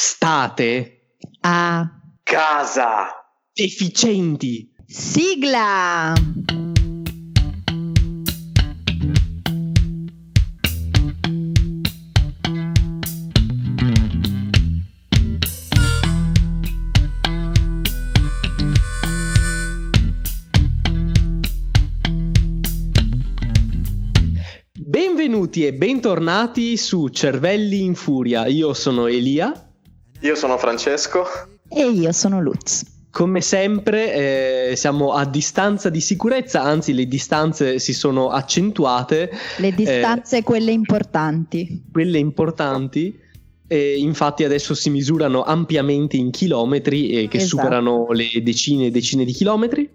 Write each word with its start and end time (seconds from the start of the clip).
State 0.00 1.16
a 1.40 1.90
casa. 2.22 3.08
deficienti. 3.52 4.70
sigla. 4.86 6.12
Benvenuti 24.72 25.66
e 25.66 25.74
bentornati 25.74 26.76
su 26.76 27.08
Cervelli 27.08 27.82
in 27.82 27.96
Furia. 27.96 28.46
Io 28.46 28.72
sono 28.74 29.08
Elia. 29.08 29.67
Io 30.20 30.34
sono 30.34 30.58
Francesco. 30.58 31.24
E 31.68 31.88
io 31.88 32.12
sono 32.12 32.40
Lutz. 32.40 32.84
Come 33.10 33.40
sempre 33.40 34.70
eh, 34.70 34.76
siamo 34.76 35.12
a 35.12 35.24
distanza 35.24 35.88
di 35.88 36.00
sicurezza, 36.00 36.62
anzi 36.62 36.92
le 36.92 37.06
distanze 37.06 37.78
si 37.78 37.92
sono 37.92 38.30
accentuate, 38.30 39.30
Le 39.56 39.72
distanze, 39.74 40.42
quelle 40.42 40.72
importanti. 40.72 41.84
quelle 41.90 42.18
importanti. 42.18 43.18
E 43.70 43.96
infatti 43.98 44.44
adesso 44.44 44.74
si 44.74 44.88
misurano 44.88 45.42
ampiamente 45.42 46.16
in 46.16 46.30
chilometri 46.30 47.10
e 47.10 47.28
che 47.28 47.36
Esatto. 47.38 47.56
superano 47.56 48.06
le 48.12 48.28
decine 48.42 48.86
e 48.86 48.90
decine 48.90 49.24
di 49.24 49.32
chilometri. 49.32 49.88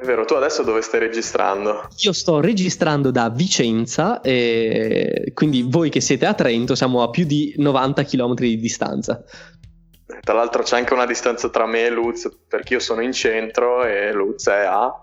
È 0.00 0.04
vero, 0.04 0.24
tu 0.24 0.34
adesso 0.34 0.62
dove 0.62 0.80
stai 0.80 1.00
registrando? 1.00 1.88
Io 2.04 2.12
sto 2.12 2.38
registrando 2.38 3.10
da 3.10 3.30
Vicenza, 3.30 4.20
e 4.20 5.32
quindi 5.34 5.62
voi 5.62 5.90
che 5.90 6.00
siete 6.00 6.24
a 6.24 6.34
Trento 6.34 6.76
siamo 6.76 7.02
a 7.02 7.10
più 7.10 7.24
di 7.26 7.52
90 7.56 8.04
km 8.04 8.34
di 8.34 8.60
distanza. 8.60 9.20
Tra 10.20 10.34
l'altro 10.34 10.62
c'è 10.62 10.76
anche 10.76 10.94
una 10.94 11.04
distanza 11.04 11.48
tra 11.48 11.66
me 11.66 11.86
e 11.86 11.90
Lutz, 11.90 12.30
perché 12.46 12.74
io 12.74 12.78
sono 12.78 13.00
in 13.00 13.12
centro 13.12 13.84
e 13.84 14.12
Lutz 14.12 14.46
è 14.46 14.66
a... 14.66 15.00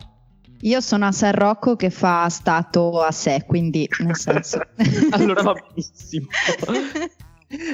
Io 0.62 0.80
sono 0.80 1.08
a 1.08 1.12
San 1.12 1.34
Rocco 1.34 1.76
che 1.76 1.90
fa 1.90 2.30
stato 2.30 3.02
a 3.02 3.12
sé, 3.12 3.44
quindi 3.46 3.90
nel 4.00 4.16
senso. 4.16 4.62
Allora 5.12 5.42
va 5.42 5.54
benissimo. 5.56 6.28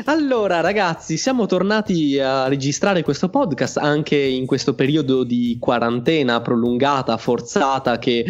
Allora 0.06 0.60
ragazzi, 0.60 1.16
siamo 1.16 1.46
tornati 1.46 2.20
a 2.20 2.48
registrare 2.48 3.04
questo 3.04 3.30
podcast 3.30 3.78
anche 3.78 4.18
in 4.18 4.46
questo 4.46 4.76
periodo 4.76 5.24
di 5.24 5.58
quarantena 5.60 6.42
prolungata, 6.42 7.16
forzata, 7.16 7.98
che, 7.98 8.26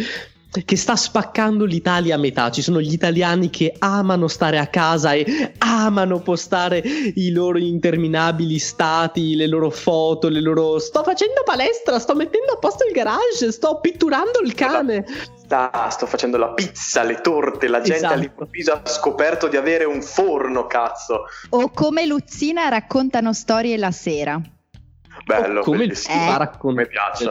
che 0.65 0.75
sta 0.75 0.95
spaccando 0.97 1.63
l'Italia 1.63 2.15
a 2.15 2.17
metà. 2.17 2.51
Ci 2.51 2.61
sono 2.61 2.81
gli 2.81 2.91
italiani 2.91 3.49
che 3.49 3.73
amano 3.79 4.27
stare 4.27 4.57
a 4.57 4.67
casa 4.67 5.13
e 5.13 5.53
amano 5.59 6.19
postare 6.19 6.79
i 6.79 7.31
loro 7.31 7.57
interminabili 7.57 8.59
stati, 8.59 9.35
le 9.35 9.47
loro 9.47 9.69
foto, 9.69 10.27
le 10.27 10.41
loro... 10.41 10.77
Sto 10.79 11.03
facendo 11.03 11.43
palestra, 11.45 11.99
sto 11.99 12.15
mettendo 12.15 12.51
a 12.53 12.57
posto 12.57 12.85
il 12.85 12.91
garage, 12.91 13.51
sto 13.51 13.79
pitturando 13.79 14.39
il 14.43 14.53
cane. 14.53 15.05
Sta- 15.37 15.89
sto 15.89 16.05
facendo 16.05 16.37
la 16.37 16.49
pizza, 16.53 17.03
le 17.03 17.21
torte, 17.21 17.67
la 17.67 17.79
gente 17.79 17.95
Esatto. 17.95 18.13
all'improvviso 18.13 18.73
ha 18.73 18.81
scoperto 18.85 19.47
di 19.47 19.55
avere 19.55 19.85
un 19.85 20.01
forno, 20.01 20.67
cazzo. 20.67 21.23
o 21.49 21.69
come 21.71 22.05
Luzzina 22.05 22.67
raccontano 22.67 23.33
storie 23.33 23.77
la 23.77 23.91
sera. 23.91 24.41
Bello, 25.25 25.61
come 25.61 25.83
il 25.83 25.87
bellissimo. 25.89 26.15
Eh. 26.15 26.25
fa 26.25 26.37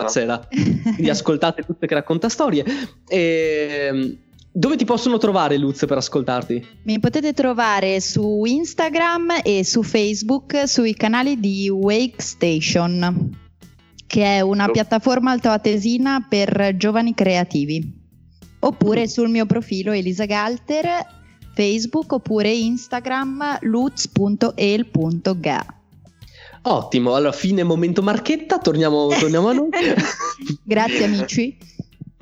la 0.03 0.09
sera. 0.09 0.47
Quindi 0.51 1.09
ascoltate 1.11 1.63
tutte 1.63 1.87
che 1.87 1.95
racconta 1.95 2.29
storie. 2.29 2.65
Ehm, 3.09 4.17
dove 4.53 4.77
ti 4.77 4.85
possono 4.85 5.19
trovare 5.19 5.57
Luz 5.59 5.85
per 5.87 5.97
ascoltarti? 5.99 6.67
Mi 6.85 6.99
potete 6.99 7.33
trovare 7.33 8.01
su 8.01 8.43
Instagram 8.45 9.41
e 9.45 9.65
su 9.65 9.83
Facebook 9.83 10.67
sui 10.67 10.95
canali 10.95 11.39
di 11.39 11.69
Wake 11.69 12.21
Station, 12.21 13.31
che 14.07 14.25
è 14.25 14.41
una 14.41 14.65
Oh. 14.67 14.73
piattaforma 14.73 15.31
altoatesina 15.31 16.27
per 16.29 16.75
giovani 16.77 17.15
creativi. 17.15 17.99
Oppure 18.63 19.07
sul 19.09 19.29
mio 19.31 19.47
profilo 19.47 19.93
Elisa 19.93 20.27
Galter, 20.27 21.07
Facebook 21.55 22.13
oppure 22.13 22.51
Instagram 22.51 23.59
luz.el.ga. 24.61 25.65
Ottimo, 26.63 27.15
allora 27.15 27.33
fine 27.33 27.63
momento 27.63 28.03
marchetta, 28.03 28.59
torniamo, 28.59 29.09
torniamo 29.09 29.49
a 29.49 29.53
noi. 29.53 29.69
Grazie 30.63 31.05
amici. 31.05 31.57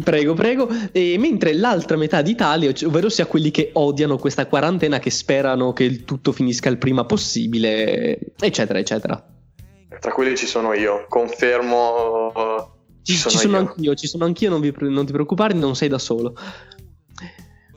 prego, 0.03 0.35
prego. 0.35 0.69
E 0.93 1.17
mentre 1.19 1.55
l'altra 1.55 1.97
metà 1.97 2.23
d'Italia, 2.23 2.71
c- 2.73 2.85
ovvero 2.87 3.09
sia 3.09 3.27
quelli 3.27 3.51
che 3.51 3.71
odiano 3.73 4.17
questa 4.17 4.47
quarantena, 4.47 4.99
che 5.01 5.11
sperano 5.11 5.73
che 5.73 5.85
il 5.85 6.05
tutto 6.05 6.33
finisca 6.33 6.69
il 6.69 6.79
prima 6.79 7.05
possibile, 7.05 8.19
eccetera, 8.39 8.79
eccetera. 8.79 9.27
Tra 9.99 10.13
quelli 10.13 10.37
ci 10.37 10.47
sono 10.47 10.73
io, 10.73 11.07
confermo... 11.09 12.33
Ci, 13.03 13.15
Ci 13.15 13.19
sono, 13.21 13.31
ci 13.33 13.39
sono 13.39 13.57
io. 13.57 13.59
anch'io, 13.67 13.95
ci 13.95 14.07
sono 14.07 14.25
anch'io, 14.25 14.51
non, 14.51 14.61
vi 14.61 14.73
non 14.81 15.07
ti 15.07 15.13
preoccupare, 15.13 15.55
non 15.55 15.75
sei 15.75 15.89
da 15.89 15.99
solo. 15.99 16.35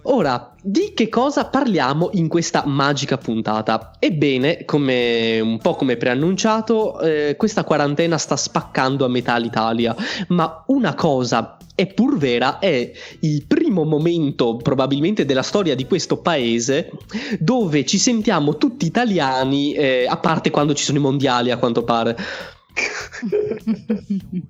Ora, 0.03 0.53
di 0.61 0.93
che 0.95 1.09
cosa 1.09 1.45
parliamo 1.45 2.09
in 2.13 2.27
questa 2.27 2.63
magica 2.65 3.17
puntata? 3.17 3.91
Ebbene, 3.99 4.65
come 4.65 5.39
un 5.39 5.59
po' 5.59 5.75
come 5.75 5.95
preannunciato, 5.95 6.99
eh, 6.99 7.35
questa 7.37 7.63
quarantena 7.63 8.17
sta 8.17 8.35
spaccando 8.35 9.05
a 9.05 9.09
metà 9.09 9.37
l'Italia, 9.37 9.95
ma 10.29 10.63
una 10.67 10.95
cosa 10.95 11.57
è 11.75 11.87
pur 11.87 12.17
vera, 12.17 12.59
è 12.59 12.91
il 13.19 13.45
primo 13.45 13.83
momento 13.83 14.57
probabilmente 14.57 15.25
della 15.25 15.43
storia 15.43 15.75
di 15.75 15.85
questo 15.85 16.17
paese 16.17 16.91
dove 17.39 17.85
ci 17.85 17.97
sentiamo 17.97 18.57
tutti 18.57 18.85
italiani, 18.85 19.73
eh, 19.73 20.05
a 20.07 20.17
parte 20.17 20.49
quando 20.49 20.73
ci 20.73 20.83
sono 20.83 20.97
i 20.97 21.01
mondiali 21.01 21.51
a 21.51 21.57
quanto 21.57 21.83
pare. 21.83 22.17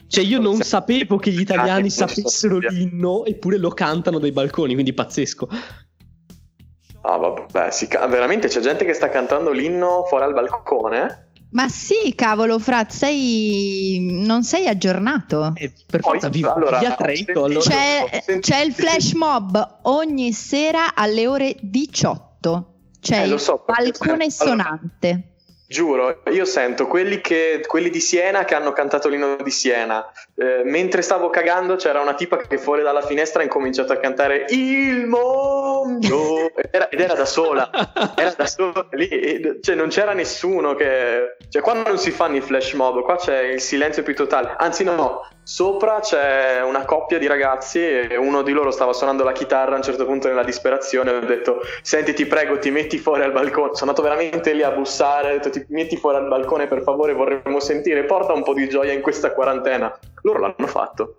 Cioè, 0.08 0.24
io 0.24 0.40
non 0.40 0.62
sapevo 0.62 1.18
che 1.18 1.32
gli 1.32 1.40
italiani 1.42 1.90
sapessero 1.90 2.58
l'inno, 2.60 3.26
eppure 3.26 3.58
lo 3.58 3.70
cantano 3.70 4.20
dai 4.20 4.32
balconi, 4.32 4.74
quindi 4.74 4.94
pazzesco. 4.94 5.48
Ah, 7.04 7.18
vabbè, 7.18 7.72
si 7.72 7.88
veramente 7.88 8.48
c'è 8.48 8.60
gente 8.60 8.86
che 8.86 8.94
sta 8.94 9.10
cantando 9.10 9.52
l'inno 9.52 10.04
fuori 10.08 10.24
al 10.26 10.34
balcone? 10.34 11.30
Ma 11.52 11.68
sì, 11.68 12.14
cavolo, 12.16 12.60
Frat, 12.60 12.92
sei... 12.92 14.22
non 14.26 14.44
sei 14.44 14.68
aggiornato. 14.68 15.52
Eh, 15.56 15.74
per 15.86 16.00
forza, 16.02 16.30
vivo 16.30 16.54
allora, 16.54 16.80
via 16.80 16.96
Trento, 16.96 17.42
ho 17.42 17.46
allora... 17.46 17.60
C'è, 17.70 18.40
c'è 18.40 18.62
il 18.62 18.72
flash 18.72 19.14
mob 19.14 19.80
ogni 19.84 20.32
sera 20.32 20.96
alle 20.96 21.28
ore 21.28 21.58
18. 21.60 22.74
C'è 23.02 23.30
Eh, 23.30 23.38
so, 23.38 23.64
perché- 23.66 23.84
balcone 23.92 24.12
allora- 24.14 24.30
sonante. 24.30 25.26
Giuro, 25.72 26.22
io 26.32 26.44
sento 26.44 26.86
quelli, 26.86 27.22
che, 27.22 27.64
quelli 27.66 27.90
di 27.90 28.02
Siena 28.02 28.44
che 28.44 28.56
hanno 28.56 28.74
cantato 28.74 29.08
l'inno 29.08 29.38
di 29.38 29.52
Siena. 29.52 30.06
Eh, 30.36 30.64
mentre 30.66 31.02
stavo 31.02 31.30
cagando 31.30 31.78
c'era 31.78 32.02
una 32.02 32.14
tipa 32.14 32.36
che 32.36 32.58
fuori 32.58 32.82
dalla 32.84 33.02
finestra 33.02 33.40
ha 33.40 33.46
incominciato 33.46 33.94
a 33.94 33.98
cantare 33.98 34.48
Il 34.50 35.06
mondo 35.08 36.54
ed 36.58 36.68
era, 36.72 36.90
ed 36.90 37.00
era 37.00 37.14
da 37.14 37.24
sola. 37.24 37.70
Era 38.18 38.34
da 38.36 38.48
sola 38.48 38.86
lì, 38.92 39.60
cioè 39.62 39.76
non 39.76 39.88
c'era 39.88 40.12
nessuno 40.12 40.76
che... 40.76 41.38
Cioè 41.48 41.62
qua 41.62 41.72
non 41.72 41.98
si 41.98 42.12
fanno 42.12 42.36
i 42.36 42.42
flash 42.42 42.74
mob, 42.74 43.02
qua 43.04 43.16
c'è 43.16 43.40
il 43.40 43.62
silenzio 43.62 44.04
più 44.04 44.14
totale. 44.14 44.56
Anzi 44.58 44.84
no, 44.84 45.26
sopra 45.44 46.00
c'è 46.00 46.62
una 46.64 46.86
coppia 46.86 47.18
di 47.18 47.28
ragazzi 47.28 47.80
e 47.80 48.16
uno 48.18 48.42
di 48.42 48.52
loro 48.52 48.72
stava 48.72 48.94
suonando 48.94 49.24
la 49.24 49.32
chitarra 49.32 49.74
a 49.74 49.78
un 49.78 49.84
certo 49.84 50.06
punto 50.06 50.28
nella 50.28 50.44
disperazione 50.44 51.12
ho 51.12 51.20
detto 51.20 51.62
senti 51.82 52.14
ti 52.14 52.26
prego 52.26 52.60
ti 52.60 52.72
metti 52.72 52.98
fuori 52.98 53.24
al 53.24 53.32
balcone. 53.32 53.76
Sono 53.76 53.92
andato 53.92 54.02
veramente 54.02 54.54
lì 54.54 54.64
a 54.64 54.72
bussare, 54.72 55.32
ho 55.32 55.34
detto 55.34 55.50
ti 55.50 55.66
metti 55.70 55.98
fuori 55.98 56.18
al 56.18 56.28
balcone 56.28 56.68
per 56.68 56.82
favore 56.84 57.14
vorremmo 57.14 57.60
sentire, 57.60 58.04
porta 58.06 58.34
un 58.34 58.44
po' 58.44 58.54
di 58.54 58.68
gioia 58.70 58.94
in 58.94 59.02
questa 59.02 59.32
quarantena. 59.32 59.98
Loro 60.24 60.40
l'hanno 60.40 60.68
fatto. 60.68 61.16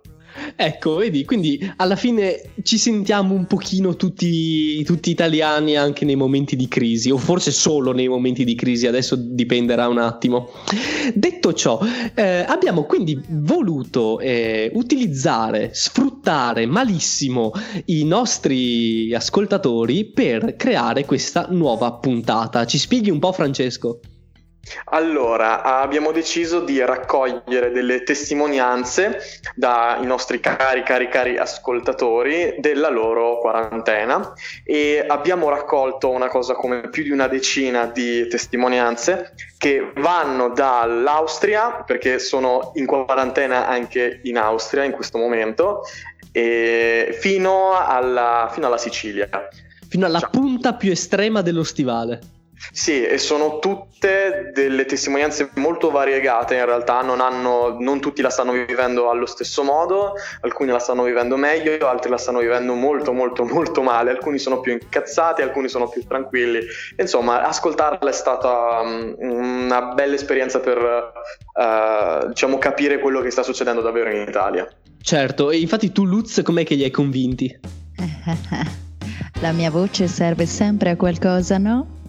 Ecco, 0.55 0.95
vedi, 0.95 1.25
quindi 1.25 1.59
alla 1.77 1.95
fine 1.95 2.41
ci 2.63 2.77
sentiamo 2.77 3.33
un 3.33 3.45
pochino 3.45 3.95
tutti, 3.95 4.83
tutti 4.83 5.09
italiani 5.09 5.75
anche 5.75 6.05
nei 6.05 6.15
momenti 6.15 6.55
di 6.55 6.67
crisi, 6.67 7.11
o 7.11 7.17
forse 7.17 7.51
solo 7.51 7.91
nei 7.91 8.07
momenti 8.07 8.43
di 8.43 8.55
crisi, 8.55 8.87
adesso 8.87 9.15
dipenderà 9.15 9.87
un 9.87 9.99
attimo. 9.99 10.49
Detto 11.13 11.53
ciò, 11.53 11.79
eh, 12.15 12.45
abbiamo 12.47 12.83
quindi 12.83 13.19
voluto 13.29 14.19
eh, 14.19 14.71
utilizzare, 14.73 15.71
sfruttare 15.73 16.65
malissimo 16.65 17.51
i 17.85 18.03
nostri 18.03 19.13
ascoltatori 19.13 20.05
per 20.05 20.55
creare 20.55 21.05
questa 21.05 21.47
nuova 21.49 21.93
puntata. 21.93 22.65
Ci 22.65 22.77
spieghi 22.77 23.09
un 23.09 23.19
po', 23.19 23.31
Francesco? 23.31 23.99
Allora, 24.85 25.61
abbiamo 25.61 26.11
deciso 26.11 26.61
di 26.61 26.83
raccogliere 26.83 27.71
delle 27.71 28.03
testimonianze 28.03 29.19
dai 29.55 30.05
nostri 30.05 30.39
cari, 30.39 30.83
cari, 30.83 31.09
cari 31.09 31.37
ascoltatori 31.37 32.55
della 32.59 32.89
loro 32.89 33.39
quarantena 33.39 34.33
e 34.63 35.03
abbiamo 35.05 35.49
raccolto 35.49 36.09
una 36.09 36.29
cosa 36.29 36.53
come 36.53 36.89
più 36.89 37.03
di 37.03 37.11
una 37.11 37.27
decina 37.27 37.87
di 37.87 38.27
testimonianze 38.27 39.33
che 39.57 39.91
vanno 39.95 40.49
dall'Austria, 40.49 41.83
perché 41.85 42.19
sono 42.19 42.71
in 42.75 42.85
quarantena 42.85 43.67
anche 43.67 44.21
in 44.23 44.37
Austria 44.37 44.83
in 44.85 44.91
questo 44.91 45.17
momento, 45.17 45.81
fino 46.31 47.77
alla, 47.77 48.49
fino 48.51 48.67
alla 48.67 48.77
Sicilia. 48.77 49.29
Fino 49.87 50.05
alla 50.05 50.19
Ciao. 50.19 50.29
punta 50.31 50.73
più 50.73 50.91
estrema 50.91 51.41
dello 51.41 51.63
stivale. 51.63 52.19
Sì, 52.71 53.03
e 53.05 53.17
sono 53.17 53.59
tutte 53.59 54.51
delle 54.53 54.85
testimonianze 54.85 55.49
molto 55.55 55.91
variegate 55.91 56.55
in 56.55 56.65
realtà, 56.65 57.01
non, 57.01 57.19
hanno, 57.19 57.77
non 57.79 57.99
tutti 57.99 58.21
la 58.21 58.29
stanno 58.29 58.51
vivendo 58.51 59.09
allo 59.09 59.25
stesso 59.25 59.63
modo, 59.63 60.13
alcuni 60.41 60.71
la 60.71 60.79
stanno 60.79 61.03
vivendo 61.03 61.35
meglio, 61.35 61.87
altri 61.87 62.09
la 62.09 62.17
stanno 62.17 62.39
vivendo 62.39 62.73
molto 62.73 63.11
molto 63.11 63.43
molto 63.45 63.81
male, 63.81 64.11
alcuni 64.11 64.39
sono 64.39 64.59
più 64.59 64.73
incazzati, 64.73 65.41
alcuni 65.41 65.67
sono 65.67 65.87
più 65.87 66.05
tranquilli. 66.05 66.59
Insomma, 66.97 67.41
ascoltarla 67.43 68.09
è 68.09 68.13
stata 68.13 68.81
um, 68.81 69.15
una 69.17 69.81
bella 69.93 70.15
esperienza 70.15 70.59
per 70.59 70.77
uh, 70.77 72.27
diciamo 72.27 72.57
capire 72.57 72.99
quello 72.99 73.21
che 73.21 73.29
sta 73.29 73.43
succedendo 73.43 73.81
davvero 73.81 74.09
in 74.09 74.25
Italia. 74.27 74.67
Certo, 75.01 75.51
e 75.51 75.59
infatti 75.59 75.91
tu 75.91 76.05
Lutz 76.05 76.41
com'è 76.43 76.63
che 76.63 76.75
li 76.75 76.83
hai 76.83 76.91
convinti? 76.91 77.59
La 79.41 79.51
mia 79.51 79.69
voce 79.69 80.07
serve 80.07 80.45
sempre 80.45 80.91
a 80.91 80.95
qualcosa, 80.95 81.57
no? 81.57 82.01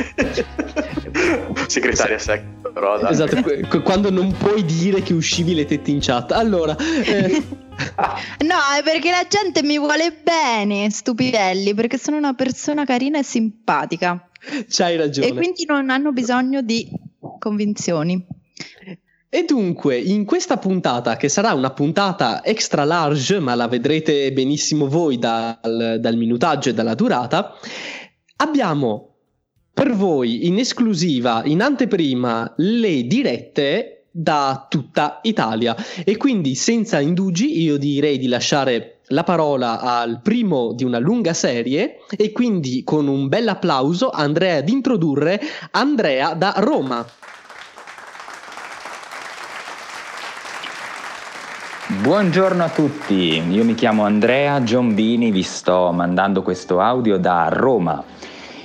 Segretaria 1.66 2.18
sec, 2.18 2.42
però 2.72 2.98
dai. 2.98 3.12
Esatto, 3.12 3.82
quando 3.82 4.10
non 4.10 4.32
puoi 4.32 4.64
dire 4.64 5.02
che 5.02 5.12
uscivi 5.12 5.54
le 5.54 5.64
tette 5.64 5.90
in 5.90 5.98
chat. 6.00 6.32
Allora... 6.32 6.76
Eh... 6.76 7.42
no, 8.44 8.58
è 8.78 8.82
perché 8.82 9.10
la 9.10 9.26
gente 9.28 9.62
mi 9.62 9.78
vuole 9.78 10.20
bene, 10.22 10.90
stupidelli, 10.90 11.74
perché 11.74 11.98
sono 11.98 12.16
una 12.16 12.34
persona 12.34 12.84
carina 12.84 13.18
e 13.18 13.22
simpatica. 13.22 14.28
C'hai 14.68 14.96
ragione. 14.96 15.28
E 15.28 15.34
quindi 15.34 15.64
non 15.66 15.90
hanno 15.90 16.12
bisogno 16.12 16.62
di 16.62 16.88
convinzioni. 17.38 18.26
E 19.32 19.44
dunque, 19.44 19.96
in 19.96 20.24
questa 20.24 20.56
puntata, 20.56 21.16
che 21.16 21.28
sarà 21.28 21.52
una 21.52 21.70
puntata 21.70 22.44
extra 22.44 22.82
large, 22.82 23.38
ma 23.38 23.54
la 23.54 23.68
vedrete 23.68 24.32
benissimo 24.32 24.88
voi 24.88 25.18
dal, 25.18 25.98
dal 26.00 26.16
minutaggio 26.16 26.70
e 26.70 26.74
dalla 26.74 26.94
durata, 26.94 27.54
abbiamo 28.36 29.09
per 29.80 29.94
voi 29.94 30.46
in 30.46 30.58
esclusiva, 30.58 31.40
in 31.46 31.62
anteprima, 31.62 32.52
le 32.56 33.06
dirette 33.06 34.08
da 34.10 34.66
tutta 34.68 35.20
Italia. 35.22 35.74
E 36.04 36.18
quindi, 36.18 36.54
senza 36.54 37.00
indugi, 37.00 37.62
io 37.62 37.78
direi 37.78 38.18
di 38.18 38.28
lasciare 38.28 38.98
la 39.06 39.24
parola 39.24 39.80
al 39.80 40.20
primo 40.20 40.74
di 40.74 40.84
una 40.84 40.98
lunga 40.98 41.32
serie 41.32 42.00
e 42.14 42.30
quindi 42.30 42.84
con 42.84 43.08
un 43.08 43.28
bel 43.28 43.48
applauso 43.48 44.10
andrei 44.10 44.58
ad 44.58 44.68
introdurre 44.68 45.40
Andrea 45.70 46.34
da 46.34 46.52
Roma. 46.58 47.02
Buongiorno 52.02 52.62
a 52.62 52.68
tutti, 52.68 53.42
io 53.48 53.64
mi 53.64 53.74
chiamo 53.74 54.04
Andrea 54.04 54.62
Giombini, 54.62 55.30
vi 55.30 55.42
sto 55.42 55.90
mandando 55.90 56.42
questo 56.42 56.80
audio 56.80 57.16
da 57.16 57.48
Roma. 57.50 58.04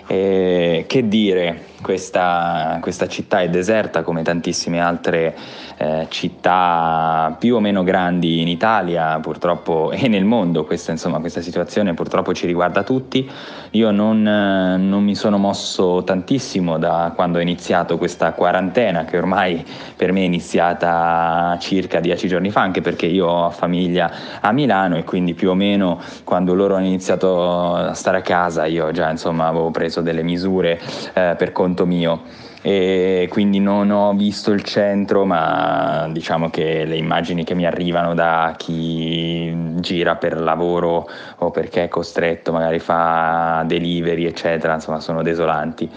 E 0.07 0.85
che 0.87 1.07
dire, 1.07 1.73
questa, 1.85 2.79
questa, 2.81 3.07
città 3.07 3.41
è 3.41 3.49
deserta 3.49 4.01
come 4.01 4.23
tantissime 4.23 4.81
altre 4.81 5.35
eh, 5.77 6.07
città 6.09 7.35
più 7.37 7.57
o 7.57 7.59
meno 7.59 7.83
grandi 7.83 8.41
in 8.41 8.47
Italia 8.47 9.19
purtroppo 9.19 9.91
e 9.93 10.07
nel 10.07 10.25
mondo, 10.25 10.65
questa, 10.65 10.89
insomma, 10.89 11.19
questa 11.19 11.41
situazione 11.41 11.93
purtroppo 11.93 12.33
ci 12.33 12.47
riguarda 12.47 12.81
tutti. 12.81 13.29
Io 13.71 13.91
non, 13.91 14.21
non, 14.23 15.03
mi 15.03 15.15
sono 15.15 15.37
mosso 15.37 16.01
tantissimo 16.03 16.79
da 16.79 17.11
quando 17.13 17.37
ho 17.37 17.41
iniziato 17.41 17.97
questa 17.97 18.31
quarantena 18.31 19.03
che 19.03 19.17
ormai 19.17 19.63
per 19.95 20.11
me 20.11 20.21
è 20.21 20.23
iniziata 20.23 21.57
circa 21.59 21.99
dieci 21.99 22.27
giorni 22.27 22.49
fa, 22.49 22.61
anche 22.61 22.81
perché 22.81 23.05
io 23.05 23.27
ho 23.27 23.51
famiglia 23.51 24.11
a 24.39 24.51
Milano 24.53 24.95
e 24.95 25.03
quindi 25.03 25.33
più 25.33 25.49
o 25.49 25.53
meno 25.53 25.99
quando 26.23 26.55
loro 26.55 26.75
hanno 26.75 26.85
iniziato 26.85 27.75
a 27.75 27.93
stare 27.93 28.19
a 28.19 28.21
casa 28.21 28.65
io 28.65 28.91
già 28.91 29.09
insomma 29.09 29.47
avevo 29.47 29.71
preso 29.71 29.99
delle 29.99 30.23
misure 30.23 30.79
eh, 31.13 31.35
per 31.37 31.51
conto 31.51 31.74
conto 31.75 31.85
mio. 31.85 32.21
E 32.61 33.27
quindi 33.29 33.59
non 33.59 33.91
ho 33.91 34.15
visto 34.15 34.51
il 34.51 34.63
centro 34.63 35.23
ma 35.23 36.07
diciamo 36.09 36.49
che 36.49 36.83
le 36.85 36.95
immagini 36.95 37.43
che 37.43 37.53
mi 37.53 37.63
arrivano 37.67 38.15
da 38.15 38.55
chi 38.57 39.53
gira 39.81 40.15
per 40.15 40.41
lavoro 40.41 41.07
o 41.37 41.51
perché 41.51 41.83
è 41.83 41.87
costretto 41.89 42.51
magari 42.51 42.79
fa 42.79 43.63
delivery 43.67 44.25
eccetera 44.25 44.73
insomma 44.73 44.99
sono 44.99 45.21
desolanti. 45.21 45.87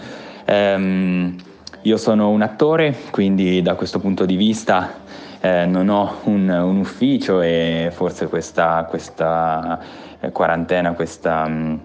Ehm, 0.45 1.35
io 1.83 1.97
sono 1.97 2.29
un 2.29 2.43
attore 2.43 2.93
quindi 3.09 3.63
da 3.63 3.73
questo 3.73 3.99
punto 3.99 4.25
di 4.25 4.35
vista 4.35 4.93
eh, 5.39 5.65
non 5.65 5.89
ho 5.89 6.17
un, 6.25 6.49
un, 6.49 6.77
ufficio 6.77 7.41
e 7.41 7.89
forse 7.91 8.27
questa, 8.27 8.85
questa 8.87 9.79
quarantena 10.31 10.91
questa 10.91 11.47
mh, 11.47 11.79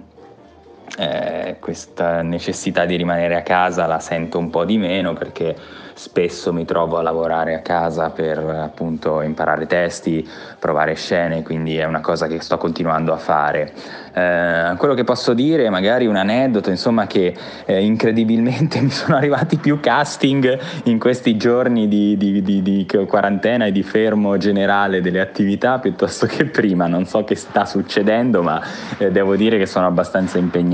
eh, 0.96 1.56
questa 1.60 2.22
necessità 2.22 2.84
di 2.84 2.96
rimanere 2.96 3.36
a 3.36 3.42
casa 3.42 3.86
la 3.86 3.98
sento 3.98 4.38
un 4.38 4.50
po' 4.50 4.64
di 4.64 4.78
meno 4.78 5.12
perché 5.12 5.56
spesso 5.94 6.52
mi 6.52 6.64
trovo 6.64 6.98
a 6.98 7.02
lavorare 7.02 7.54
a 7.54 7.60
casa 7.60 8.10
per 8.10 8.38
appunto 8.38 9.22
imparare 9.22 9.66
testi, 9.66 10.28
provare 10.58 10.94
scene, 10.94 11.42
quindi 11.42 11.76
è 11.76 11.84
una 11.84 12.00
cosa 12.00 12.26
che 12.26 12.40
sto 12.40 12.58
continuando 12.58 13.12
a 13.12 13.16
fare. 13.16 13.72
Eh, 14.12 14.74
quello 14.76 14.94
che 14.94 15.04
posso 15.04 15.34
dire, 15.34 15.70
magari 15.70 16.06
un 16.06 16.16
aneddoto, 16.16 16.70
insomma, 16.70 17.06
che 17.06 17.34
eh, 17.64 17.82
incredibilmente 17.82 18.78
mi 18.82 18.90
sono 18.90 19.16
arrivati 19.16 19.56
più 19.56 19.80
casting 19.80 20.58
in 20.84 20.98
questi 20.98 21.36
giorni 21.36 21.88
di, 21.88 22.16
di, 22.16 22.42
di, 22.42 22.62
di, 22.62 22.86
quarantena 23.06 23.66
e 23.66 23.72
di 23.72 23.82
fermo 23.82 24.36
generale 24.36 25.00
delle 25.00 25.20
attività 25.20 25.78
piuttosto 25.78 26.26
che 26.26 26.44
prima. 26.46 26.86
Non 26.86 27.06
so 27.06 27.24
che 27.24 27.36
sta 27.36 27.64
succedendo, 27.64 28.42
ma 28.42 28.60
eh, 28.98 29.10
devo 29.10 29.36
dire 29.36 29.58
che 29.58 29.66
sono 29.66 29.86
abbastanza 29.86 30.38
impegnato. 30.38 30.73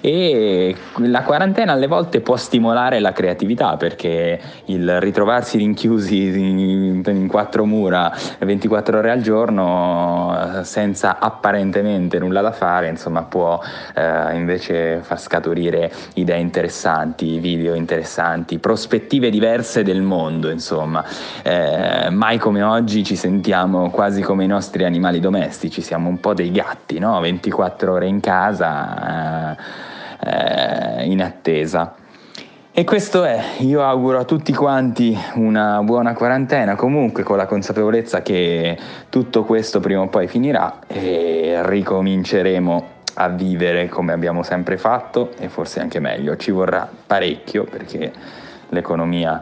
E 0.00 0.74
la 0.98 1.22
quarantena 1.22 1.72
alle 1.72 1.86
volte 1.86 2.20
può 2.20 2.36
stimolare 2.36 3.00
la 3.00 3.12
creatività 3.12 3.76
perché 3.76 4.40
il 4.66 5.00
ritrovarsi 5.00 5.58
rinchiusi 5.58 6.26
in, 6.26 7.02
in 7.04 7.26
quattro 7.28 7.64
mura 7.64 8.12
24 8.38 8.98
ore 8.98 9.10
al 9.10 9.20
giorno 9.20 10.60
senza 10.62 11.18
apparentemente 11.18 12.18
nulla 12.18 12.40
da 12.40 12.52
fare, 12.52 12.88
insomma, 12.88 13.22
può 13.22 13.60
eh, 13.94 14.34
invece 14.34 15.00
far 15.02 15.20
scaturire 15.20 15.90
idee 16.14 16.38
interessanti, 16.38 17.38
video 17.38 17.74
interessanti, 17.74 18.58
prospettive 18.58 19.30
diverse 19.30 19.82
del 19.82 20.02
mondo, 20.02 20.50
insomma. 20.50 21.04
Eh, 21.42 22.10
mai 22.10 22.38
come 22.38 22.62
oggi 22.62 23.04
ci 23.04 23.16
sentiamo 23.16 23.90
quasi 23.90 24.22
come 24.22 24.44
i 24.44 24.48
nostri 24.48 24.84
animali 24.84 25.20
domestici, 25.20 25.80
siamo 25.80 26.08
un 26.08 26.20
po' 26.20 26.34
dei 26.34 26.50
gatti, 26.50 26.98
no? 26.98 27.18
24 27.20 27.92
ore 27.92 28.06
in 28.06 28.20
casa 28.20 29.13
eh, 29.14 29.56
eh, 30.26 31.04
in 31.04 31.22
attesa. 31.22 31.94
E 32.76 32.82
questo 32.82 33.22
è, 33.22 33.40
io 33.58 33.84
auguro 33.84 34.18
a 34.18 34.24
tutti 34.24 34.52
quanti 34.52 35.16
una 35.34 35.80
buona 35.82 36.12
quarantena, 36.12 36.74
comunque 36.74 37.22
con 37.22 37.36
la 37.36 37.46
consapevolezza 37.46 38.20
che 38.22 38.76
tutto 39.10 39.44
questo 39.44 39.78
prima 39.78 40.00
o 40.00 40.08
poi 40.08 40.26
finirà 40.26 40.80
e 40.88 41.60
ricominceremo 41.62 42.92
a 43.14 43.28
vivere 43.28 43.88
come 43.88 44.12
abbiamo 44.12 44.42
sempre 44.42 44.76
fatto 44.76 45.30
e 45.38 45.48
forse 45.48 45.78
anche 45.78 46.00
meglio. 46.00 46.36
Ci 46.36 46.50
vorrà 46.50 46.88
parecchio 47.06 47.62
perché 47.62 48.12
l'economia 48.70 49.40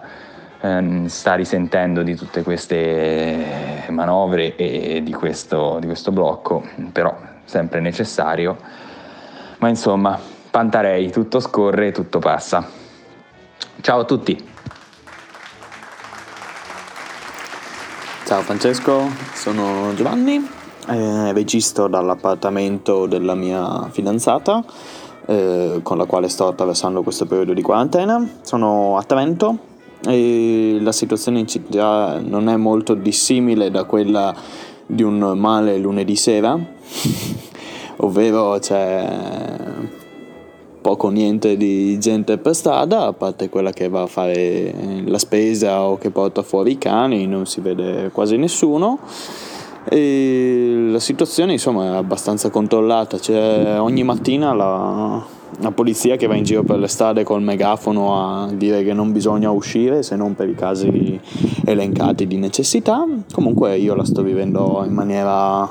ehm, 0.60 1.06
sta 1.06 1.34
risentendo 1.34 2.02
di 2.02 2.14
tutte 2.14 2.42
queste 2.42 3.84
manovre 3.88 4.56
e 4.56 5.00
di 5.02 5.12
questo, 5.12 5.78
di 5.80 5.86
questo 5.86 6.12
blocco, 6.12 6.62
però 6.92 7.16
sempre 7.44 7.80
necessario. 7.80 8.58
Ma 9.62 9.68
insomma, 9.68 10.18
Pantarei, 10.50 11.12
tutto 11.12 11.38
scorre 11.38 11.86
e 11.86 11.92
tutto 11.92 12.18
passa. 12.18 12.68
Ciao 13.80 14.00
a 14.00 14.04
tutti. 14.04 14.50
Ciao 18.24 18.40
Francesco, 18.42 19.08
sono 19.34 19.94
Giovanni, 19.94 20.44
eh, 20.88 21.32
registro 21.32 21.86
dall'appartamento 21.86 23.06
della 23.06 23.36
mia 23.36 23.88
fidanzata 23.88 24.64
eh, 25.26 25.78
con 25.80 25.96
la 25.96 26.06
quale 26.06 26.28
sto 26.28 26.48
attraversando 26.48 27.04
questo 27.04 27.26
periodo 27.26 27.52
di 27.52 27.62
quarantena. 27.62 28.38
Sono 28.42 28.96
a 28.96 29.04
Trento 29.04 29.58
e 30.04 30.78
la 30.80 30.90
situazione 30.90 31.38
in 31.38 31.46
città 31.46 32.18
non 32.18 32.48
è 32.48 32.56
molto 32.56 32.94
dissimile 32.94 33.70
da 33.70 33.84
quella 33.84 34.34
di 34.84 35.04
un 35.04 35.18
normale 35.18 35.78
lunedì 35.78 36.16
sera, 36.16 36.58
ovvero 38.02 38.58
c'è 38.60 39.06
poco 40.80 41.06
o 41.06 41.10
niente 41.10 41.56
di 41.56 41.98
gente 41.98 42.38
per 42.38 42.54
strada, 42.54 43.06
a 43.06 43.12
parte 43.12 43.48
quella 43.48 43.72
che 43.72 43.88
va 43.88 44.02
a 44.02 44.06
fare 44.06 44.74
la 45.06 45.18
spesa 45.18 45.82
o 45.82 45.96
che 45.96 46.10
porta 46.10 46.42
fuori 46.42 46.72
i 46.72 46.78
cani, 46.78 47.26
non 47.26 47.46
si 47.46 47.60
vede 47.60 48.10
quasi 48.12 48.36
nessuno. 48.36 48.98
E 49.88 50.86
la 50.90 51.00
situazione 51.00 51.52
insomma 51.52 51.86
è 51.86 51.96
abbastanza 51.96 52.50
controllata, 52.50 53.18
c'è 53.18 53.80
ogni 53.80 54.04
mattina 54.04 54.52
la, 54.52 55.24
la 55.60 55.70
polizia 55.70 56.16
che 56.16 56.26
va 56.26 56.34
in 56.34 56.44
giro 56.44 56.62
per 56.62 56.78
le 56.78 56.88
strade 56.88 57.24
col 57.24 57.42
megafono 57.42 58.16
a 58.16 58.52
dire 58.52 58.82
che 58.82 58.92
non 58.92 59.12
bisogna 59.12 59.50
uscire 59.50 60.02
se 60.02 60.16
non 60.16 60.34
per 60.34 60.48
i 60.48 60.54
casi 60.54 61.20
elencati 61.64 62.26
di 62.26 62.36
necessità. 62.36 63.04
Comunque 63.32 63.76
io 63.76 63.94
la 63.94 64.04
sto 64.04 64.22
vivendo 64.22 64.82
in 64.86 64.92
maniera 64.92 65.70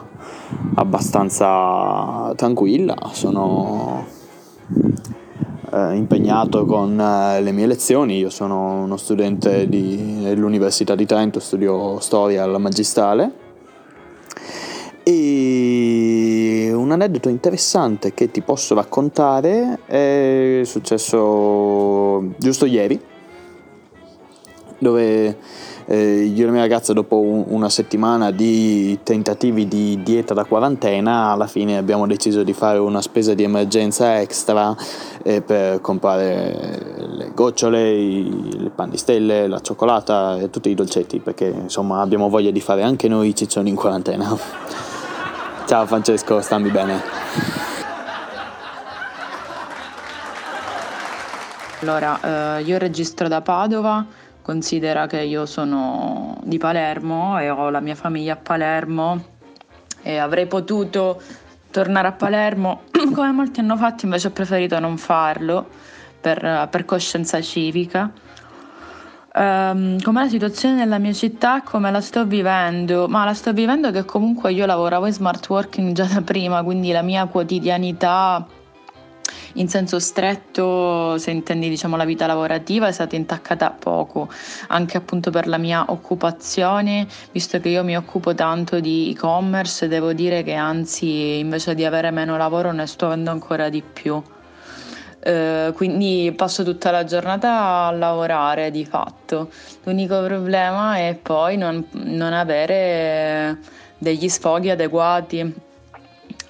abbastanza 0.76 2.34
tranquilla, 2.36 2.96
sono 3.12 4.06
eh, 5.72 5.96
impegnato 5.96 6.66
con 6.66 7.00
eh, 7.00 7.42
le 7.42 7.52
mie 7.52 7.66
lezioni. 7.66 8.18
Io 8.18 8.30
sono 8.30 8.84
uno 8.84 8.98
studente 8.98 9.68
di, 9.68 10.20
dell'Università 10.22 10.96
di 10.96 11.06
Trento, 11.06 11.40
studio 11.40 12.00
storia 12.00 12.44
alla 12.44 12.58
magistrale. 12.58 13.41
E 15.04 16.72
un 16.74 16.92
aneddoto 16.92 17.30
interessante 17.30 18.14
che 18.14 18.30
ti 18.30 18.42
posso 18.42 18.76
raccontare 18.76 19.80
è 19.86 20.62
successo 20.64 22.34
giusto 22.38 22.66
ieri, 22.66 23.00
dove 24.78 25.38
eh, 25.86 26.24
io 26.24 26.44
e 26.44 26.46
la 26.46 26.52
mia 26.52 26.62
ragazza 26.62 26.94
dopo 26.94 27.20
un, 27.20 27.44
una 27.48 27.70
settimana 27.70 28.32
di 28.32 29.00
tentativi 29.04 29.68
di 29.68 30.02
dieta 30.04 30.34
da 30.34 30.46
quarantena 30.46 31.32
alla 31.32 31.48
fine 31.48 31.78
abbiamo 31.78 32.08
deciso 32.08 32.44
di 32.44 32.54
fare 32.54 32.78
una 32.78 33.02
spesa 33.02 33.34
di 33.34 33.44
emergenza 33.44 34.20
extra 34.20 34.76
eh, 35.24 35.42
per 35.42 35.82
comprare 35.82 37.06
le 37.08 37.32
gocciole, 37.34 37.92
i, 37.92 38.60
le 38.60 38.70
pandistelle, 38.70 39.48
la 39.48 39.60
cioccolata 39.60 40.38
e 40.38 40.50
tutti 40.50 40.70
i 40.70 40.76
dolcetti 40.76 41.20
perché 41.20 41.48
insomma 41.48 42.02
abbiamo 42.02 42.30
voglia 42.30 42.52
di 42.52 42.62
fare 42.62 42.84
anche 42.84 43.08
noi 43.08 43.36
ciccioni 43.36 43.70
in 43.70 43.76
quarantena. 43.76 44.90
Ciao 45.72 45.86
Francesco, 45.86 46.42
stammi 46.42 46.70
bene. 46.70 47.02
Allora, 51.80 52.58
eh, 52.58 52.64
io 52.64 52.78
registro 52.78 53.30
da 53.30 53.40
Padova 53.40 54.06
Considera 54.42 55.08
che 55.08 55.22
io 55.22 55.46
sono 55.46 56.38
di 56.44 56.58
Palermo 56.58 57.40
e 57.40 57.50
ho 57.50 57.70
la 57.70 57.80
mia 57.80 57.96
famiglia 57.96 58.34
a 58.34 58.36
Palermo 58.36 59.24
e 60.02 60.18
avrei 60.18 60.46
potuto 60.46 61.22
tornare 61.72 62.10
a 62.10 62.12
Palermo 62.12 62.82
come 63.16 63.32
molti 63.32 63.62
hanno 63.62 63.78
fatto, 63.78 64.04
invece 64.04 64.28
ho 64.28 64.32
preferito 64.32 64.78
non 64.78 64.98
farlo 64.98 65.70
per, 66.20 66.68
per 66.70 66.84
coscienza 66.84 67.40
civica. 67.40 68.12
Um, 69.34 70.02
com'è 70.02 70.24
la 70.24 70.30
situazione 70.30 70.76
nella 70.76 70.98
mia 70.98 71.14
città, 71.14 71.62
come 71.62 71.90
la 71.90 72.02
sto 72.02 72.26
vivendo? 72.26 73.08
Ma 73.08 73.24
la 73.24 73.34
sto 73.34 73.54
vivendo 73.54 73.90
che 73.92 74.04
comunque 74.04 74.52
io 74.52 74.66
lavoravo 74.66 75.06
in 75.06 75.14
smart 75.14 75.48
working 75.48 75.94
già 75.94 76.06
da 76.06 76.22
prima, 76.22 76.62
quindi 76.64 76.92
la 76.92 77.02
mia 77.02 77.26
quotidianità 77.28 78.46
in 79.54 79.70
senso 79.70 80.00
stretto, 80.00 81.18
se 81.18 81.32
intendi 81.32 81.70
diciamo, 81.70 81.96
la 81.96 82.06
vita 82.06 82.26
lavorativa, 82.26 82.88
è 82.88 82.92
stata 82.92 83.16
intaccata 83.16 83.70
poco, 83.72 84.30
anche 84.68 84.98
appunto 84.98 85.32
per 85.32 85.48
la 85.48 85.58
mia 85.58 85.86
occupazione, 85.88 87.08
visto 87.32 87.60
che 87.60 87.70
io 87.70 87.84
mi 87.84 87.96
occupo 87.96 88.34
tanto 88.34 88.80
di 88.80 89.12
e-commerce, 89.12 89.88
devo 89.88 90.14
dire 90.14 90.44
che 90.44 90.54
anzi 90.54 91.40
invece 91.40 91.74
di 91.76 91.86
avere 91.86 92.12
meno 92.12 92.38
lavoro 92.38 92.72
ne 92.72 92.86
sto 92.86 93.06
avendo 93.06 93.32
ancora 93.32 93.70
di 93.70 93.82
più. 93.82 94.22
Uh, 95.24 95.72
quindi 95.74 96.34
passo 96.36 96.64
tutta 96.64 96.90
la 96.90 97.04
giornata 97.04 97.86
a 97.86 97.92
lavorare 97.92 98.72
di 98.72 98.86
fatto. 98.86 99.52
L'unico 99.84 100.24
problema 100.24 100.98
è 100.98 101.14
poi 101.22 101.58
non, 101.58 101.86
non 101.92 102.34
avere 102.34 103.60
degli 104.00 104.28
sfoghi 104.28 104.72
adeguati, 104.72 105.54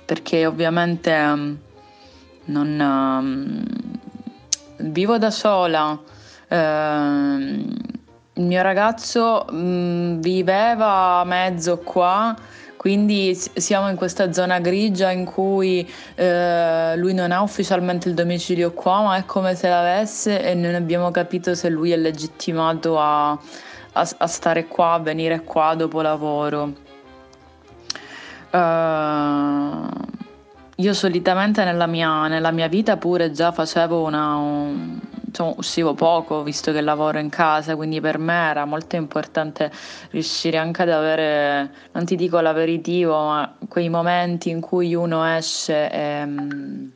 perché 0.05 0.45
ovviamente 0.45 1.11
um, 1.11 1.57
non, 2.45 2.79
um, 2.79 3.63
vivo 4.89 5.17
da 5.17 5.31
sola. 5.31 5.99
Uh, 6.47 6.55
il 8.35 8.43
mio 8.43 8.61
ragazzo 8.61 9.47
um, 9.49 10.21
viveva 10.21 11.23
mezzo 11.25 11.77
qua, 11.79 12.33
quindi 12.81 13.35
siamo 13.35 13.89
in 13.89 13.95
questa 13.95 14.33
zona 14.33 14.57
grigia 14.57 15.11
in 15.11 15.23
cui 15.23 15.87
uh, 15.87 16.97
lui 16.97 17.13
non 17.13 17.31
ha 17.31 17.43
ufficialmente 17.43 18.09
il 18.09 18.15
domicilio 18.15 18.71
qua, 18.71 19.03
ma 19.03 19.17
è 19.17 19.25
come 19.25 19.53
se 19.53 19.69
l'avesse 19.69 20.41
e 20.41 20.55
non 20.55 20.73
abbiamo 20.73 21.11
capito 21.11 21.53
se 21.53 21.69
lui 21.69 21.91
è 21.91 21.95
legittimato 21.95 22.99
a, 22.99 23.33
a, 23.33 24.09
a 24.17 24.25
stare 24.25 24.65
qua, 24.65 24.93
a 24.93 24.97
venire 24.99 25.43
qua 25.43 25.75
dopo 25.75 26.01
lavoro. 26.01 26.73
Uh, 28.49 29.87
io 30.77 30.93
solitamente 30.95 31.63
nella 31.63 31.85
mia, 31.85 32.25
nella 32.25 32.49
mia 32.49 32.67
vita 32.67 32.97
pure 32.97 33.29
già 33.29 33.51
facevo 33.51 34.01
una... 34.01 34.35
Un, 34.37 34.99
insomma, 35.31 35.53
uscivo 35.57 35.93
poco 35.93 36.43
visto 36.43 36.71
che 36.71 36.81
lavoro 36.81 37.17
in 37.17 37.29
casa, 37.29 37.75
quindi 37.75 37.99
per 38.01 38.17
me 38.17 38.49
era 38.49 38.65
molto 38.65 38.97
importante 38.97 39.71
riuscire 40.11 40.57
anche 40.57 40.81
ad 40.83 40.89
avere, 40.89 41.71
non 41.93 42.05
ti 42.05 42.15
dico 42.15 42.39
l'aperitivo, 42.39 43.15
ma 43.15 43.55
quei 43.67 43.89
momenti 43.89 44.49
in 44.49 44.59
cui 44.59 44.93
uno 44.93 45.25
esce 45.25 45.89
e 45.89 46.23
um, 46.23 46.91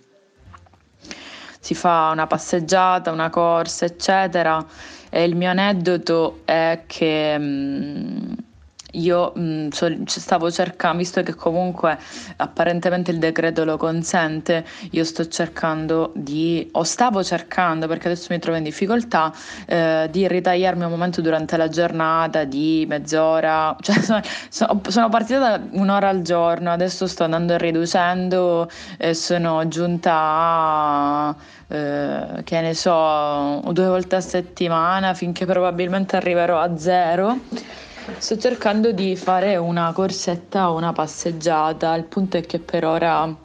si 1.60 1.74
fa 1.74 2.10
una 2.12 2.27
passeggiata, 2.27 3.12
una 3.12 3.30
corsa, 3.30 3.86
eccetera. 3.86 4.63
E 5.10 5.24
il 5.24 5.36
mio 5.36 5.50
aneddoto 5.50 6.42
è 6.44 6.84
che 6.86 7.36
um, 7.39 8.36
io 8.96 9.32
mh, 9.36 9.42
mm, 9.42 10.04
stavo 10.06 10.52
cercando, 10.52 10.98
visto 10.98 11.22
che 11.24 11.36
comunque 11.36 11.98
apparentemente 12.38 13.12
il 13.12 13.20
decreto 13.20 13.64
lo 13.66 13.78
consente, 13.78 14.66
io 14.92 15.04
sto 15.04 15.28
cercando 15.28 16.12
di, 16.16 16.68
o 16.74 16.84
stavo 16.84 17.24
cercando, 17.24 17.88
perché 17.88 18.08
adesso 18.08 18.28
mi 18.32 18.40
trovo 18.40 18.58
in 18.58 18.64
difficoltà, 18.64 19.34
eh, 19.66 20.08
di 20.12 20.28
ritagliarmi 20.28 20.84
un 20.84 20.90
momento 20.90 21.22
durante 21.22 21.58
la 21.58 21.68
giornata 21.68 22.44
di 22.44 22.86
mezz'ora, 22.88 23.75
cioè 23.82 23.96
sono, 24.50 24.82
sono 24.88 25.10
partita 25.10 25.58
da 25.58 25.62
un'ora 25.72 26.10
al 26.10 26.22
giorno, 26.22 26.72
adesso 26.72 27.08
sto 27.08 27.24
andando 27.24 27.58
riducendo 27.58 28.70
e 28.98 29.14
sono 29.14 29.68
giunta 29.68 30.12
a... 30.14 31.36
Eh, 31.68 32.44
che 32.44 32.62
ne 32.62 32.75
so, 32.75 33.60
due 33.72 33.88
volte 33.88 34.18
a 34.18 34.22
settimana 34.22 35.16
finché 35.16 35.46
probabilmente 35.48 36.16
arriverò 36.16 36.60
a 36.60 36.78
zero 36.78 37.40
Sto 38.18 38.38
cercando 38.38 38.92
di 38.92 39.16
fare 39.16 39.58
una 39.58 39.92
corsetta 39.92 40.70
o 40.70 40.76
una 40.76 40.94
passeggiata, 40.94 41.96
il 41.96 42.04
punto 42.04 42.38
è 42.38 42.42
che 42.42 42.60
per 42.60 42.86
ora 42.86 43.36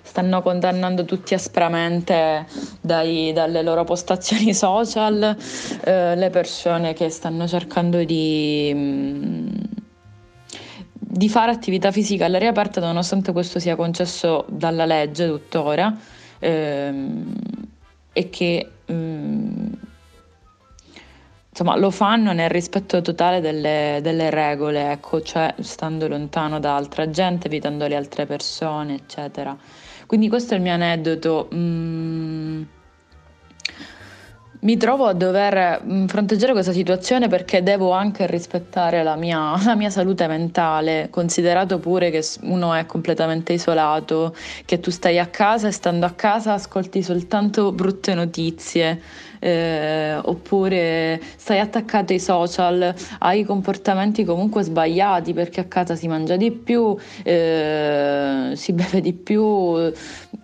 stanno 0.00 0.40
condannando 0.40 1.04
tutti 1.04 1.34
aspramente 1.34 2.46
dai, 2.80 3.32
dalle 3.34 3.62
loro 3.62 3.84
postazioni 3.84 4.52
social 4.54 5.36
eh, 5.84 6.16
le 6.16 6.30
persone 6.30 6.94
che 6.94 7.10
stanno 7.10 7.46
cercando 7.46 8.02
di, 8.04 8.72
mm, 8.74 9.48
di 10.90 11.28
fare 11.28 11.52
attività 11.52 11.92
fisica. 11.92 12.24
All'aria 12.24 12.48
aperta 12.48 12.80
nonostante 12.80 13.32
questo 13.32 13.58
sia 13.58 13.76
concesso 13.76 14.46
dalla 14.48 14.86
legge 14.86 15.26
tuttora 15.26 15.94
ehm, 16.38 17.34
e 18.14 18.30
che 18.30 18.70
mm, 18.90 19.37
insomma, 21.58 21.76
lo 21.76 21.90
fanno 21.90 22.32
nel 22.32 22.48
rispetto 22.50 23.02
totale 23.02 23.40
delle, 23.40 23.98
delle, 24.00 24.30
regole, 24.30 24.92
ecco, 24.92 25.20
cioè 25.22 25.52
stando 25.58 26.06
lontano 26.06 26.60
da 26.60 26.76
altra 26.76 27.10
gente, 27.10 27.48
evitando 27.48 27.88
le 27.88 27.96
altre 27.96 28.26
persone, 28.26 28.94
eccetera. 28.94 29.56
Quindi 30.06 30.28
questo 30.28 30.54
è 30.54 30.56
il 30.56 30.62
mio 30.62 30.72
aneddoto. 30.72 31.48
Mm, 31.52 32.62
mi 34.60 34.76
trovo 34.76 35.06
a 35.06 35.12
dover 35.12 35.82
mm, 35.84 36.06
fronteggiare 36.06 36.52
questa 36.52 36.72
situazione 36.72 37.28
perché 37.28 37.62
devo 37.62 37.90
anche 37.90 38.26
rispettare 38.26 39.02
la 39.02 39.16
mia, 39.16 39.56
la 39.64 39.74
mia, 39.74 39.90
salute 39.90 40.28
mentale, 40.28 41.08
considerato 41.10 41.80
pure 41.80 42.10
che 42.10 42.24
uno 42.42 42.72
è 42.72 42.86
completamente 42.86 43.52
isolato, 43.52 44.34
che 44.64 44.78
tu 44.78 44.90
stai 44.90 45.18
a 45.18 45.26
casa 45.26 45.66
e 45.66 45.72
stando 45.72 46.06
a 46.06 46.12
casa 46.12 46.52
ascolti 46.52 47.02
soltanto 47.02 47.72
brutte 47.72 48.14
notizie 48.14 49.00
eh, 49.38 50.18
oppure 50.22 51.20
stai 51.36 51.60
attaccato 51.60 52.12
ai 52.12 52.20
social, 52.20 52.94
hai 53.18 53.44
comportamenti 53.44 54.24
comunque 54.24 54.62
sbagliati 54.62 55.32
perché 55.32 55.60
a 55.60 55.64
casa 55.64 55.94
si 55.94 56.08
mangia 56.08 56.36
di 56.36 56.50
più, 56.50 56.96
eh, 57.22 58.52
si 58.54 58.72
beve 58.72 59.00
di 59.00 59.12
più, 59.12 59.92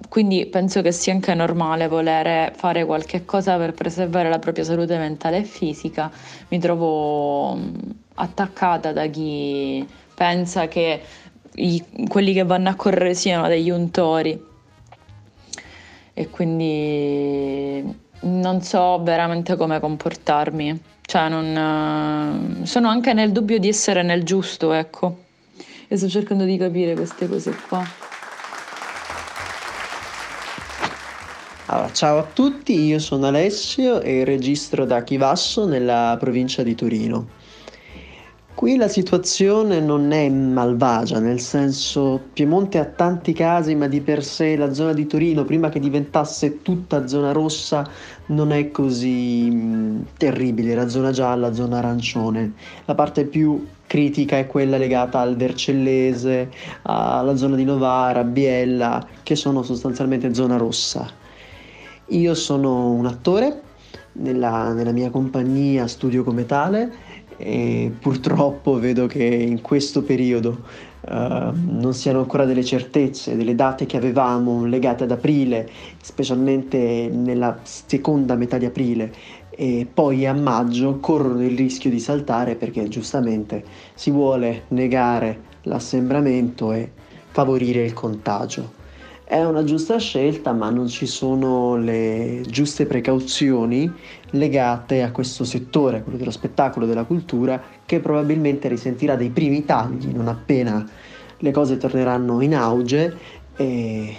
quindi 0.09 0.47
penso 0.47 0.83
che 0.83 0.93
sia 0.93 1.13
anche 1.13 1.35
normale 1.35 1.89
volere 1.89 2.53
fare 2.55 2.85
qualche 2.85 3.25
cosa 3.25 3.57
per 3.57 3.73
preservare 3.73 4.29
la 4.29 4.39
propria 4.39 4.65
salute 4.65 4.97
mentale 4.97 5.39
e 5.39 5.45
fisica. 5.45 6.11
Mi 6.49 6.59
trovo 6.59 7.57
mm, 7.57 7.75
attaccata 8.15 8.93
da 8.93 9.07
chi 9.07 9.87
pensa 10.15 10.69
che 10.69 11.01
i, 11.57 11.85
quelli 12.09 12.33
che 12.33 12.45
vanno 12.45 12.69
a 12.69 12.75
correre 12.75 13.15
siano 13.15 13.49
degli 13.49 13.71
untori 13.71 14.53
e 16.15 16.31
quindi 16.31 18.03
non 18.25 18.63
so 18.63 19.03
veramente 19.03 19.57
come 19.57 19.81
comportarmi, 19.81 20.83
cioè 21.03 21.29
non, 21.29 22.61
uh, 22.61 22.65
sono 22.65 22.89
anche 22.89 23.13
nel 23.13 23.33
dubbio 23.33 23.59
di 23.59 23.69
essere 23.69 24.03
nel 24.03 24.25
giusto, 24.25 24.73
ecco. 24.73 25.23
E 25.87 25.97
sto 25.97 26.09
cercando 26.09 26.45
di 26.45 26.57
capire 26.57 26.95
queste 26.95 27.29
cose 27.29 27.55
qua. 27.69 27.85
Allora, 31.67 31.93
ciao 31.93 32.19
a 32.19 32.27
tutti, 32.33 32.79
io 32.81 32.99
sono 32.99 33.27
Alessio 33.27 34.01
e 34.01 34.25
registro 34.25 34.85
da 34.85 35.03
Chivasso 35.03 35.67
nella 35.67 36.17
provincia 36.19 36.63
di 36.63 36.75
Torino. 36.75 37.43
Qui 38.65 38.77
la 38.77 38.89
situazione 38.89 39.79
non 39.79 40.11
è 40.13 40.27
malvagia, 40.31 41.19
nel 41.19 41.39
senso 41.39 42.19
Piemonte 42.33 42.79
ha 42.79 42.87
tanti 42.87 43.35
casi, 43.35 43.75
ma 43.75 43.89
di 43.89 44.01
per 44.01 44.25
sé 44.25 44.57
la 44.57 44.73
zona 44.73 44.95
di 44.95 45.07
Torino, 45.07 45.45
prima 45.45 45.69
che 45.69 45.79
diventasse 45.79 46.63
tutta 46.63 47.07
zona 47.07 47.33
rossa, 47.33 47.87
non 48.29 48.53
è 48.53 48.71
così 48.71 49.51
mh, 49.51 50.07
terribile, 50.17 50.71
era 50.71 50.89
zona 50.89 51.11
gialla, 51.11 51.53
zona 51.53 51.77
arancione. 51.77 52.55
La 52.87 52.95
parte 52.95 53.27
più 53.27 53.67
critica 53.87 54.39
è 54.39 54.47
quella 54.47 54.79
legata 54.79 55.21
al 55.21 55.37
Vercellese, 55.37 56.51
alla 56.85 57.37
zona 57.37 57.57
di 57.57 57.65
Novara, 57.65 58.25
Biella, 58.25 59.07
che 59.23 59.37
sono 59.37 59.63
sostanzialmente 59.63 60.33
zona 60.33 60.57
rossa. 60.57 61.07
Io 62.07 62.35
sono 62.35 62.93
un 62.93 63.05
attore, 63.05 63.61
nella, 64.13 64.73
nella 64.73 64.93
mia 64.93 65.11
compagnia 65.11 65.87
studio 65.87 66.25
come 66.25 66.47
tale 66.47 66.93
e 67.37 67.93
purtroppo 67.99 68.79
vedo 68.79 69.07
che 69.07 69.25
in 69.25 69.61
questo 69.61 70.03
periodo 70.03 70.63
uh, 71.01 71.53
non 71.53 71.93
siano 71.93 72.21
ancora 72.21 72.45
delle 72.45 72.65
certezze, 72.65 73.37
delle 73.37 73.55
date 73.55 73.87
che 73.87 73.97
avevamo 73.97 74.65
legate 74.65 75.05
ad 75.05 75.11
aprile, 75.11 75.69
specialmente 76.01 77.09
nella 77.13 77.59
seconda 77.63 78.35
metà 78.35 78.59
di 78.59 78.67
aprile 78.67 79.13
e 79.57 79.87
poi 79.93 80.27
a 80.27 80.35
maggio 80.35 80.99
corrono 80.99 81.45
il 81.45 81.57
rischio 81.57 81.91
di 81.91 82.01
saltare 82.01 82.57
perché 82.57 82.89
giustamente 82.89 83.65
si 83.95 84.11
vuole 84.11 84.65
negare 84.69 85.53
l'assembramento 85.63 86.73
e 86.73 86.91
favorire 87.31 87.85
il 87.85 87.93
contagio. 87.93 88.83
È 89.25 89.43
una 89.43 89.65
giusta 89.65 89.97
scelta, 89.99 90.53
ma 90.53 90.69
non 90.71 90.87
ci 90.87 91.07
sono 91.07 91.77
le 91.77 92.43
giuste 92.47 92.85
precauzioni 92.85 93.91
legate 94.35 95.03
a 95.03 95.11
questo 95.11 95.45
settore, 95.45 96.03
quello 96.03 96.19
dello 96.19 96.31
spettacolo, 96.31 96.87
della 96.87 97.05
cultura, 97.05 97.61
che 97.85 98.01
probabilmente 98.01 98.69
risentirà 98.69 99.17
dei 99.17 99.31
primi 99.31 99.65
tagli 99.65 100.07
non 100.13 100.29
appena 100.29 100.87
le 101.39 101.51
cose 101.51 101.77
torneranno 101.77 102.41
in 102.41 102.55
auge 102.55 103.17
e 103.57 104.15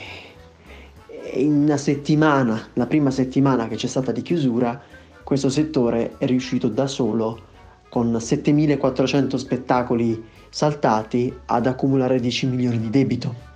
in 1.33 1.53
una 1.53 1.77
settimana, 1.77 2.67
la 2.73 2.85
prima 2.85 3.11
settimana 3.11 3.67
che 3.67 3.75
c'è 3.75 3.87
stata 3.87 4.11
di 4.11 4.21
chiusura, 4.21 4.81
questo 5.23 5.49
settore 5.49 6.15
è 6.17 6.25
riuscito 6.25 6.67
da 6.67 6.87
solo 6.87 7.53
con 7.89 8.19
7400 8.19 9.37
spettacoli 9.37 10.23
saltati 10.49 11.33
ad 11.45 11.65
accumulare 11.65 12.19
10 12.19 12.47
milioni 12.47 12.79
di 12.79 12.89
debito 12.89 13.53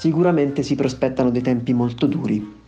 sicuramente 0.00 0.62
si 0.62 0.76
prospettano 0.76 1.30
dei 1.30 1.42
tempi 1.42 1.74
molto 1.74 2.06
duri. 2.06 2.59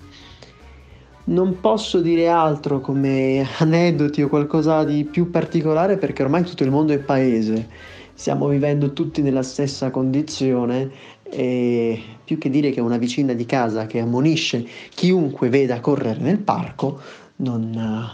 Non 1.25 1.61
posso 1.61 2.01
dire 2.01 2.27
altro 2.27 2.81
come 2.81 3.47
aneddoti 3.59 4.23
o 4.23 4.29
qualcosa 4.29 4.83
di 4.83 5.05
più 5.05 5.31
particolare 5.31 5.97
perché 5.97 6.25
ormai 6.25 6.43
tutto 6.43 6.65
il 6.65 6.71
mondo 6.71 6.93
è 6.93 6.99
paese, 6.99 7.69
stiamo 8.13 8.49
vivendo 8.49 8.93
tutti 8.93 9.23
nella 9.23 9.45
stessa 9.45 9.91
condizione 9.91 10.91
e 11.23 12.03
più 12.25 12.39
che 12.39 12.51
dire 12.51 12.71
che 12.71 12.81
una 12.81 12.99
vicina 12.99 13.35
di 13.35 13.47
casa 13.47 13.87
che 13.87 14.01
ammonisce 14.01 14.67
chiunque 14.95 15.49
veda 15.49 15.79
correre 15.79 16.19
nel 16.19 16.39
parco, 16.39 17.01
non, 17.37 18.11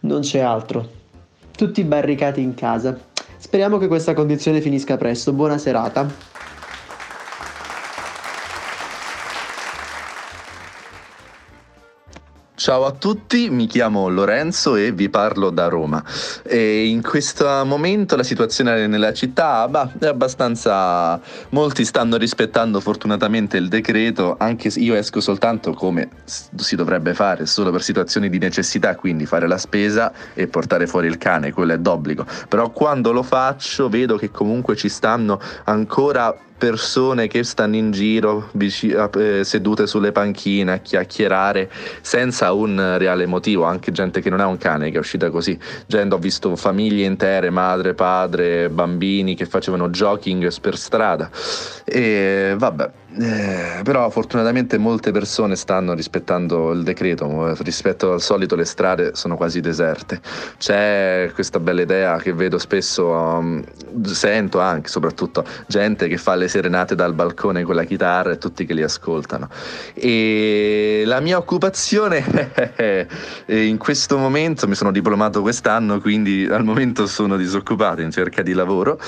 non 0.00 0.20
c'è 0.20 0.38
altro. 0.38 0.88
Tutti 1.50 1.82
barricati 1.82 2.40
in 2.40 2.54
casa. 2.54 2.96
Speriamo 3.36 3.76
che 3.76 3.88
questa 3.88 4.14
condizione 4.14 4.60
finisca 4.60 4.96
presto. 4.96 5.32
Buona 5.32 5.58
serata. 5.58 6.08
Ciao 12.68 12.84
a 12.84 12.90
tutti, 12.90 13.48
mi 13.48 13.66
chiamo 13.66 14.10
Lorenzo 14.10 14.76
e 14.76 14.92
vi 14.92 15.08
parlo 15.08 15.48
da 15.48 15.68
Roma. 15.68 16.04
E 16.42 16.84
in 16.88 17.00
questo 17.00 17.46
momento 17.64 18.14
la 18.14 18.22
situazione 18.22 18.86
nella 18.86 19.14
città 19.14 19.66
bah, 19.68 19.90
è 19.98 20.04
abbastanza... 20.04 21.18
Molti 21.48 21.86
stanno 21.86 22.18
rispettando 22.18 22.80
fortunatamente 22.80 23.56
il 23.56 23.68
decreto, 23.68 24.36
anche 24.38 24.68
se 24.68 24.80
io 24.80 24.94
esco 24.96 25.20
soltanto 25.20 25.72
come 25.72 26.10
si 26.26 26.76
dovrebbe 26.76 27.14
fare, 27.14 27.46
solo 27.46 27.70
per 27.70 27.82
situazioni 27.82 28.28
di 28.28 28.36
necessità, 28.36 28.96
quindi 28.96 29.24
fare 29.24 29.48
la 29.48 29.56
spesa 29.56 30.12
e 30.34 30.46
portare 30.46 30.86
fuori 30.86 31.06
il 31.06 31.16
cane, 31.16 31.52
quello 31.52 31.72
è 31.72 31.78
d'obbligo. 31.78 32.26
Però 32.50 32.68
quando 32.68 33.12
lo 33.12 33.22
faccio 33.22 33.88
vedo 33.88 34.18
che 34.18 34.30
comunque 34.30 34.76
ci 34.76 34.90
stanno 34.90 35.40
ancora 35.64 36.36
persone 36.58 37.28
che 37.28 37.44
stanno 37.44 37.76
in 37.76 37.92
giro 37.92 38.50
vicino, 38.52 39.10
eh, 39.12 39.44
sedute 39.44 39.86
sulle 39.86 40.12
panchine 40.12 40.72
a 40.72 40.78
chiacchierare 40.78 41.70
senza 42.00 42.52
un 42.52 42.96
reale 42.98 43.26
motivo, 43.26 43.64
anche 43.64 43.92
gente 43.92 44.20
che 44.20 44.28
non 44.28 44.40
ha 44.40 44.46
un 44.46 44.58
cane 44.58 44.90
che 44.90 44.96
è 44.96 45.00
uscita 45.00 45.30
così. 45.30 45.58
Gente, 45.86 46.14
ho 46.14 46.18
visto 46.18 46.54
famiglie 46.56 47.04
intere, 47.04 47.50
madre, 47.50 47.94
padre, 47.94 48.68
bambini 48.68 49.36
che 49.36 49.46
facevano 49.46 49.88
jogging 49.88 50.52
per 50.60 50.76
strada. 50.76 51.30
E 51.84 52.54
vabbè, 52.58 52.90
eh, 53.16 53.80
però 53.84 54.10
fortunatamente 54.10 54.76
molte 54.76 55.12
persone 55.12 55.56
stanno 55.56 55.94
rispettando 55.94 56.72
il 56.72 56.82
decreto, 56.82 57.54
rispetto 57.62 58.12
al 58.12 58.20
solito 58.20 58.54
le 58.54 58.66
strade 58.66 59.12
sono 59.14 59.36
quasi 59.36 59.60
deserte. 59.60 60.20
C'è 60.58 61.30
questa 61.32 61.58
bella 61.58 61.80
idea 61.80 62.18
che 62.18 62.34
vedo 62.34 62.58
spesso, 62.58 63.08
um, 63.08 63.64
sento 64.02 64.60
anche 64.60 64.88
soprattutto 64.88 65.42
gente 65.66 66.06
che 66.06 66.18
fa 66.18 66.34
le 66.34 66.48
serenate 66.48 66.94
dal 66.94 67.14
balcone 67.14 67.62
con 67.62 67.76
la 67.76 67.84
chitarra 67.84 68.32
e 68.32 68.38
tutti 68.38 68.66
che 68.66 68.74
li 68.74 68.82
ascoltano. 68.82 69.48
E 69.94 71.02
la 71.06 71.20
mia 71.20 71.38
occupazione 71.38 72.24
in 73.46 73.78
questo 73.78 74.18
momento 74.18 74.68
mi 74.68 74.74
sono 74.74 74.92
diplomato 74.92 75.40
quest'anno, 75.40 75.98
quindi 76.00 76.46
al 76.50 76.62
momento 76.62 77.06
sono 77.06 77.38
disoccupato 77.38 78.02
in 78.02 78.10
cerca 78.10 78.42
di 78.42 78.52
lavoro 78.52 79.00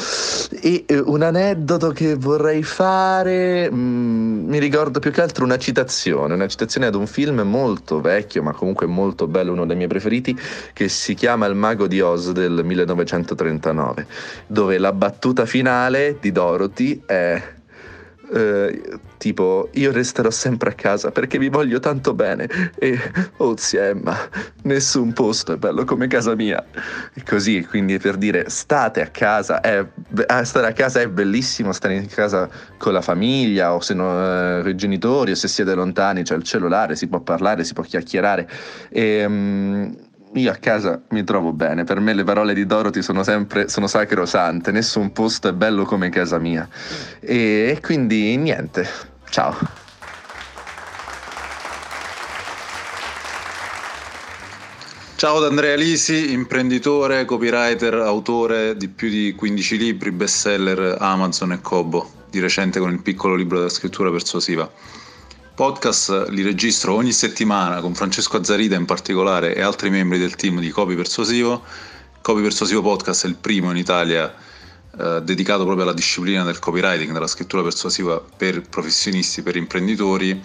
e 0.63 0.85
eh, 0.87 0.99
un 0.99 1.21
aneddoto 1.23 1.91
che 1.91 2.15
vorrei 2.15 2.63
fare 2.63 3.71
mm, 3.71 3.90
mi 3.91 4.59
ricordo 4.59 4.99
più 4.99 5.11
che 5.11 5.21
altro 5.21 5.45
una 5.45 5.59
citazione, 5.59 6.35
una 6.35 6.49
citazione 6.49 6.87
ad 6.87 6.95
un 6.95 7.07
film 7.07 7.41
molto 7.41 8.01
vecchio, 8.01 8.43
ma 8.43 8.53
comunque 8.53 8.87
molto 8.87 9.27
bello, 9.27 9.53
uno 9.53 9.67
dei 9.67 9.77
miei 9.77 9.89
preferiti, 9.89 10.39
che 10.73 10.89
si 10.89 11.15
chiama 11.15 11.47
Il 11.47 11.55
mago 11.55 11.87
di 11.87 12.01
Oz 12.01 12.33
del 12.33 12.63
1939, 12.65 14.07
dove 14.47 14.79
la 14.79 14.93
battuta 14.93 15.47
finale 15.47 16.17
di 16.21 16.33
Dorothy 16.33 17.03
è 17.05 17.59
eh, 18.33 18.99
tipo 19.17 19.69
io 19.73 19.93
resterò 19.93 20.31
sempre 20.31 20.71
a 20.71 20.73
casa 20.73 21.11
perché 21.11 21.39
vi 21.39 21.49
voglio 21.49 21.79
tanto 21.79 22.15
bene. 22.15 22.49
E 22.79 22.99
oh 23.39 23.57
zia 23.57 23.89
Emma 23.89 24.17
nessun 24.63 25.13
posto 25.13 25.53
è 25.53 25.57
bello 25.57 25.85
come 25.85 26.07
casa 26.07 26.35
mia. 26.35 26.65
E 27.15 27.23
così 27.23 27.65
quindi 27.65 27.99
per 27.99 28.17
dire 28.17 28.49
state 28.49 29.03
a 29.03 29.09
casa 29.09 29.61
è, 29.61 29.85
stare 30.43 30.67
a 30.69 30.73
casa 30.73 31.01
è 31.01 31.09
bellissimo 31.09 31.73
stare 31.73 31.95
in 31.95 32.07
casa 32.07 32.49
con 32.79 32.93
la 32.93 33.03
famiglia 33.03 33.75
o 33.75 33.81
se 33.81 33.95
no 33.95 34.61
eh, 34.61 34.69
i 34.69 34.77
genitori 34.77 35.33
o 35.33 35.35
se 35.35 35.49
siete 35.49 35.75
lontani 35.75 36.23
c'è 36.23 36.37
il 36.37 36.43
cellulare 36.43 36.97
si 36.97 37.09
può 37.09 37.21
parlare 37.21 37.65
si 37.65 37.73
può 37.73 37.83
chiacchierare. 37.83 38.49
E 38.91 39.25
um, 39.25 40.09
io 40.35 40.53
a 40.53 40.57
casa 40.57 41.03
mi 41.11 41.25
trovo 41.25 41.53
bene, 41.53 41.85
per 41.85 41.99
me 41.99 42.15
le 42.15 42.23
parole 42.23 42.55
di 42.55 42.65
Dorothy 42.65 43.03
sono 43.03 43.25
sempre 43.25 43.69
sono 43.69 43.89
sacrosante, 43.89 44.71
nessun 44.71 45.11
posto 45.13 45.49
è 45.49 45.53
bello 45.53 45.85
come 45.85 46.09
casa 46.09 46.39
mia. 46.39 46.69
E, 47.19 47.79
quindi 47.83 48.37
niente, 48.37 48.89
ciao. 49.29 49.57
Ciao 55.17 55.39
da 55.39 55.49
Andrea 55.49 55.77
Lisi, 55.77 56.33
imprenditore, 56.33 57.27
copywriter, 57.27 57.95
autore 57.95 58.77
di 58.77 58.89
più 58.89 59.11
di 59.11 59.35
15 59.37 59.77
libri, 59.77 60.13
bestseller 60.13 60.97
Amazon 60.99 61.53
e 61.53 61.61
Kobo, 61.61 62.11
di 62.31 62.41
recente 62.41 62.79
con 62.79 62.91
il 62.93 63.03
piccolo 63.03 63.35
libro 63.35 63.59
della 63.59 63.69
scrittura 63.69 64.11
persuasiva 64.11 64.71
podcast 65.61 66.29
li 66.31 66.41
registro 66.41 66.95
ogni 66.95 67.13
settimana 67.13 67.83
con 67.83 67.95
Francesco 67.95 68.39
Azzarida 68.39 68.77
in 68.77 68.87
particolare 68.87 69.55
e 69.55 69.61
altri 69.61 69.91
membri 69.91 70.19
del 70.19 70.35
team 70.35 70.59
di 70.59 70.71
Copy 70.71 70.95
Persuasivo. 70.95 71.63
Copy 72.23 72.41
Persuasivo 72.41 72.81
Podcast 72.81 73.27
è 73.27 73.29
il 73.29 73.37
primo 73.37 73.71
in 73.71 73.77
Italia 73.77 74.35
eh, 74.99 75.21
dedicato 75.23 75.65
proprio 75.65 75.85
alla 75.85 75.93
disciplina 75.93 76.45
del 76.45 76.59
copywriting, 76.61 77.13
della 77.13 77.27
scrittura 77.27 77.63
persuasiva 77.63 78.25
per 78.35 78.63
professionisti, 78.71 79.43
per 79.43 79.57
imprenditori 79.57 80.43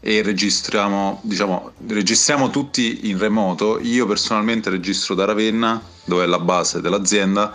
e 0.00 0.22
registriamo, 0.22 1.20
diciamo, 1.22 1.70
registriamo 1.86 2.50
tutti 2.50 3.08
in 3.08 3.18
remoto. 3.18 3.78
Io 3.78 4.04
personalmente 4.04 4.68
registro 4.68 5.14
da 5.14 5.26
Ravenna, 5.26 5.80
dove 6.04 6.24
è 6.24 6.26
la 6.26 6.40
base 6.40 6.80
dell'azienda 6.80 7.54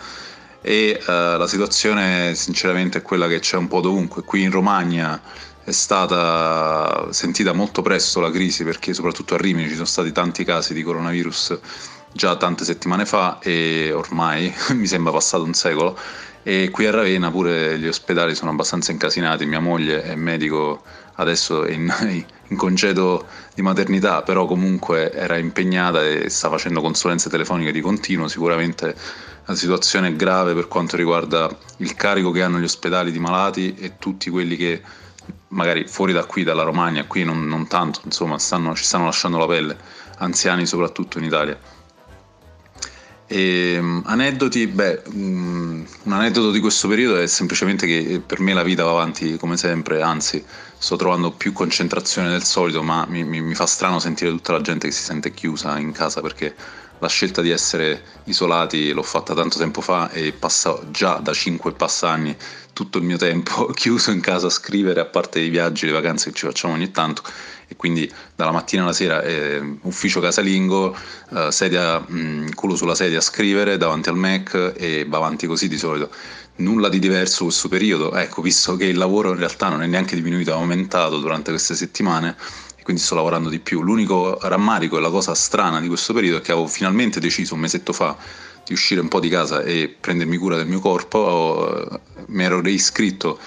e 0.62 0.98
eh, 0.98 1.04
la 1.06 1.48
situazione 1.48 2.36
sinceramente 2.36 3.00
è 3.00 3.02
quella 3.02 3.28
che 3.28 3.40
c'è 3.40 3.58
un 3.58 3.68
po' 3.68 3.82
dovunque. 3.82 4.24
Qui 4.24 4.44
in 4.44 4.52
Romagna 4.52 5.50
è 5.64 5.72
stata 5.72 7.12
sentita 7.12 7.54
molto 7.54 7.82
presto 7.82 8.20
la 8.20 8.32
crisi 8.32 8.64
perché 8.64 8.94
soprattutto 8.94 9.36
a 9.36 9.38
Rimini 9.38 9.68
ci 9.68 9.76
sono 9.76 9.86
stati 9.86 10.12
tanti 10.12 10.44
casi 10.44 10.74
di 10.74 10.84
coronavirus 10.84 11.60
già 12.14 12.36
tante 12.36 12.66
settimane 12.66 13.06
fa 13.06 13.40
e 13.40 13.92
ormai 13.94 14.54
mi 14.74 14.88
sembra 14.88 15.12
passato 15.12 15.44
un 15.44 15.54
secolo. 15.54 15.98
E 16.44 16.70
qui 16.72 16.88
a 16.88 16.92
Ravenna 16.92 17.30
pure 17.30 17.78
gli 17.78 17.88
ospedali 17.88 18.34
sono 18.34 18.50
abbastanza 18.50 18.92
incasinati, 18.92 19.46
mia 19.46 19.60
moglie 19.60 20.02
è 20.02 20.16
medico 20.16 20.82
adesso 21.16 21.66
è 21.66 21.72
in, 21.72 21.94
in 22.48 22.58
congedo 22.58 23.28
di 23.54 23.62
maternità 23.62 24.24
però 24.24 24.46
comunque 24.46 25.12
era 25.12 25.38
impegnata 25.38 26.04
e 26.04 26.30
sta 26.30 26.50
facendo 26.50 26.82
consulenze 26.82 27.30
telefoniche 27.30 27.72
di 27.72 27.82
continuo, 27.82 28.28
sicuramente 28.28 28.96
la 29.46 29.56
situazione 29.56 30.10
è 30.10 30.16
grave 30.16 30.56
per 30.56 30.68
quanto 30.68 30.96
riguarda 30.96 31.50
il 31.78 31.94
carico 31.94 32.32
che 32.32 32.42
hanno 32.42 32.58
gli 32.58 32.64
ospedali 32.64 33.12
di 33.12 33.20
malati 33.20 33.76
e 33.76 33.98
tutti 34.00 34.32
quelli 34.32 34.56
che 34.56 34.82
magari 35.52 35.88
fuori 35.88 36.14
da 36.14 36.26
qui, 36.26 36.44
dalla 36.44 36.64
Romagna, 36.64 37.06
qui 37.06 37.24
non, 37.24 37.46
non 37.48 37.68
tanto, 37.68 38.02
insomma, 38.04 38.38
stanno, 38.38 38.76
ci 38.76 38.84
stanno 38.84 39.06
lasciando 39.06 39.38
la 39.38 39.48
pelle, 39.48 39.78
anziani 40.18 40.66
soprattutto 40.66 41.18
in 41.18 41.26
Italia. 41.26 41.58
E, 43.28 43.78
um, 43.80 44.02
aneddoti, 44.06 44.68
beh, 44.68 45.04
um, 45.14 45.86
un 46.04 46.12
aneddoto 46.12 46.52
di 46.52 46.60
questo 46.60 46.90
periodo 46.90 47.18
è 47.18 47.28
semplicemente 47.28 47.88
che 47.88 48.22
per 48.26 48.42
me 48.42 48.54
la 48.54 48.64
vita 48.64 48.84
va 48.84 48.92
avanti 48.92 49.38
come 49.38 49.56
sempre, 49.56 50.02
anzi 50.02 50.44
sto 50.78 50.96
trovando 50.98 51.32
più 51.32 51.54
concentrazione 51.54 52.30
del 52.30 52.44
solito, 52.44 52.84
ma 52.84 53.06
mi, 53.08 53.24
mi, 53.24 53.40
mi 53.40 53.56
fa 53.56 53.66
strano 53.66 54.00
sentire 54.00 54.32
tutta 54.32 54.52
la 54.52 54.62
gente 54.62 54.88
che 54.88 54.94
si 54.94 55.04
sente 55.04 55.32
chiusa 55.32 55.78
in 55.78 55.94
casa 55.94 56.20
perché 56.20 56.54
la 57.02 57.08
scelta 57.08 57.42
di 57.42 57.50
essere 57.50 58.04
isolati 58.26 58.92
l'ho 58.92 59.02
fatta 59.02 59.34
tanto 59.34 59.58
tempo 59.58 59.82
fa 59.82 60.12
e 60.12 60.34
passa 60.34 60.80
già 60.92 61.16
da 61.16 61.34
5 61.34 61.74
anni 62.02 62.38
tutto 62.74 63.00
il 63.00 63.04
mio 63.04 63.18
tempo 63.18 63.66
chiuso 63.74 64.12
in 64.12 64.22
casa 64.22 64.48
a 64.48 64.52
scrivere, 64.52 65.02
a 65.02 65.06
parte 65.06 65.40
i 65.40 65.50
viaggi, 65.50 65.88
le 65.88 65.94
vacanze 65.94 66.30
che 66.30 66.36
ci 66.38 66.46
facciamo 66.46 66.76
ogni 66.76 66.92
tanto 66.92 67.24
e 67.68 67.76
quindi 67.76 68.12
dalla 68.36 68.52
mattina 68.52 68.84
alla 68.84 68.94
sera 68.94 69.24
eh, 69.24 69.78
ufficio 69.82 70.20
casalingo, 70.20 70.96
eh, 71.32 71.52
sedia, 71.52 72.00
mh, 72.00 72.20
mm, 72.20 72.50
culo 72.54 72.76
sulla 72.76 72.96
sedia 72.96 73.18
a 73.18 73.22
scrivere 73.22 73.78
davanti 73.78 74.10
al 74.10 74.18
Mac 74.18 74.74
e 74.78 75.06
va 75.08 75.18
avanti 75.18 75.48
così 75.48 75.68
di 75.68 75.78
solito. 75.78 76.12
Nulla 76.58 76.90
di 76.90 77.00
diverso 77.00 77.46
questo 77.46 77.70
periodo, 77.70 78.14
ecco, 78.14 78.42
visto 78.42 78.76
che 78.76 78.86
il 78.86 78.98
lavoro 78.98 79.32
in 79.32 79.38
realtà 79.38 79.70
non 79.70 79.82
è 79.82 79.88
neanche 79.88 80.16
diminuito, 80.16 80.52
è 80.52 80.54
aumentato 80.54 81.18
durante 81.18 81.50
queste 81.50 81.74
settimane, 81.74 82.36
e 82.82 82.84
quindi 82.84 83.00
sto 83.04 83.14
lavorando 83.14 83.48
di 83.48 83.60
più. 83.60 83.84
L'unico 83.84 84.40
rammarico 84.42 84.98
e 84.98 85.02
la 85.02 85.12
cosa 85.12 85.36
strana 85.36 85.80
di 85.80 85.88
questo 85.88 86.14
periodo 86.14 86.38
è 86.38 86.42
che 86.42 86.52
avevo 86.52 86.66
finalmente 86.66 87.20
deciso 87.20 87.54
un 87.54 87.60
mesetto 87.60 87.94
fa 87.94 88.18
di 88.66 88.74
uscire 88.74 89.02
un 89.02 89.08
po' 89.08 89.20
di 89.20 89.30
casa 89.30 89.62
e 89.62 89.96
prendermi 90.00 90.36
cura 90.38 90.56
del 90.56 90.66
mio 90.66 90.80
corpo, 90.80 92.02
mi 92.28 92.44
ero 92.44 92.60
reiscritto 92.60 93.38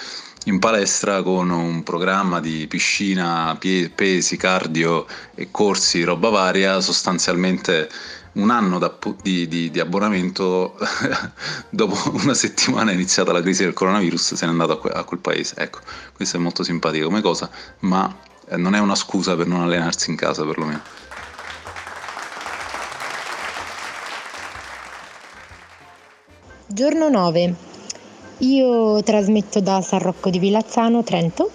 in 0.45 0.61
palestra 0.61 1.23
con 1.23 1.51
un 1.51 1.83
programma 1.83 2.39
di 2.39 2.67
piscina, 2.69 3.59
pesi, 3.59 4.37
cardio 4.37 5.07
e 5.35 5.49
corsi, 5.51 6.05
roba 6.05 6.29
varia, 6.29 6.81
sostanzialmente 6.81 7.91
un 8.35 8.51
anno 8.51 8.79
di, 9.23 9.49
di, 9.49 9.71
di, 9.71 9.81
abbonamento, 9.81 10.77
dopo 11.71 11.97
una 12.23 12.35
settimana 12.35 12.93
è 12.93 12.95
iniziata 12.95 13.33
la 13.33 13.43
crisi 13.43 13.65
del 13.65 13.73
coronavirus, 13.73 14.35
se 14.35 14.47
n'è 14.47 14.53
andato 14.53 14.73
a, 14.73 14.79
que- 14.79 14.91
a 14.91 15.03
quel 15.03 15.21
paese. 15.21 15.55
Ecco, 15.57 15.81
questo 16.15 16.37
è 16.37 16.41
molto 16.41 16.63
simpatico 16.63 17.07
come 17.07 17.21
cosa, 17.21 17.51
ma 17.81 18.09
eh, 18.09 18.34
non 18.57 18.75
è 18.75 18.79
una 18.79 18.95
scusa 18.95 19.37
per 19.37 19.47
non 19.47 19.61
allenarsi 19.61 20.11
in 20.11 20.17
casa 20.17 20.45
perlomeno. 20.45 20.81
Giorno 26.67 27.09
9. 27.09 27.55
Io 28.39 29.03
trasmetto 29.03 29.61
da 29.61 29.81
San 29.81 30.01
Rocco 30.01 30.29
di 30.29 30.39
Villazzano, 30.39 31.05
Trento 31.05 31.51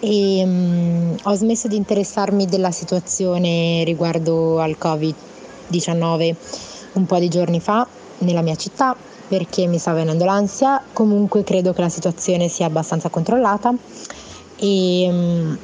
e 0.00 0.42
um, 0.42 1.14
ho 1.22 1.34
smesso 1.34 1.68
di 1.68 1.76
interessarmi 1.76 2.46
della 2.46 2.70
situazione 2.70 3.84
riguardo 3.84 4.58
al 4.60 4.76
Covid-19 4.80 6.34
un 6.94 7.06
po' 7.06 7.18
di 7.18 7.28
giorni 7.28 7.60
fa 7.60 7.86
nella 8.18 8.40
mia 8.40 8.56
città 8.56 8.96
perché 9.28 9.66
mi 9.66 9.78
sta 9.78 9.92
venendo 9.92 10.24
l'ansia. 10.24 10.82
Comunque 10.92 11.44
credo 11.44 11.74
che 11.74 11.82
la 11.82 11.90
situazione 11.90 12.48
sia 12.48 12.66
abbastanza 12.66 13.10
controllata 13.10 13.74
e 14.56 15.06
um, 15.08 15.58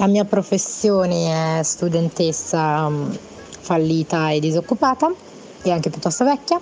la 0.00 0.06
mia 0.06 0.24
professione 0.24 1.58
è 1.58 1.62
studentessa 1.62 2.86
um, 2.86 3.14
fallita 3.60 4.30
e 4.30 4.40
disoccupata 4.40 5.12
e 5.60 5.70
anche 5.70 5.90
piuttosto 5.90 6.24
vecchia, 6.24 6.58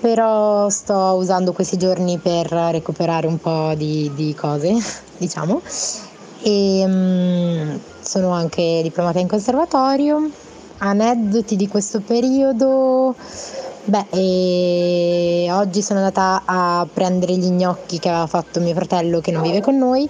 però 0.00 0.68
sto 0.68 1.14
usando 1.16 1.54
questi 1.54 1.78
giorni 1.78 2.18
per 2.18 2.46
recuperare 2.50 3.26
un 3.26 3.38
po' 3.38 3.72
di, 3.74 4.12
di 4.14 4.34
cose, 4.34 4.76
diciamo. 5.16 5.62
E 6.42 6.82
um, 6.84 7.80
sono 8.02 8.32
anche 8.32 8.80
diplomata 8.82 9.18
in 9.18 9.26
conservatorio. 9.26 10.30
Aneddoti 10.76 11.56
di 11.56 11.68
questo 11.68 12.00
periodo. 12.00 13.14
Beh, 13.84 15.48
oggi 15.50 15.80
sono 15.80 16.00
andata 16.00 16.42
a 16.44 16.86
prendere 16.92 17.34
gli 17.36 17.48
gnocchi 17.48 17.98
che 17.98 18.10
aveva 18.10 18.26
fatto 18.26 18.60
mio 18.60 18.74
fratello 18.74 19.20
che 19.20 19.30
non 19.30 19.40
vive 19.42 19.62
con 19.62 19.78
noi 19.78 20.08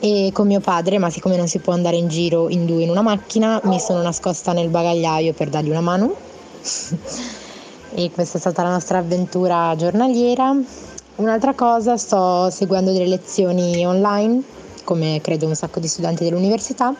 e 0.00 0.30
con 0.32 0.46
mio 0.46 0.60
padre, 0.60 0.98
ma 0.98 1.10
siccome 1.10 1.36
non 1.36 1.48
si 1.48 1.58
può 1.58 1.72
andare 1.72 1.96
in 1.96 2.08
giro 2.08 2.48
in 2.48 2.66
due 2.66 2.82
in 2.82 2.90
una 2.90 3.02
macchina, 3.02 3.60
mi 3.64 3.80
sono 3.80 4.02
nascosta 4.02 4.52
nel 4.52 4.68
bagagliaio 4.68 5.32
per 5.32 5.48
dargli 5.48 5.70
una 5.70 5.80
mano. 5.80 6.14
e 7.94 8.10
questa 8.10 8.36
è 8.36 8.40
stata 8.40 8.62
la 8.62 8.70
nostra 8.70 8.98
avventura 8.98 9.74
giornaliera. 9.76 10.56
Un'altra 11.16 11.54
cosa, 11.54 11.96
sto 11.96 12.48
seguendo 12.50 12.92
delle 12.92 13.08
lezioni 13.08 13.84
online, 13.84 14.40
come 14.84 15.20
credo 15.20 15.46
un 15.46 15.54
sacco 15.54 15.80
di 15.80 15.88
studenti 15.88 16.24
dell'università. 16.24 16.94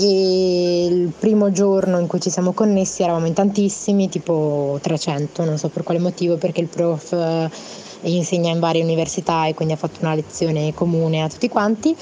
E 0.00 0.84
il 0.84 1.12
primo 1.18 1.50
giorno 1.50 1.98
in 1.98 2.06
cui 2.06 2.20
ci 2.20 2.30
siamo 2.30 2.52
connessi 2.52 3.02
eravamo 3.02 3.26
in 3.26 3.32
tantissimi, 3.32 4.08
tipo 4.08 4.78
300, 4.80 5.44
non 5.44 5.58
so 5.58 5.68
per 5.68 5.82
quale 5.82 5.98
motivo, 5.98 6.36
perché 6.36 6.60
il 6.60 6.68
prof 6.68 7.16
insegna 8.02 8.50
in 8.50 8.60
varie 8.60 8.82
università 8.82 9.46
e 9.46 9.54
quindi 9.54 9.74
ha 9.74 9.76
fatto 9.76 10.00
una 10.02 10.14
lezione 10.14 10.72
comune 10.74 11.22
a 11.22 11.28
tutti 11.28 11.48
quanti 11.48 11.96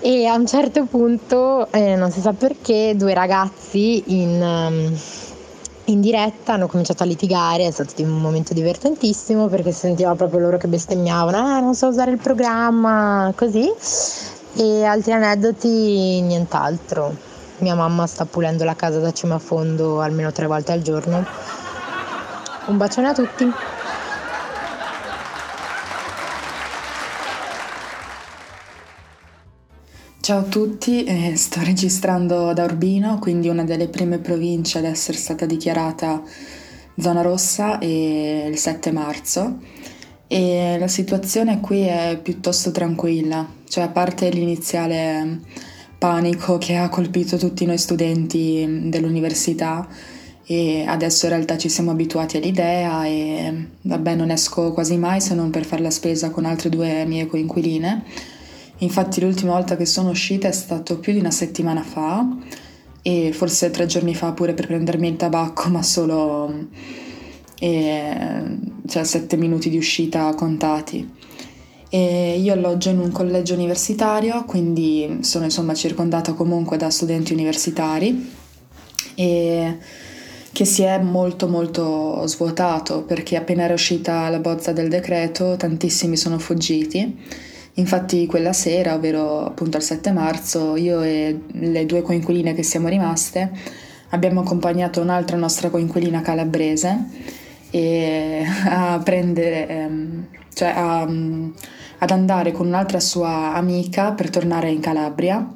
e 0.00 0.26
a 0.26 0.34
un 0.34 0.46
certo 0.46 0.84
punto, 0.84 1.70
eh, 1.72 1.96
non 1.96 2.10
si 2.10 2.20
sa 2.20 2.32
perché, 2.32 2.94
due 2.96 3.14
ragazzi 3.14 4.02
in, 4.06 4.40
um, 4.40 4.96
in, 5.86 6.00
diretta 6.00 6.52
hanno 6.52 6.66
cominciato 6.66 7.02
a 7.02 7.06
litigare, 7.06 7.66
è 7.66 7.70
stato 7.70 8.02
un 8.02 8.20
momento 8.20 8.54
divertentissimo 8.54 9.48
perché 9.48 9.72
sentiva 9.72 10.14
proprio 10.14 10.40
loro 10.40 10.58
che 10.58 10.68
bestemmiavano, 10.68 11.36
ah 11.38 11.60
non 11.60 11.74
so 11.74 11.88
usare 11.88 12.10
il 12.10 12.18
programma, 12.18 13.32
così, 13.34 13.68
e 14.54 14.84
altri 14.84 15.12
aneddoti 15.12 16.20
nient'altro. 16.20 17.14
Mia 17.58 17.74
mamma 17.74 18.06
sta 18.06 18.26
pulendo 18.26 18.64
la 18.64 18.76
casa 18.76 19.00
da 19.00 19.12
cima 19.12 19.36
a 19.36 19.38
fondo 19.38 20.00
almeno 20.02 20.30
tre 20.30 20.46
volte 20.46 20.72
al 20.72 20.82
giorno. 20.82 21.24
Un 22.66 22.76
bacione 22.76 23.08
a 23.08 23.14
tutti! 23.14 23.75
Ciao 30.26 30.40
a 30.40 30.42
tutti, 30.42 31.04
eh, 31.04 31.36
sto 31.36 31.60
registrando 31.62 32.52
da 32.52 32.64
Urbino, 32.64 33.20
quindi 33.20 33.46
una 33.46 33.62
delle 33.62 33.86
prime 33.86 34.18
province 34.18 34.78
ad 34.78 34.84
essere 34.84 35.16
stata 35.16 35.46
dichiarata 35.46 36.20
zona 36.98 37.22
rossa 37.22 37.78
il 37.80 38.56
7 38.56 38.90
marzo. 38.90 39.58
E 40.26 40.78
la 40.80 40.88
situazione 40.88 41.60
qui 41.60 41.82
è 41.82 42.18
piuttosto 42.20 42.72
tranquilla, 42.72 43.48
cioè 43.68 43.84
a 43.84 43.88
parte 43.88 44.28
l'iniziale 44.30 45.42
panico 45.96 46.58
che 46.58 46.74
ha 46.74 46.88
colpito 46.88 47.36
tutti 47.36 47.64
noi 47.64 47.78
studenti 47.78 48.88
dell'università 48.88 49.86
e 50.44 50.84
adesso 50.88 51.26
in 51.26 51.34
realtà 51.34 51.56
ci 51.56 51.68
siamo 51.68 51.92
abituati 51.92 52.38
all'idea 52.38 53.04
e 53.06 53.68
vabbè 53.80 54.16
non 54.16 54.32
esco 54.32 54.72
quasi 54.72 54.96
mai 54.96 55.20
se 55.20 55.34
non 55.34 55.50
per 55.50 55.64
fare 55.64 55.82
la 55.82 55.90
spesa 55.90 56.30
con 56.30 56.46
altre 56.46 56.68
due 56.68 57.04
mie 57.04 57.28
coinquiline 57.28 58.34
Infatti 58.78 59.20
l'ultima 59.20 59.52
volta 59.52 59.76
che 59.76 59.86
sono 59.86 60.10
uscita 60.10 60.48
è 60.48 60.52
stato 60.52 60.98
più 60.98 61.12
di 61.12 61.18
una 61.18 61.30
settimana 61.30 61.82
fa 61.82 62.26
e 63.00 63.32
forse 63.32 63.70
tre 63.70 63.86
giorni 63.86 64.14
fa 64.14 64.32
pure 64.32 64.52
per 64.52 64.66
prendermi 64.66 65.08
il 65.08 65.16
tabacco, 65.16 65.68
ma 65.70 65.82
solo 65.82 66.52
eh, 67.58 68.58
cioè 68.86 69.04
sette 69.04 69.36
minuti 69.36 69.70
di 69.70 69.78
uscita 69.78 70.34
contati. 70.34 71.08
E 71.88 72.38
io 72.38 72.52
alloggio 72.52 72.90
in 72.90 72.98
un 72.98 73.12
collegio 73.12 73.54
universitario, 73.54 74.44
quindi 74.44 75.18
sono 75.20 75.44
insomma 75.44 75.72
circondata 75.72 76.34
comunque 76.34 76.76
da 76.76 76.90
studenti 76.90 77.32
universitari 77.32 78.28
e 79.14 79.78
che 80.52 80.64
si 80.64 80.82
è 80.82 80.98
molto 80.98 81.48
molto 81.48 82.26
svuotato 82.26 83.02
perché 83.02 83.36
appena 83.36 83.64
era 83.64 83.74
uscita 83.74 84.28
la 84.30 84.38
bozza 84.38 84.72
del 84.72 84.88
decreto 84.88 85.54
tantissimi 85.56 86.16
sono 86.16 86.38
fuggiti 86.38 87.14
Infatti 87.78 88.26
quella 88.26 88.52
sera, 88.52 88.94
ovvero 88.94 89.44
appunto 89.44 89.76
il 89.76 89.82
7 89.82 90.10
marzo, 90.12 90.76
io 90.76 91.02
e 91.02 91.40
le 91.52 91.84
due 91.84 92.02
coinquiline 92.02 92.54
che 92.54 92.62
siamo 92.62 92.88
rimaste 92.88 93.50
abbiamo 94.10 94.40
accompagnato 94.40 95.00
un'altra 95.00 95.36
nostra 95.36 95.68
coinquilina 95.68 96.22
calabrese 96.22 97.04
a 98.68 99.00
prendere, 99.04 99.68
ehm, 99.68 100.26
cioè 100.54 100.72
a, 100.74 101.00
ad 101.02 102.10
andare 102.10 102.52
con 102.52 102.66
un'altra 102.66 103.00
sua 103.00 103.52
amica 103.54 104.12
per 104.12 104.30
tornare 104.30 104.70
in 104.70 104.80
Calabria 104.80 105.46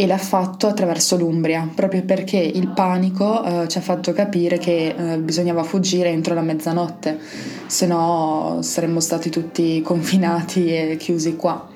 e 0.00 0.06
l'ha 0.06 0.16
fatto 0.16 0.68
attraverso 0.68 1.16
l'Umbria, 1.16 1.68
proprio 1.74 2.04
perché 2.04 2.36
il 2.36 2.68
panico 2.68 3.42
eh, 3.42 3.66
ci 3.66 3.78
ha 3.78 3.80
fatto 3.80 4.12
capire 4.12 4.56
che 4.56 4.94
eh, 4.96 5.18
bisognava 5.18 5.64
fuggire 5.64 6.10
entro 6.10 6.34
la 6.34 6.40
mezzanotte, 6.40 7.18
se 7.66 7.84
no 7.88 8.58
saremmo 8.62 9.00
stati 9.00 9.28
tutti 9.28 9.82
confinati 9.82 10.72
e 10.72 10.96
chiusi 10.96 11.34
qua. 11.34 11.66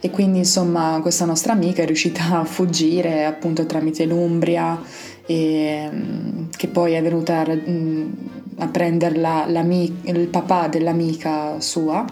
E 0.00 0.10
quindi 0.10 0.38
insomma 0.38 0.98
questa 1.02 1.24
nostra 1.24 1.52
amica 1.52 1.82
è 1.82 1.86
riuscita 1.86 2.40
a 2.40 2.44
fuggire 2.44 3.26
appunto 3.26 3.64
tramite 3.64 4.06
l'Umbria, 4.06 4.82
e, 5.24 5.88
mm, 5.88 6.46
che 6.56 6.66
poi 6.66 6.94
è 6.94 7.00
venuta 7.00 7.42
a, 7.42 7.54
mm, 7.54 8.10
a 8.56 8.66
prenderla 8.66 9.46
il 9.46 10.26
papà 10.28 10.66
dell'amica 10.66 11.60
sua, 11.60 12.04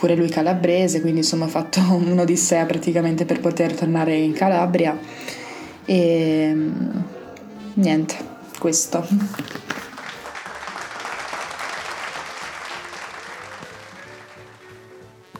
pure 0.00 0.16
lui 0.16 0.30
calabrese, 0.30 1.02
quindi 1.02 1.20
insomma 1.20 1.44
ho 1.44 1.48
fatto 1.48 1.78
un'odissea 1.92 2.64
praticamente 2.64 3.26
per 3.26 3.38
poter 3.38 3.74
tornare 3.74 4.16
in 4.16 4.32
Calabria 4.32 4.98
e 5.84 6.56
niente, 7.74 8.16
questo. 8.58 9.06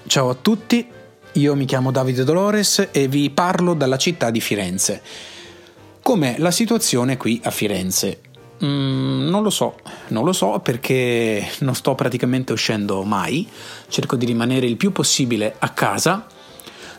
Ciao 0.06 0.28
a 0.28 0.34
tutti, 0.34 0.86
io 1.32 1.54
mi 1.54 1.64
chiamo 1.64 1.90
Davide 1.90 2.24
Dolores 2.24 2.88
e 2.90 3.08
vi 3.08 3.30
parlo 3.30 3.72
dalla 3.72 3.96
città 3.96 4.30
di 4.30 4.40
Firenze. 4.40 5.00
Com'è 6.02 6.34
la 6.38 6.50
situazione 6.50 7.16
qui 7.16 7.40
a 7.44 7.50
Firenze? 7.50 8.20
Mm, 8.64 9.28
non 9.28 9.42
lo 9.42 9.50
so, 9.50 9.76
non 10.08 10.24
lo 10.24 10.32
so 10.32 10.60
perché 10.60 11.50
non 11.60 11.74
sto 11.74 11.94
praticamente 11.94 12.52
uscendo 12.52 13.02
mai, 13.04 13.48
cerco 13.88 14.16
di 14.16 14.26
rimanere 14.26 14.66
il 14.66 14.76
più 14.76 14.92
possibile 14.92 15.54
a 15.58 15.70
casa. 15.70 16.26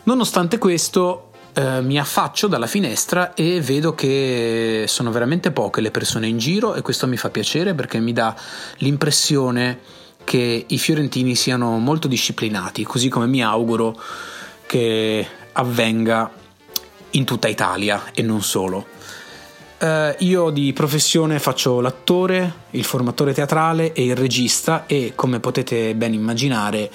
Nonostante 0.04 0.58
questo, 0.58 1.30
eh, 1.54 1.80
mi 1.82 1.98
affaccio 1.98 2.48
dalla 2.48 2.66
finestra 2.66 3.34
e 3.34 3.60
vedo 3.60 3.94
che 3.94 4.86
sono 4.88 5.12
veramente 5.12 5.52
poche 5.52 5.80
le 5.80 5.90
persone 5.90 6.26
in 6.26 6.38
giro 6.38 6.74
e 6.74 6.82
questo 6.82 7.06
mi 7.06 7.16
fa 7.16 7.30
piacere 7.30 7.74
perché 7.74 8.00
mi 8.00 8.12
dà 8.12 8.34
l'impressione 8.78 9.78
che 10.24 10.64
i 10.66 10.78
fiorentini 10.78 11.34
siano 11.34 11.78
molto 11.78 12.08
disciplinati, 12.08 12.84
così 12.84 13.08
come 13.08 13.26
mi 13.26 13.42
auguro 13.42 14.00
che 14.66 15.26
avvenga 15.52 16.30
in 17.10 17.24
tutta 17.24 17.48
Italia 17.48 18.04
e 18.14 18.22
non 18.22 18.42
solo. 18.42 18.86
Uh, 19.82 20.14
io 20.18 20.50
di 20.50 20.72
professione 20.72 21.40
faccio 21.40 21.80
l'attore, 21.80 22.66
il 22.70 22.84
formatore 22.84 23.34
teatrale 23.34 23.92
e 23.92 24.04
il 24.04 24.14
regista 24.14 24.86
e 24.86 25.14
come 25.16 25.40
potete 25.40 25.96
ben 25.96 26.12
immaginare 26.14 26.88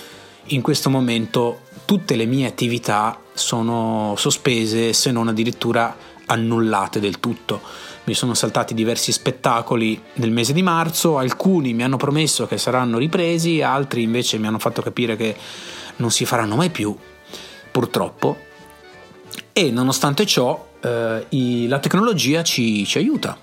in 0.45 0.61
questo 0.61 0.89
momento 0.89 1.63
tutte 1.83 2.15
le 2.15 2.25
mie 2.25 2.47
attività 2.47 3.19
sono 3.33 4.13
sospese 4.15 4.93
se 4.93 5.11
non 5.11 5.27
addirittura 5.27 5.93
annullate 6.27 7.01
del 7.01 7.19
tutto 7.19 7.59
mi 8.07 8.13
sono 8.13 8.33
saltati 8.33 8.73
diversi 8.73 9.11
spettacoli 9.11 10.01
nel 10.13 10.31
mese 10.31 10.53
di 10.53 10.61
marzo, 10.61 11.17
alcuni 11.17 11.73
mi 11.73 11.83
hanno 11.83 11.97
promesso 11.97 12.47
che 12.47 12.57
saranno 12.57 12.97
ripresi, 12.97 13.61
altri 13.61 14.03
invece 14.03 14.37
mi 14.37 14.47
hanno 14.47 14.59
fatto 14.59 14.81
capire 14.81 15.17
che 15.17 15.35
non 15.97 16.09
si 16.09 16.23
faranno 16.23 16.55
mai 16.55 16.69
più, 16.69 16.95
purtroppo. 17.69 18.37
E 19.51 19.71
nonostante 19.71 20.25
ciò, 20.25 20.66
eh, 20.81 21.25
i, 21.29 21.67
la 21.67 21.79
tecnologia 21.79 22.43
ci, 22.43 22.85
ci 22.85 22.97
aiuta. 22.97 23.37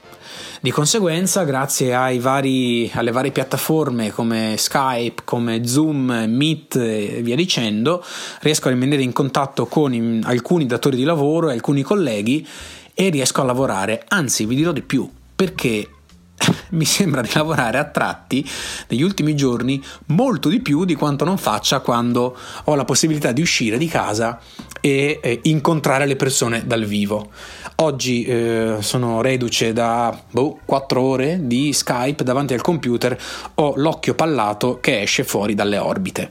Di 0.61 0.71
conseguenza, 0.71 1.45
grazie 1.45 2.19
vari, 2.19 2.91
alle 2.95 3.11
varie 3.11 3.31
piattaforme 3.31 4.11
come 4.11 4.55
Skype, 4.57 5.23
come 5.25 5.67
Zoom, 5.67 6.25
Meet 6.27 6.77
e 6.77 7.21
via 7.23 7.37
dicendo, 7.37 8.03
riesco 8.41 8.69
a 8.69 8.71
rimanere 8.71 9.03
in 9.03 9.13
contatto 9.13 9.67
con 9.67 9.93
in, 9.93 10.23
alcuni 10.25 10.65
datori 10.65 10.97
di 10.97 11.05
lavoro 11.05 11.51
e 11.51 11.53
alcuni 11.53 11.83
colleghi 11.83 12.47
e 12.95 13.11
riesco 13.11 13.43
a 13.43 13.45
lavorare, 13.45 14.05
anzi 14.09 14.47
vi 14.47 14.55
dirò 14.55 14.73
di 14.73 14.81
più, 14.81 15.07
perché 15.37 15.87
mi 16.71 16.85
sembra 16.85 17.21
di 17.21 17.31
lavorare 17.35 17.79
a 17.79 17.85
tratti 17.85 18.49
negli 18.89 19.03
ultimi 19.03 19.37
giorni 19.37 19.83
molto 20.07 20.49
di 20.49 20.61
più 20.61 20.85
di 20.85 20.95
quanto 20.95 21.25
non 21.25 21.37
faccia 21.37 21.81
quando 21.81 22.37
ho 22.65 22.75
la 22.75 22.85
possibilità 22.85 23.33
di 23.33 23.43
uscire 23.43 23.77
di 23.77 23.87
casa 23.87 24.41
e 24.85 25.19
eh, 25.23 25.41
incontrare 25.45 26.05
le 26.05 26.15
persone 26.15 26.65
dal 26.67 26.85
vivo. 26.85 27.31
Oggi 27.77 28.25
eh, 28.25 28.77
sono 28.81 29.23
reduce 29.23 29.73
da 29.73 30.15
boh, 30.31 30.59
4 30.63 31.01
ore 31.01 31.39
di 31.41 31.73
Skype 31.73 32.23
davanti 32.23 32.53
al 32.53 32.61
computer, 32.61 33.19
ho 33.55 33.73
l'occhio 33.77 34.15
pallato 34.15 34.81
che 34.83 35.01
esce 35.01 35.25
fuori 35.25 35.55
dalle 35.55 35.79
orbite. 35.79 36.31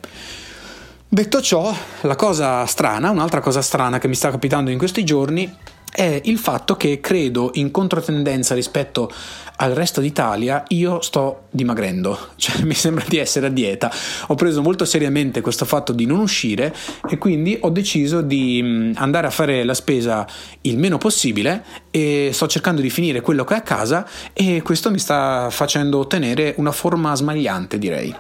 Detto 1.10 1.42
ciò, 1.42 1.76
la 2.02 2.16
cosa 2.16 2.64
strana, 2.68 3.10
un'altra 3.10 3.40
cosa 3.40 3.64
strana 3.64 3.98
che 3.98 4.08
mi 4.08 4.16
sta 4.16 4.30
capitando 4.30 4.70
in 4.70 4.78
questi 4.78 5.04
giorni 5.04 5.52
è 5.94 6.22
il 6.26 6.40
fatto 6.40 6.76
che 6.76 7.00
credo 7.00 7.52
in 7.54 7.70
controtendenza 7.70 8.56
rispetto 8.56 9.12
al 9.58 9.74
resto 9.74 10.02
d'Italia 10.02 10.64
io 10.70 11.02
sto 11.02 11.44
dimagrendo, 11.52 12.18
cioè 12.36 12.64
mi 12.64 12.74
sembra 12.74 13.06
di 13.08 13.18
essere 13.18 13.48
a 13.48 13.50
dieta. 13.50 13.92
Ho 14.28 14.36
preso 14.36 14.64
molto 14.64 14.86
seriamente 14.86 15.42
questo 15.42 15.66
fatto 15.66 15.94
di 15.94 16.06
non 16.06 16.20
uscire 16.20 16.74
e 17.08 17.18
quindi 17.20 17.58
ho 17.62 17.70
deciso 17.70 18.22
di 18.22 18.60
mm, 18.64 18.92
andare 18.96 19.28
a 19.28 19.30
fare 19.30 19.64
la 19.64 19.76
spesa 19.76 20.26
il 20.62 20.80
meno 20.80 20.98
possibile 20.98 21.64
e 21.92 22.32
sto 22.34 22.48
cercando 22.48 22.82
di 22.82 22.90
finire 22.90 23.22
quello 23.22 23.44
che 23.44 23.54
è 23.54 23.58
a 23.58 23.62
casa 23.62 24.08
e 24.34 24.64
questo 24.64 24.90
mi 24.90 25.00
sta 25.00 25.50
facendo 25.52 26.00
ottenere 26.00 26.56
una 26.58 26.72
forma 26.72 27.14
smagliante, 27.14 27.78
direi. 27.78 28.14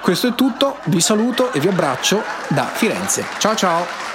Questo 0.00 0.28
è 0.28 0.34
tutto, 0.34 0.78
vi 0.86 1.00
saluto 1.00 1.52
e 1.52 1.60
vi 1.60 1.68
abbraccio 1.68 2.22
da 2.48 2.64
Firenze. 2.64 3.26
Ciao 3.38 3.54
ciao! 3.54 4.07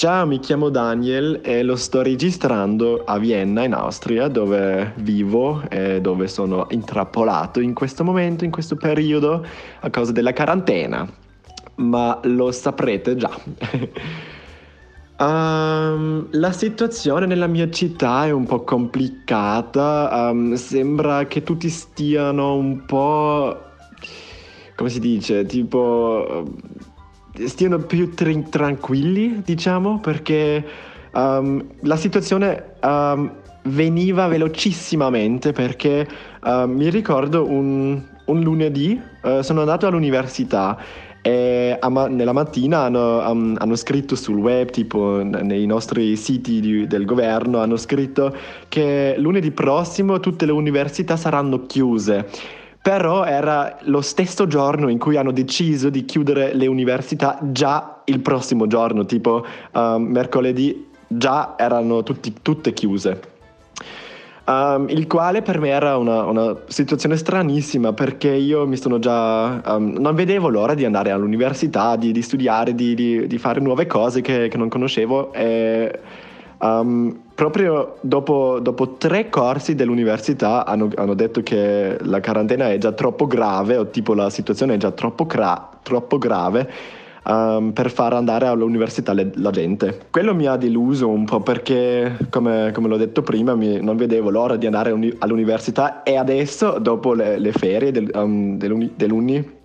Ciao, 0.00 0.26
mi 0.26 0.38
chiamo 0.38 0.70
Daniel 0.70 1.40
e 1.42 1.62
lo 1.62 1.76
sto 1.76 2.00
registrando 2.00 3.04
a 3.04 3.18
Vienna 3.18 3.64
in 3.64 3.74
Austria 3.74 4.28
dove 4.28 4.94
vivo 4.96 5.60
e 5.68 6.00
dove 6.00 6.26
sono 6.26 6.68
intrappolato 6.70 7.60
in 7.60 7.74
questo 7.74 8.02
momento, 8.02 8.46
in 8.46 8.50
questo 8.50 8.76
periodo 8.76 9.44
a 9.80 9.90
causa 9.90 10.10
della 10.12 10.32
quarantena. 10.32 11.06
Ma 11.74 12.18
lo 12.22 12.50
saprete 12.50 13.14
già. 13.14 13.38
um, 15.18 16.28
la 16.32 16.52
situazione 16.52 17.26
nella 17.26 17.46
mia 17.46 17.68
città 17.68 18.24
è 18.24 18.30
un 18.30 18.46
po' 18.46 18.64
complicata, 18.64 20.30
um, 20.30 20.54
sembra 20.54 21.26
che 21.26 21.42
tutti 21.42 21.68
stiano 21.68 22.54
un 22.54 22.86
po'... 22.86 23.64
come 24.76 24.88
si 24.88 24.98
dice? 24.98 25.44
Tipo 25.44 26.46
stiano 27.46 27.78
più 27.78 28.14
tr- 28.14 28.48
tranquilli, 28.48 29.42
diciamo, 29.44 30.00
perché 30.00 30.64
um, 31.12 31.64
la 31.82 31.96
situazione 31.96 32.74
um, 32.82 33.32
veniva 33.64 34.26
velocissimamente 34.26 35.52
perché 35.52 36.06
uh, 36.42 36.64
mi 36.64 36.88
ricordo 36.88 37.46
un, 37.46 38.00
un 38.24 38.40
lunedì 38.40 38.98
uh, 39.22 39.42
sono 39.42 39.60
andato 39.60 39.86
all'università 39.86 40.78
e 41.22 41.78
ma- 41.90 42.08
nella 42.08 42.32
mattina 42.32 42.80
hanno, 42.80 43.30
um, 43.30 43.54
hanno, 43.58 43.76
scritto 43.76 44.16
sul 44.16 44.38
web, 44.38 44.70
tipo 44.70 45.22
nei 45.22 45.66
nostri 45.66 46.16
siti 46.16 46.60
di- 46.60 46.86
del 46.86 47.04
governo, 47.04 47.58
hanno 47.58 47.76
scritto 47.76 48.34
che 48.68 49.14
lunedì 49.18 49.50
prossimo 49.50 50.18
tutte 50.20 50.46
le 50.46 50.52
università 50.52 51.16
saranno 51.16 51.66
chiuse 51.66 52.26
però 52.82 53.24
era 53.24 53.76
lo 53.82 54.00
stesso 54.00 54.46
giorno 54.46 54.88
in 54.88 54.98
cui 54.98 55.16
hanno 55.16 55.32
deciso 55.32 55.90
di 55.90 56.04
chiudere 56.04 56.54
le 56.54 56.66
università 56.66 57.38
già 57.42 58.00
il 58.04 58.20
prossimo 58.20 58.66
giorno, 58.66 59.04
tipo 59.04 59.44
um, 59.72 60.02
mercoledì 60.04 60.88
già 61.06 61.54
erano 61.58 62.02
tutti, 62.02 62.34
tutte 62.40 62.72
chiuse. 62.72 63.20
Um, 64.46 64.88
il 64.88 65.06
quale 65.06 65.42
per 65.42 65.60
me 65.60 65.68
era 65.68 65.96
una, 65.96 66.24
una, 66.24 66.56
situazione 66.66 67.16
stranissima 67.16 67.92
perché 67.92 68.30
io 68.30 68.66
mi 68.66 68.76
sono 68.76 68.98
già. 68.98 69.60
Um, 69.64 69.96
non 69.98 70.14
vedevo 70.14 70.48
l'ora 70.48 70.74
di 70.74 70.84
andare 70.84 71.10
all'università, 71.10 71.94
di, 71.96 72.10
di 72.10 72.22
studiare, 72.22 72.74
di, 72.74 72.94
di, 72.94 73.26
di, 73.26 73.38
fare 73.38 73.60
nuove 73.60 73.86
cose 73.86 74.22
che, 74.22 74.48
che 74.48 74.56
non 74.56 74.68
conoscevo. 74.68 75.32
E, 75.32 76.00
Um, 76.60 77.22
proprio 77.40 77.96
dopo, 78.02 78.58
dopo, 78.60 78.96
tre 78.98 79.30
corsi 79.30 79.74
dell'università 79.74 80.66
hanno, 80.66 80.90
hanno, 80.96 81.14
detto 81.14 81.40
che 81.40 81.96
la 82.02 82.20
quarantena 82.20 82.70
è 82.70 82.76
già 82.76 82.92
troppo 82.92 83.26
grave 83.26 83.78
o 83.78 83.88
tipo 83.88 84.12
la 84.12 84.28
situazione 84.28 84.74
è 84.74 84.76
già 84.76 84.90
troppo, 84.90 85.24
cra- 85.24 85.70
troppo 85.82 86.18
grave 86.18 86.70
um, 87.24 87.72
per 87.72 87.90
far 87.90 88.12
andare 88.12 88.46
all'università 88.46 89.14
le, 89.14 89.30
la 89.36 89.50
gente. 89.52 90.00
Quello 90.10 90.34
mi 90.34 90.44
ha 90.48 90.56
deluso 90.56 91.08
un 91.08 91.24
po' 91.24 91.40
perché, 91.40 92.14
come, 92.28 92.72
come 92.74 92.88
l'ho 92.88 92.98
detto 92.98 93.22
prima, 93.22 93.54
mi, 93.54 93.80
non 93.80 93.96
vedevo 93.96 94.28
l'ora 94.28 94.56
di 94.56 94.66
andare 94.66 94.90
uni- 94.90 95.16
all'università 95.20 96.02
e 96.02 96.18
adesso, 96.18 96.78
dopo 96.78 97.14
le, 97.14 97.38
le 97.38 97.52
ferie 97.52 97.90
del, 97.90 98.10
um, 98.12 98.58
dell'uni, 98.58 98.92
dell'uni 98.94 99.58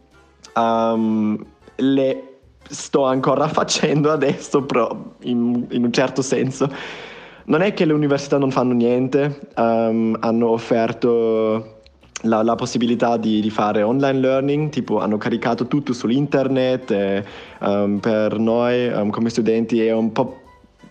le 1.76 2.24
sto 2.70 3.04
ancora 3.04 3.50
facendo 3.52 4.14
adesso, 4.14 4.64
però 4.64 4.98
in, 5.24 5.66
in 5.72 5.84
un 5.84 5.92
certo 5.92 6.22
senso. 6.22 7.04
Non 7.48 7.62
è 7.62 7.74
che 7.74 7.86
le 7.86 7.94
università 7.94 8.38
non 8.38 8.50
fanno 8.50 8.74
niente, 8.74 9.50
um, 9.56 10.18
hanno 10.20 10.50
offerto 10.50 11.82
la, 12.22 12.42
la 12.42 12.56
possibilità 12.56 13.18
di, 13.18 13.40
di, 13.40 13.50
fare 13.52 13.84
online 13.84 14.20
learning, 14.20 14.70
tipo 14.70 15.00
hanno 15.00 15.18
caricato 15.18 15.68
tutto 15.68 15.94
sull'internet 15.94 16.92
e 16.92 17.26
um, 17.60 18.00
per 18.00 18.40
noi 18.40 18.88
um, 18.88 19.12
come 19.12 19.30
studenti 19.30 19.80
è 19.86 19.92
un 19.92 20.12
po', 20.12 20.42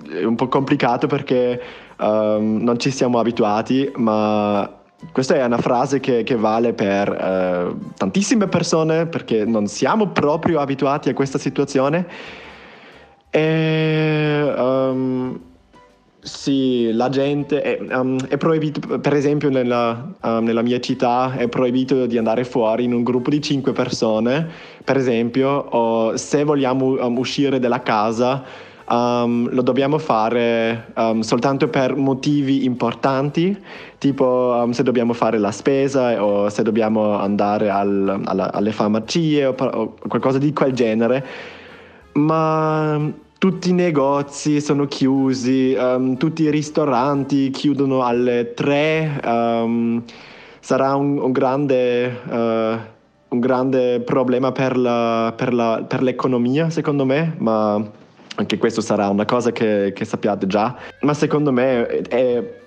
è 0.08 0.22
un 0.22 0.36
po 0.36 0.46
complicato 0.46 1.06
perché 1.06 1.60
non 1.96 2.76
ci 2.78 2.90
siamo 2.90 3.20
abituati, 3.20 3.90
ma 3.96 4.68
questa 5.12 5.36
è 5.36 5.44
una 5.44 5.58
frase 5.58 6.00
che, 6.00 6.22
che 6.24 6.36
vale 6.36 6.72
per 6.72 7.08
eh, 7.08 7.74
tantissime 7.96 8.48
persone 8.48 9.06
perché 9.06 9.44
non 9.44 9.66
siamo 9.66 10.08
proprio 10.08 10.60
abituati 10.60 11.08
a 11.08 11.14
questa 11.14 11.38
situazione. 11.38 12.06
E, 13.30 14.54
um, 14.56 15.40
sì, 16.24 16.90
la 16.92 17.10
gente 17.10 17.60
è, 17.60 17.78
um, 17.94 18.18
è 18.28 18.38
proibito, 18.38 18.98
per 18.98 19.12
esempio 19.12 19.50
nella, 19.50 20.08
um, 20.22 20.42
nella, 20.42 20.62
mia 20.62 20.80
città 20.80 21.34
è 21.36 21.48
proibito 21.48 22.06
di 22.06 22.16
andare 22.16 22.44
fuori 22.44 22.84
in 22.84 22.94
un 22.94 23.02
gruppo 23.02 23.28
di 23.28 23.42
cinque 23.42 23.72
persone, 23.72 24.48
per 24.82 24.96
esempio, 24.96 25.50
o 25.50 26.16
se 26.16 26.42
vogliamo 26.44 27.04
um, 27.04 27.18
uscire 27.18 27.58
dalla 27.58 27.82
casa 27.82 28.72
lo 28.86 29.62
dobbiamo 29.62 29.96
fare 29.96 30.92
soltanto 31.20 31.68
per 31.68 31.96
motivi 31.96 32.64
importanti, 32.64 33.56
tipo 33.96 34.68
se 34.72 34.82
dobbiamo 34.82 35.14
fare 35.14 35.38
la 35.38 35.50
spesa 35.50 36.22
o 36.22 36.50
se 36.50 36.62
dobbiamo 36.62 37.18
andare 37.18 37.70
al, 37.70 38.20
alla, 38.24 38.52
alle 38.52 38.72
farmacie 38.72 39.46
o, 39.46 39.54
o 39.56 39.94
qualcosa 40.06 40.36
di 40.36 40.52
quel 40.52 40.74
genere. 40.74 41.26
Ma 42.12 43.10
tutti 43.44 43.68
i 43.68 43.72
negozi 43.74 44.58
sono 44.58 44.86
chiusi, 44.86 45.76
um, 45.78 46.16
tutti 46.16 46.44
i 46.44 46.50
ristoranti 46.50 47.50
chiudono 47.50 48.02
alle 48.02 48.54
3, 48.54 49.20
um, 49.22 50.02
sarà 50.60 50.94
un, 50.94 51.18
un, 51.18 51.30
grande, 51.30 52.22
uh, 52.26 52.34
un, 53.28 53.40
grande, 53.40 54.00
problema 54.00 54.50
per, 54.50 54.78
la, 54.78 55.34
per, 55.36 55.52
la, 55.52 55.84
per, 55.86 56.02
l'economia 56.02 56.70
secondo 56.70 57.04
me, 57.04 57.34
ma 57.36 57.86
anche 58.36 58.56
questo 58.56 58.80
sarà 58.80 59.10
una 59.10 59.26
cosa 59.26 59.52
che, 59.52 59.92
che 59.94 60.06
sappiate 60.06 60.46
già, 60.46 60.74
ma 61.02 61.12
secondo 61.12 61.52
me 61.52 61.86
è, 61.86 62.60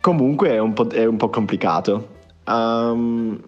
comunque 0.00 0.48
è 0.48 0.58
un 0.58 0.72
po', 0.72 0.88
è 0.88 1.04
un 1.04 1.16
po 1.16 1.30
complicato. 1.30 2.08
Um, 2.48 3.40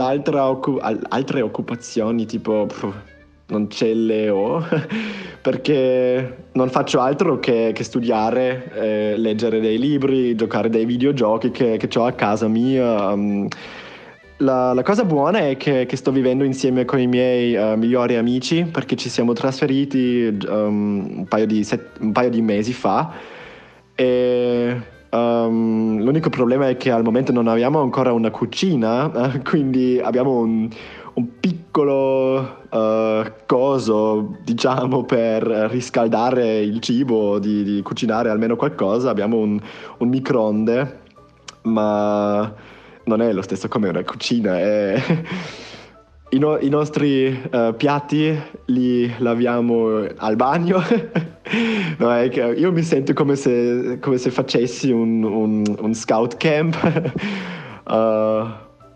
altre 0.00 1.40
occupazioni 1.40 2.26
tipo... 2.26 2.66
Pff, 2.66 3.16
non 3.48 3.70
ce 3.70 3.94
le 3.94 4.28
ho 4.28 4.62
perché 5.40 6.46
non 6.52 6.68
faccio 6.70 7.00
altro 7.00 7.38
che, 7.38 7.72
che 7.74 7.84
studiare, 7.84 8.70
eh, 8.74 9.14
leggere 9.16 9.60
dei 9.60 9.78
libri, 9.78 10.34
giocare 10.34 10.68
dei 10.68 10.84
videogiochi 10.84 11.50
che, 11.50 11.76
che 11.76 11.98
ho 11.98 12.04
a 12.04 12.12
casa 12.12 12.48
mia. 12.48 13.12
Um, 13.12 13.48
la, 14.38 14.72
la, 14.72 14.82
cosa 14.82 15.04
buona 15.04 15.48
è 15.48 15.56
che, 15.56 15.86
che, 15.86 15.96
sto 15.96 16.12
vivendo 16.12 16.44
insieme 16.44 16.84
con 16.84 17.00
i 17.00 17.08
miei 17.08 17.56
uh, 17.56 17.76
migliori 17.76 18.14
amici 18.16 18.64
perché 18.64 18.94
ci 18.94 19.08
siamo 19.08 19.32
trasferiti 19.32 20.38
um, 20.46 21.16
un, 21.16 21.26
paio 21.28 21.46
di 21.46 21.64
set, 21.64 21.98
un, 21.98 22.12
paio 22.12 22.30
di 22.30 22.40
mesi 22.40 22.72
fa 22.72 23.12
e 23.96 24.80
um, 25.10 26.00
l'unico 26.00 26.30
problema 26.30 26.68
è 26.68 26.76
che 26.76 26.92
al 26.92 27.02
momento 27.02 27.32
non 27.32 27.48
abbiamo 27.48 27.80
ancora 27.80 28.12
una 28.12 28.30
cucina, 28.30 29.10
quindi 29.42 30.00
abbiamo 30.00 30.38
un, 30.38 30.68
un 31.18 31.40
piccolo 31.40 32.60
uh, 32.70 33.32
coso, 33.44 34.36
diciamo, 34.44 35.04
per 35.04 35.42
riscaldare 35.42 36.60
il 36.60 36.78
cibo, 36.78 37.40
di, 37.40 37.64
di 37.64 37.82
cucinare 37.82 38.30
almeno 38.30 38.54
qualcosa. 38.54 39.10
Abbiamo 39.10 39.38
un, 39.38 39.60
un, 39.98 40.08
microonde, 40.08 41.00
ma 41.62 42.54
non 43.04 43.20
è 43.20 43.32
lo 43.32 43.42
stesso 43.42 43.66
come 43.66 43.88
una 43.88 44.04
cucina. 44.04 44.58
È... 44.58 45.02
I, 46.30 46.38
no- 46.38 46.58
I, 46.58 46.68
nostri 46.68 47.26
uh, 47.26 47.74
piatti 47.74 48.38
li 48.66 49.12
laviamo 49.18 50.06
al 50.18 50.36
bagno. 50.36 50.80
no, 51.98 52.22
io 52.22 52.70
mi 52.70 52.82
sento 52.82 53.12
come 53.12 53.34
se, 53.34 53.98
come 54.00 54.18
se 54.18 54.30
facessi 54.30 54.92
un, 54.92 55.24
un, 55.24 55.64
un, 55.80 55.94
scout 55.94 56.36
camp, 56.36 56.76
uh, 57.86 58.46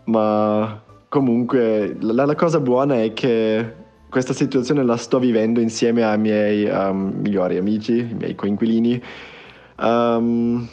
ma 0.11 0.81
comunque 1.13 1.95
la, 1.99 2.25
la, 2.25 2.33
cosa 2.33 2.59
buona 2.59 3.03
è 3.03 3.13
che 3.13 3.71
questa 4.09 4.33
situazione 4.33 4.83
la 4.83 4.97
sto 4.97 5.19
vivendo 5.19 5.59
insieme 5.59 6.03
ai 6.03 6.17
miei 6.17 6.65
um, 6.65 7.13
migliori 7.21 7.57
amici, 7.57 7.99
i 7.99 8.15
miei 8.15 8.33
coinquilini. 8.33 8.99
Um, 9.77 10.67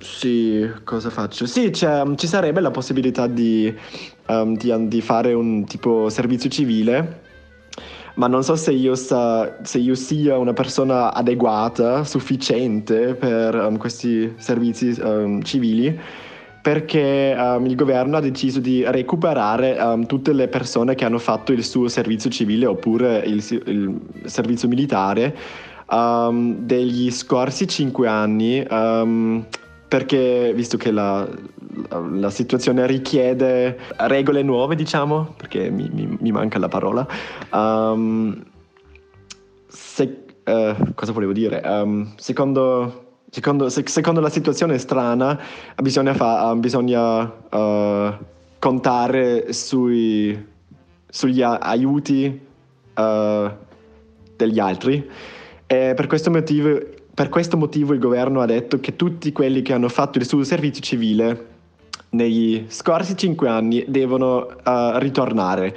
sì, 0.00 0.70
cosa 0.84 1.08
faccio? 1.08 1.46
Sì, 1.46 1.72
ci 1.72 2.26
sarebbe 2.26 2.60
la 2.60 2.70
possibilità 2.70 3.26
di, 3.26 3.74
um, 4.26 4.54
di, 4.54 4.86
di, 4.86 5.00
fare 5.00 5.32
un 5.32 5.64
tipo 5.64 6.10
servizio 6.10 6.50
civile, 6.50 7.22
ma 8.16 8.26
non 8.26 8.44
so 8.44 8.54
se 8.54 8.72
io, 8.72 8.94
sa, 8.96 9.60
se 9.62 9.78
io 9.78 9.94
sia 9.94 10.36
una 10.36 10.52
persona 10.52 11.14
adeguata, 11.14 12.04
sufficiente 12.04 13.14
per 13.14 13.54
um, 13.54 13.78
questi 13.78 14.30
servizi 14.36 14.94
um, 15.00 15.40
civili 15.40 15.98
perché 16.68 17.34
um, 17.34 17.64
il 17.64 17.74
governo 17.74 18.18
ha 18.18 18.20
deciso 18.20 18.60
di 18.60 18.84
recuperare 18.84 19.78
um, 19.80 20.04
tutte 20.04 20.34
le 20.34 20.48
persone 20.48 20.94
che 20.94 21.06
hanno 21.06 21.18
fatto 21.18 21.50
il 21.52 21.64
suo 21.64 21.88
servizio 21.88 22.28
civile 22.28 22.66
oppure 22.66 23.20
il, 23.20 23.42
il 23.64 23.98
servizio 24.26 24.68
militare 24.68 25.34
um, 25.88 26.56
degli 26.58 27.10
scorsi 27.10 27.66
cinque 27.66 28.06
anni 28.06 28.62
perché 29.88 30.52
visto 30.54 30.76
che 30.76 30.90
la, 30.90 31.26
la, 31.88 31.98
la, 32.00 32.28
situazione 32.28 32.86
richiede 32.86 33.78
regole 34.00 34.42
nuove 34.42 34.74
diciamo 34.74 35.32
perché 35.38 35.70
mi, 35.70 35.88
mi, 35.90 36.18
mi 36.20 36.32
manca 36.32 36.58
la 36.58 36.68
parola 36.68 37.08
se, 39.68 40.24
uh, 40.44 40.92
cosa 40.94 41.12
volevo 41.12 41.32
dire? 41.32 41.62
Secondo 42.16 43.07
Secondo, 43.30 43.68
se, 43.68 43.82
secondo, 43.86 44.20
la 44.20 44.30
situazione 44.30 44.78
strana 44.78 45.38
bisogna, 45.76 46.14
fa, 46.14 46.54
bisogna 46.54 47.20
uh, 47.22 48.14
contare 48.58 49.52
sui, 49.52 50.46
sugli 51.06 51.42
aiuti 51.42 52.40
uh, 52.94 53.50
degli 54.34 54.58
altri. 54.58 55.06
E 55.66 55.92
per 55.94 56.06
questo, 56.06 56.30
motivo, 56.30 56.80
per 57.12 57.28
questo 57.28 57.58
motivo 57.58 57.92
il 57.92 57.98
governo 57.98 58.40
ha 58.40 58.46
detto 58.46 58.80
che 58.80 58.96
tutti 58.96 59.30
quelli 59.32 59.60
che 59.60 59.74
hanno 59.74 59.90
fatto 59.90 60.16
il 60.16 60.26
suo 60.26 60.42
servizio 60.42 60.80
civile 60.82 61.46
negli 62.10 62.64
scorsi 62.68 63.14
cinque 63.14 63.48
anni 63.50 63.84
devono 63.86 64.46
uh, 64.46 64.96
ritornare 64.96 65.76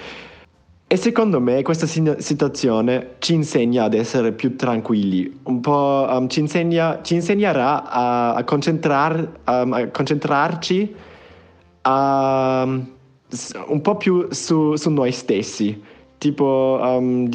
e 0.91 0.97
secondo 0.97 1.39
me 1.39 1.61
questa 1.61 1.87
situazione 1.87 3.11
ci 3.19 3.33
insegna 3.33 3.85
ad 3.85 3.93
essere 3.93 4.33
più 4.33 4.57
tranquilli, 4.57 5.39
un 5.43 5.61
po' 5.61 6.05
um, 6.09 6.27
ci, 6.27 6.41
insegna, 6.41 6.99
ci, 7.01 7.13
insegnerà 7.13 7.89
a, 7.89 8.33
a, 8.33 8.43
concentrar, 8.43 9.15
um, 9.47 9.71
a 9.71 9.87
concentrarci 9.87 10.93
um, 11.87 12.89
un 13.67 13.81
po' 13.81 13.95
più 13.95 14.27
su, 14.31 14.75
su 14.75 14.89
noi 14.89 15.13
stessi. 15.13 15.81
Tipo, 16.17 16.77
um, 16.83 17.29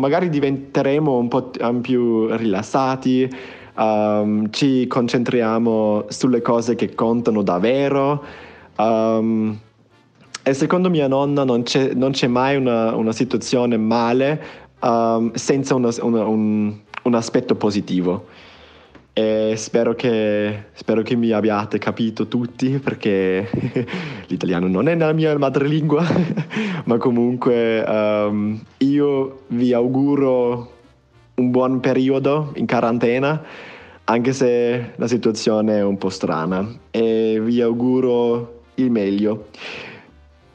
magari 0.00 0.28
diventeremo 0.28 1.18
un 1.18 1.28
po' 1.28 1.52
um, 1.60 1.80
più 1.80 2.26
rilassati, 2.34 3.30
um, 3.76 4.50
ci 4.50 4.88
concentriamo 4.88 6.06
sulle 6.08 6.42
cose 6.42 6.74
che 6.74 6.96
contano 6.96 7.42
davvero. 7.42 8.24
E 10.48 10.54
secondo 10.54 10.88
mia 10.88 11.08
nonna 11.08 11.44
non 11.44 11.62
c'è, 11.62 11.92
non 11.92 12.12
c'è 12.12 12.26
mai 12.26 12.56
una, 12.56 12.96
una, 12.96 13.12
situazione 13.12 13.76
male 13.76 14.42
um, 14.80 15.30
senza 15.34 15.74
una, 15.74 15.90
una, 16.00 16.24
un, 16.24 16.74
un, 17.02 17.14
aspetto 17.14 17.54
positivo. 17.54 18.28
E 19.12 19.52
spero 19.58 19.94
che, 19.94 20.68
spero 20.72 21.02
che 21.02 21.16
mi 21.16 21.32
abbiate 21.32 21.76
capito 21.76 22.28
tutti 22.28 22.78
perché 22.78 23.46
l'italiano 24.28 24.68
non 24.68 24.88
è 24.88 24.96
la 24.96 25.12
mia 25.12 25.36
madrelingua, 25.36 26.06
ma 26.84 26.96
comunque 26.96 27.84
um, 27.86 28.58
io 28.78 29.40
vi 29.48 29.74
auguro 29.74 30.72
un 31.34 31.50
buon 31.50 31.80
periodo 31.80 32.52
in 32.54 32.66
quarantena 32.66 33.44
anche 34.04 34.32
se 34.32 34.92
la 34.96 35.06
situazione 35.06 35.76
è 35.76 35.82
un 35.84 35.98
po' 35.98 36.08
strana 36.08 36.66
e 36.90 37.38
vi 37.38 37.60
auguro 37.60 38.62
il 38.76 38.90
meglio 38.90 39.48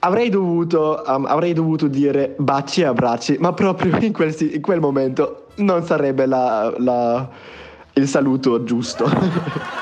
avrei 0.03 0.29
dovuto, 0.29 1.01
um, 1.05 1.25
avrei 1.25 1.53
dovuto 1.53 1.87
dire 1.87 2.35
baci 2.37 2.81
e 2.81 2.85
abbracci, 2.85 3.37
ma 3.39 3.53
proprio 3.53 3.97
in 3.97 4.11
quel, 4.11 4.35
in 4.39 4.61
quel 4.61 4.79
momento 4.79 5.47
non 5.55 5.85
sarebbe 5.85 6.25
la, 6.25 6.73
la, 6.77 7.29
il 7.93 8.07
saluto 8.07 8.63
giusto. 8.63 9.09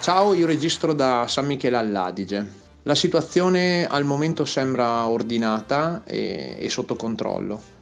Ciao, 0.00 0.34
io 0.34 0.46
registro 0.46 0.92
da 0.94 1.26
San 1.28 1.46
Michele 1.46 1.76
all'Adige. 1.76 2.64
La 2.84 2.94
situazione 2.94 3.86
al 3.86 4.04
momento 4.04 4.44
sembra 4.44 5.06
ordinata 5.08 6.02
e, 6.04 6.56
e 6.58 6.70
sotto 6.70 6.94
controllo 6.94 7.74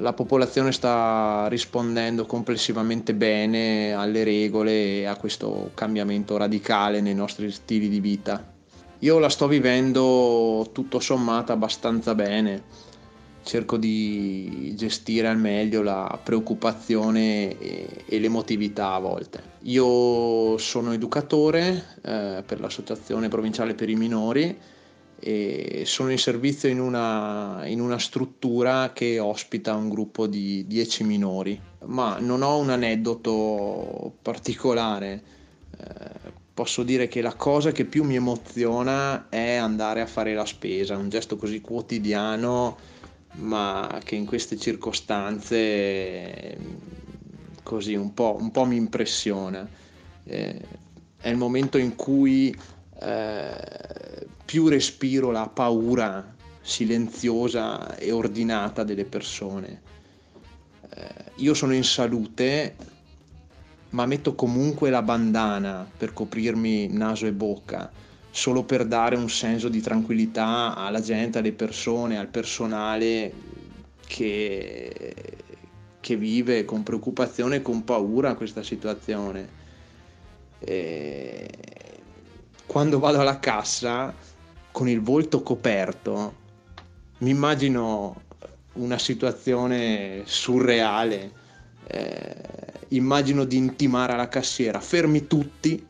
la 0.00 0.12
popolazione 0.14 0.72
sta 0.72 1.46
rispondendo 1.48 2.24
complessivamente 2.26 3.14
bene 3.14 3.92
alle 3.92 4.24
regole 4.24 5.00
e 5.00 5.04
a 5.04 5.16
questo 5.16 5.70
cambiamento 5.74 6.36
radicale 6.36 7.00
nei 7.00 7.14
nostri 7.14 7.50
stili 7.50 7.88
di 7.88 8.00
vita. 8.00 8.52
Io 9.00 9.18
la 9.18 9.28
sto 9.28 9.46
vivendo 9.46 10.68
tutto 10.72 11.00
sommato 11.00 11.52
abbastanza 11.52 12.14
bene, 12.14 12.62
cerco 13.42 13.76
di 13.76 14.74
gestire 14.76 15.28
al 15.28 15.38
meglio 15.38 15.82
la 15.82 16.18
preoccupazione 16.22 17.58
e, 17.58 18.18
l'emotività 18.18 18.92
a 18.92 18.98
volte. 18.98 19.42
Io 19.62 20.56
sono 20.58 20.92
educatore 20.92 21.84
eh, 22.02 22.42
per 22.44 22.60
l'associazione 22.60 23.28
provinciale 23.28 23.74
per 23.74 23.88
i 23.88 23.96
minori 23.96 24.58
sono 25.84 26.10
in 26.10 26.18
servizio 26.18 26.68
in 26.68 26.80
una, 26.80 27.66
in 27.66 27.80
una 27.80 27.98
struttura 27.98 28.92
che 28.92 29.18
ospita 29.18 29.74
un 29.74 29.88
gruppo 29.88 30.26
di 30.26 30.66
10 30.66 31.04
minori, 31.04 31.60
ma 31.86 32.18
non 32.18 32.42
ho 32.42 32.58
un 32.58 32.70
aneddoto 32.70 34.14
particolare. 34.22 35.22
Eh, 35.76 36.38
posso 36.54 36.82
dire 36.82 37.08
che 37.08 37.20
la 37.20 37.34
cosa 37.34 37.72
che 37.72 37.84
più 37.84 38.04
mi 38.04 38.16
emoziona 38.16 39.28
è 39.28 39.54
andare 39.54 40.00
a 40.00 40.06
fare 40.06 40.34
la 40.34 40.46
spesa, 40.46 40.96
un 40.96 41.08
gesto 41.08 41.36
così 41.36 41.60
quotidiano, 41.60 42.76
ma 43.36 44.00
che 44.04 44.16
in 44.16 44.26
queste 44.26 44.56
circostanze 44.56 46.56
così 47.62 47.94
un 47.94 48.12
po', 48.14 48.36
un 48.38 48.50
po 48.50 48.64
mi 48.64 48.76
impressiona. 48.76 49.68
Eh, 50.24 50.60
è 51.20 51.28
il 51.28 51.36
momento 51.36 51.78
in 51.78 51.94
cui 51.94 52.54
eh, 53.00 54.26
più 54.50 54.66
respiro 54.66 55.30
la 55.30 55.46
paura 55.46 56.34
silenziosa 56.60 57.96
e 57.96 58.10
ordinata 58.10 58.82
delle 58.82 59.04
persone. 59.04 59.80
Eh, 60.92 61.06
io 61.36 61.54
sono 61.54 61.72
in 61.72 61.84
salute, 61.84 62.74
ma 63.90 64.06
metto 64.06 64.34
comunque 64.34 64.90
la 64.90 65.02
bandana 65.02 65.88
per 65.96 66.12
coprirmi 66.12 66.88
naso 66.88 67.26
e 67.26 67.32
bocca, 67.32 67.92
solo 68.32 68.64
per 68.64 68.86
dare 68.86 69.14
un 69.14 69.30
senso 69.30 69.68
di 69.68 69.80
tranquillità 69.80 70.74
alla 70.74 71.00
gente, 71.00 71.38
alle 71.38 71.52
persone, 71.52 72.18
al 72.18 72.26
personale 72.26 73.32
che, 74.04 75.14
che 76.00 76.16
vive 76.16 76.64
con 76.64 76.82
preoccupazione 76.82 77.56
e 77.56 77.62
con 77.62 77.84
paura 77.84 78.34
questa 78.34 78.64
situazione. 78.64 79.48
E 80.58 81.48
quando 82.66 82.98
vado 82.98 83.20
alla 83.20 83.38
cassa 83.38 84.12
con 84.72 84.88
il 84.88 85.00
volto 85.00 85.42
coperto, 85.42 86.34
mi 87.18 87.30
immagino 87.30 88.22
una 88.74 88.98
situazione 88.98 90.22
surreale. 90.24 91.32
Eh, 91.86 92.60
immagino 92.88 93.44
di 93.44 93.56
intimare 93.56 94.12
alla 94.12 94.28
cassiera, 94.28 94.80
fermi 94.80 95.26
tutti, 95.26 95.86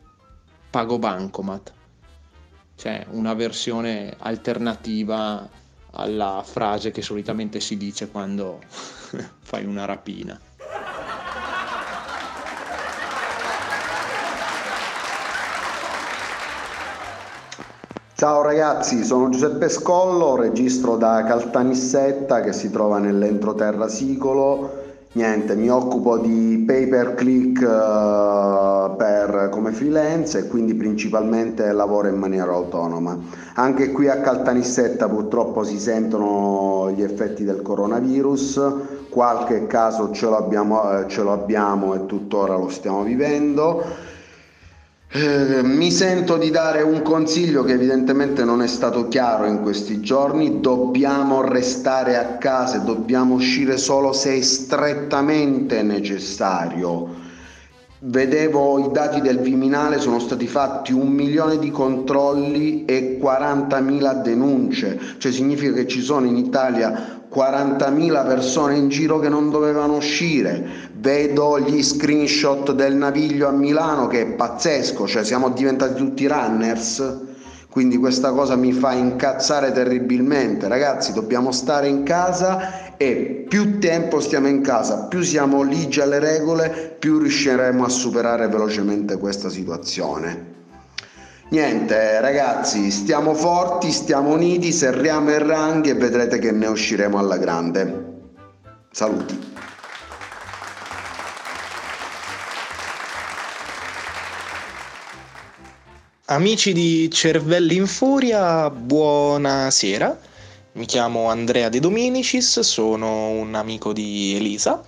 pago 0.70 0.99
bancomat. 0.99 1.72
Cioè 2.76 3.07
una 3.11 3.35
versione 3.35 4.14
alternativa 4.18 5.49
alla 5.93 6.43
frase 6.45 6.91
che 6.91 7.03
solitamente 7.03 7.61
si 7.61 7.76
dice 7.76 8.09
quando 8.09 8.61
fai 9.41 9.64
una 9.64 9.85
rapina. 9.85 10.41
Ciao 18.21 18.43
ragazzi, 18.43 19.03
sono 19.03 19.31
Giuseppe 19.31 19.71
Scollo, 19.71 20.37
registro 20.37 20.97
da 20.97 21.25
Caltanissetta 21.25 22.43
che 22.43 22.53
si 22.53 22.71
trova 22.71 22.99
nell'entroterra 22.99 23.89
Sicolo. 23.89 24.73
Niente, 25.12 25.57
mi 25.57 25.71
occupo 25.71 26.18
di 26.18 26.62
pay 26.66 26.87
per 26.87 27.14
click 27.14 27.62
uh, 27.62 28.95
per, 28.95 29.49
come 29.51 29.73
freelance 29.73 30.39
e 30.39 30.49
quindi 30.49 30.75
principalmente 30.75 31.73
lavoro 31.73 32.09
in 32.09 32.16
maniera 32.16 32.53
autonoma. 32.53 33.18
Anche 33.55 33.91
qui 33.91 34.11
a 34.11 34.21
Caltanissetta 34.21 35.09
purtroppo 35.09 35.64
si 35.64 35.79
sentono 35.79 36.93
gli 36.95 37.03
effetti 37.03 37.43
del 37.43 37.62
coronavirus, 37.62 38.61
qualche 39.09 39.66
caso 39.66 40.11
ce 40.11 40.27
lo 40.27 40.37
abbiamo, 40.37 40.93
eh, 40.93 41.09
ce 41.09 41.23
lo 41.23 41.33
abbiamo 41.33 41.95
e 41.95 42.05
tuttora 42.05 42.55
lo 42.59 42.68
stiamo 42.68 43.03
vivendo. 43.03 44.18
Eh, 45.12 45.62
mi 45.64 45.90
sento 45.90 46.36
di 46.36 46.50
dare 46.50 46.82
un 46.82 47.02
consiglio 47.02 47.64
che 47.64 47.72
evidentemente 47.72 48.44
non 48.44 48.62
è 48.62 48.68
stato 48.68 49.08
chiaro 49.08 49.44
in 49.46 49.61
questi 49.61 49.98
giorni, 49.98 50.61
dobbiamo 50.61 51.40
restare 51.40 52.16
a 52.16 52.36
casa, 52.36 52.78
dobbiamo 52.78 53.34
uscire 53.34 53.76
solo 53.76 54.12
se 54.12 54.36
è 54.36 54.40
strettamente 54.40 55.82
necessario. 55.82 57.08
Vedevo 58.02 58.78
i 58.78 58.92
dati 58.92 59.20
del 59.20 59.40
Viminale, 59.40 59.98
sono 59.98 60.20
stati 60.20 60.46
fatti 60.46 60.92
un 60.92 61.08
milione 61.08 61.58
di 61.58 61.72
controlli 61.72 62.84
e 62.84 63.18
40.000 63.20 64.22
denunce, 64.22 65.00
cioè 65.18 65.32
significa 65.32 65.72
che 65.72 65.88
ci 65.88 66.02
sono 66.02 66.26
in 66.26 66.36
Italia 66.36 67.20
40.000 67.33 68.26
persone 68.26 68.76
in 68.76 68.89
giro 68.89 69.20
che 69.20 69.28
non 69.28 69.51
dovevano 69.51 69.97
uscire. 69.97 70.89
Vedo 70.95 71.61
gli 71.61 71.83
screenshot 71.83 72.72
del 72.72 72.97
Naviglio 72.97 73.49
a 73.49 73.53
Milano 73.53 74.09
che 74.09 74.22
è 74.22 74.26
pazzesco, 74.26 75.07
cioè 75.07 75.24
siamo 75.24 75.51
diventati 75.51 75.95
tutti 75.95 76.26
runners. 76.26 77.28
Quindi 77.70 77.99
questa 77.99 78.33
cosa 78.33 78.57
mi 78.57 78.72
fa 78.72 78.93
incazzare 78.93 79.70
terribilmente. 79.70 80.66
Ragazzi, 80.66 81.12
dobbiamo 81.12 81.53
stare 81.53 81.87
in 81.87 82.03
casa 82.03 82.97
e 82.97 83.47
più 83.49 83.78
tempo 83.78 84.18
stiamo 84.18 84.49
in 84.49 84.61
casa, 84.61 85.05
più 85.05 85.22
siamo 85.22 85.62
ligi 85.62 86.01
alle 86.01 86.18
regole, 86.18 86.97
più 86.99 87.18
riusciremo 87.18 87.85
a 87.85 87.89
superare 87.89 88.49
velocemente 88.49 89.18
questa 89.18 89.49
situazione. 89.49 90.49
Niente 91.51 92.20
ragazzi, 92.20 92.92
stiamo 92.92 93.34
forti, 93.34 93.90
stiamo 93.90 94.32
uniti, 94.32 94.70
serriamo 94.70 95.30
i 95.30 95.38
ranghi 95.38 95.90
e 95.90 95.94
vedrete 95.94 96.38
che 96.38 96.53
ne 96.53 96.68
usciremo 96.68 97.18
alla 97.18 97.38
grande. 97.38 98.20
Saluti. 98.92 99.36
Amici 106.26 106.72
di 106.72 107.11
Cervelli 107.11 107.74
in 107.74 107.88
Furia, 107.88 108.70
buonasera. 108.70 110.20
Mi 110.74 110.86
chiamo 110.86 111.28
Andrea 111.30 111.68
De 111.68 111.80
Dominicis, 111.80 112.61
sono 112.61 113.30
un 113.30 113.57
amico 113.57 113.92
di 113.92 114.36
Elisa 114.36 114.80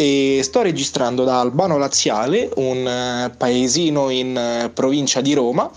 e 0.00 0.42
sto 0.44 0.62
registrando 0.62 1.24
da 1.24 1.40
Albano 1.40 1.76
Laziale, 1.76 2.48
un 2.54 2.86
eh, 2.86 3.34
paesino 3.36 4.10
in 4.10 4.36
eh, 4.36 4.70
provincia 4.70 5.20
di 5.20 5.34
Roma 5.34 5.68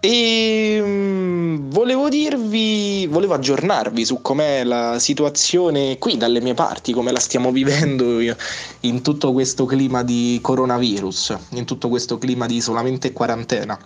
e 0.00 0.80
mm, 0.82 1.70
volevo 1.70 2.08
dirvi, 2.08 3.06
volevo 3.06 3.34
aggiornarvi 3.34 4.04
su 4.04 4.20
com'è 4.20 4.64
la 4.64 4.98
situazione 4.98 5.96
qui 5.98 6.16
dalle 6.16 6.40
mie 6.40 6.54
parti, 6.54 6.92
come 6.92 7.12
la 7.12 7.20
stiamo 7.20 7.52
vivendo 7.54 8.18
in 8.80 9.00
tutto 9.00 9.32
questo 9.32 9.64
clima 9.64 10.02
di 10.02 10.40
coronavirus, 10.42 11.36
in 11.50 11.64
tutto 11.64 11.88
questo 11.88 12.18
clima 12.18 12.46
di 12.46 12.56
isolamento 12.56 13.06
e 13.06 13.12
quarantena. 13.12 13.78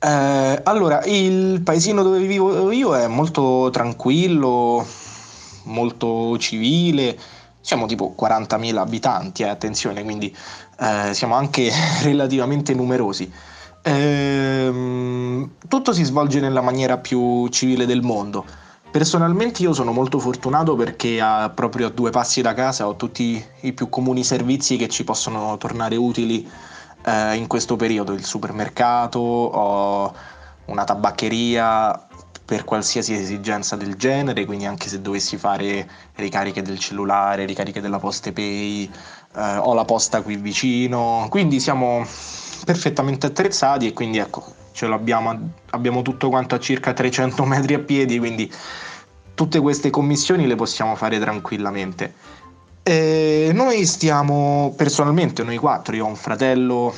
Eh, 0.00 0.60
allora, 0.64 1.02
il 1.06 1.62
paesino 1.62 2.02
dove 2.02 2.18
vivo 2.18 2.70
io 2.72 2.94
è 2.94 3.06
molto 3.06 3.70
tranquillo, 3.72 4.86
molto 5.62 6.36
civile, 6.36 7.16
siamo 7.62 7.86
tipo 7.86 8.14
40.000 8.18 8.76
abitanti, 8.76 9.42
eh, 9.42 9.48
attenzione, 9.48 10.02
quindi 10.02 10.36
eh, 10.78 11.14
siamo 11.14 11.34
anche 11.34 11.70
relativamente 12.02 12.74
numerosi. 12.74 13.32
Ehm, 13.84 15.52
tutto 15.66 15.92
si 15.92 16.04
svolge 16.04 16.40
nella 16.40 16.60
maniera 16.60 16.98
più 16.98 17.48
civile 17.48 17.86
del 17.86 18.02
mondo. 18.02 18.44
Personalmente 18.90 19.62
io 19.62 19.72
sono 19.72 19.92
molto 19.92 20.18
fortunato 20.18 20.76
perché 20.76 21.18
a, 21.18 21.48
proprio 21.48 21.86
a 21.86 21.90
due 21.90 22.10
passi 22.10 22.42
da 22.42 22.52
casa 22.52 22.86
ho 22.86 22.96
tutti 22.96 23.42
i 23.60 23.72
più 23.72 23.88
comuni 23.88 24.22
servizi 24.22 24.76
che 24.76 24.88
ci 24.88 25.02
possono 25.02 25.56
tornare 25.56 25.96
utili 25.96 26.46
eh, 27.04 27.34
in 27.34 27.46
questo 27.46 27.76
periodo, 27.76 28.12
il 28.12 28.24
supermercato, 28.24 29.18
ho 29.18 30.14
una 30.66 30.84
tabaccheria, 30.84 32.08
per 32.44 32.64
qualsiasi 32.64 33.14
esigenza 33.14 33.76
del 33.76 33.94
genere, 33.94 34.44
quindi 34.44 34.66
anche 34.66 34.88
se 34.88 35.00
dovessi 35.00 35.36
fare 35.36 35.88
ricariche 36.16 36.62
del 36.62 36.78
cellulare, 36.78 37.44
ricariche 37.44 37.80
della 37.80 37.98
Poste 37.98 38.32
Pay, 38.32 38.90
eh, 39.36 39.56
ho 39.56 39.74
la 39.74 39.84
posta 39.84 40.22
qui 40.22 40.36
vicino, 40.36 41.26
quindi 41.30 41.60
siamo 41.60 42.04
perfettamente 42.64 43.26
attrezzati 43.26 43.86
e 43.86 43.92
quindi 43.92 44.18
ecco, 44.18 44.44
ce 44.72 44.86
l'abbiamo, 44.86 45.50
abbiamo 45.70 46.02
tutto 46.02 46.28
quanto 46.28 46.54
a 46.54 46.58
circa 46.58 46.92
300 46.92 47.44
metri 47.44 47.74
a 47.74 47.78
piedi, 47.78 48.18
quindi 48.18 48.52
tutte 49.34 49.60
queste 49.60 49.90
commissioni 49.90 50.46
le 50.46 50.54
possiamo 50.54 50.94
fare 50.96 51.18
tranquillamente. 51.18 52.14
E 52.82 53.50
noi 53.54 53.86
stiamo 53.86 54.74
personalmente, 54.76 55.44
noi 55.44 55.56
quattro, 55.56 55.94
io 55.94 56.04
ho 56.04 56.08
un 56.08 56.16
fratello 56.16 56.92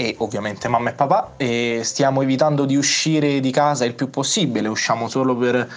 e 0.00 0.14
ovviamente 0.18 0.68
mamma 0.68 0.90
e 0.90 0.92
papà 0.92 1.32
e 1.36 1.80
stiamo 1.82 2.22
evitando 2.22 2.66
di 2.66 2.76
uscire 2.76 3.40
di 3.40 3.50
casa 3.50 3.84
il 3.84 3.94
più 3.94 4.10
possibile, 4.10 4.68
usciamo 4.68 5.08
solo 5.08 5.36
per 5.36 5.68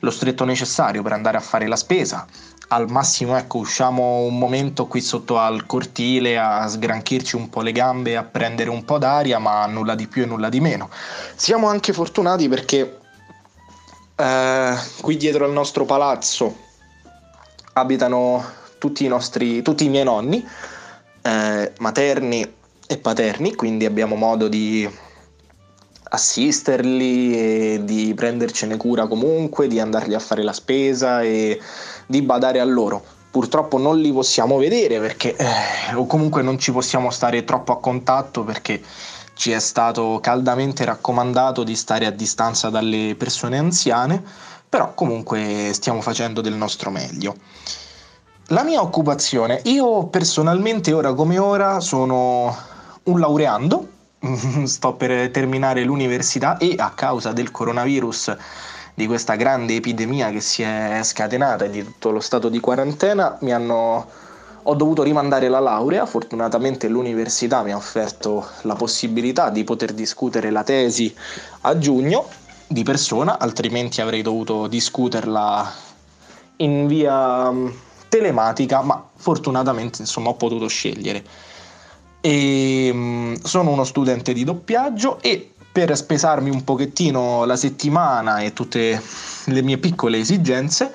lo 0.00 0.10
stretto 0.10 0.44
necessario 0.44 1.00
per 1.02 1.14
andare 1.14 1.38
a 1.38 1.40
fare 1.40 1.66
la 1.66 1.76
spesa. 1.76 2.26
Al 2.68 2.90
massimo 2.90 3.38
ecco 3.38 3.56
usciamo 3.56 4.18
un 4.18 4.36
momento 4.36 4.86
qui 4.86 5.00
sotto 5.00 5.38
al 5.38 5.64
cortile 5.64 6.38
a 6.38 6.68
sgranchirci 6.68 7.36
un 7.36 7.48
po' 7.48 7.62
le 7.62 7.72
gambe, 7.72 8.18
a 8.18 8.22
prendere 8.22 8.68
un 8.68 8.84
po' 8.84 8.98
d'aria, 8.98 9.38
ma 9.38 9.64
nulla 9.64 9.94
di 9.94 10.06
più 10.06 10.24
e 10.24 10.26
nulla 10.26 10.50
di 10.50 10.60
meno. 10.60 10.90
Siamo 11.34 11.66
anche 11.66 11.94
fortunati 11.94 12.48
perché 12.50 12.98
eh, 14.14 14.74
qui 15.00 15.16
dietro 15.16 15.46
al 15.46 15.52
nostro 15.52 15.86
palazzo 15.86 16.54
abitano 17.72 18.44
tutti 18.76 19.06
i, 19.06 19.08
nostri, 19.08 19.62
tutti 19.62 19.86
i 19.86 19.88
miei 19.88 20.04
nonni 20.04 20.46
eh, 21.22 21.72
materni 21.78 22.58
e 22.90 22.98
paterni, 22.98 23.54
quindi 23.54 23.84
abbiamo 23.84 24.16
modo 24.16 24.48
di 24.48 24.90
assisterli 26.02 27.38
e 27.38 27.80
di 27.84 28.12
prendercene 28.16 28.76
cura 28.76 29.06
comunque, 29.06 29.68
di 29.68 29.78
andarli 29.78 30.12
a 30.12 30.18
fare 30.18 30.42
la 30.42 30.52
spesa 30.52 31.22
e 31.22 31.60
di 32.06 32.20
badare 32.22 32.58
a 32.58 32.64
loro. 32.64 33.00
Purtroppo 33.30 33.78
non 33.78 34.00
li 34.00 34.12
possiamo 34.12 34.58
vedere 34.58 34.98
perché, 34.98 35.36
eh, 35.36 35.94
o 35.94 36.04
comunque 36.06 36.42
non 36.42 36.58
ci 36.58 36.72
possiamo 36.72 37.10
stare 37.10 37.44
troppo 37.44 37.70
a 37.70 37.78
contatto 37.78 38.42
perché 38.42 38.82
ci 39.34 39.52
è 39.52 39.60
stato 39.60 40.18
caldamente 40.20 40.84
raccomandato 40.84 41.62
di 41.62 41.76
stare 41.76 42.06
a 42.06 42.10
distanza 42.10 42.70
dalle 42.70 43.14
persone 43.16 43.56
anziane, 43.56 44.20
però 44.68 44.94
comunque 44.94 45.70
stiamo 45.74 46.00
facendo 46.00 46.40
del 46.40 46.54
nostro 46.54 46.90
meglio. 46.90 47.36
La 48.46 48.64
mia 48.64 48.82
occupazione, 48.82 49.60
io 49.66 50.06
personalmente 50.06 50.92
ora 50.92 51.14
come 51.14 51.38
ora 51.38 51.78
sono 51.78 52.78
un 53.04 53.18
laureando, 53.18 53.88
sto 54.64 54.94
per 54.94 55.30
terminare 55.30 55.84
l'università 55.84 56.58
e 56.58 56.74
a 56.76 56.90
causa 56.90 57.32
del 57.32 57.50
coronavirus, 57.50 58.36
di 58.94 59.06
questa 59.06 59.34
grande 59.36 59.76
epidemia 59.76 60.30
che 60.30 60.40
si 60.40 60.62
è 60.62 61.00
scatenata 61.02 61.64
e 61.64 61.70
di 61.70 61.82
tutto 61.82 62.10
lo 62.10 62.20
stato 62.20 62.48
di 62.48 62.60
quarantena, 62.60 63.38
mi 63.40 63.52
hanno, 63.52 64.06
ho 64.62 64.74
dovuto 64.74 65.02
rimandare 65.02 65.48
la 65.48 65.60
laurea. 65.60 66.04
Fortunatamente 66.04 66.86
l'università 66.88 67.62
mi 67.62 67.72
ha 67.72 67.76
offerto 67.76 68.46
la 68.62 68.74
possibilità 68.74 69.48
di 69.48 69.64
poter 69.64 69.92
discutere 69.92 70.50
la 70.50 70.64
tesi 70.64 71.14
a 71.62 71.78
giugno 71.78 72.28
di 72.66 72.82
persona, 72.82 73.38
altrimenti 73.38 74.00
avrei 74.02 74.22
dovuto 74.22 74.66
discuterla 74.66 75.72
in 76.56 76.86
via 76.86 77.50
mm, 77.50 77.68
telematica, 78.08 78.82
ma 78.82 79.02
fortunatamente 79.16 80.02
insomma 80.02 80.28
ho 80.28 80.34
potuto 80.34 80.68
scegliere 80.68 81.24
e 82.20 82.90
mm, 82.92 83.34
sono 83.42 83.70
uno 83.70 83.84
studente 83.84 84.32
di 84.32 84.44
doppiaggio 84.44 85.20
e 85.20 85.52
per 85.72 85.96
spesarmi 85.96 86.50
un 86.50 86.64
pochettino 86.64 87.44
la 87.44 87.56
settimana 87.56 88.40
e 88.40 88.52
tutte 88.52 89.00
le 89.44 89.62
mie 89.62 89.78
piccole 89.78 90.18
esigenze 90.18 90.92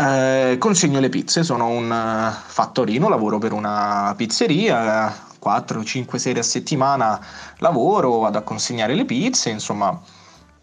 eh, 0.00 0.56
consegno 0.58 0.98
le 0.98 1.10
pizze, 1.10 1.44
sono 1.44 1.66
un 1.68 1.90
uh, 1.90 2.32
fattorino, 2.46 3.08
lavoro 3.08 3.36
per 3.36 3.52
una 3.52 4.14
pizzeria, 4.16 5.14
4-5 5.42 6.16
sere 6.16 6.38
a 6.40 6.42
settimana 6.42 7.20
lavoro, 7.58 8.20
vado 8.20 8.38
a 8.38 8.42
consegnare 8.42 8.94
le 8.94 9.04
pizze, 9.04 9.50
insomma 9.50 10.00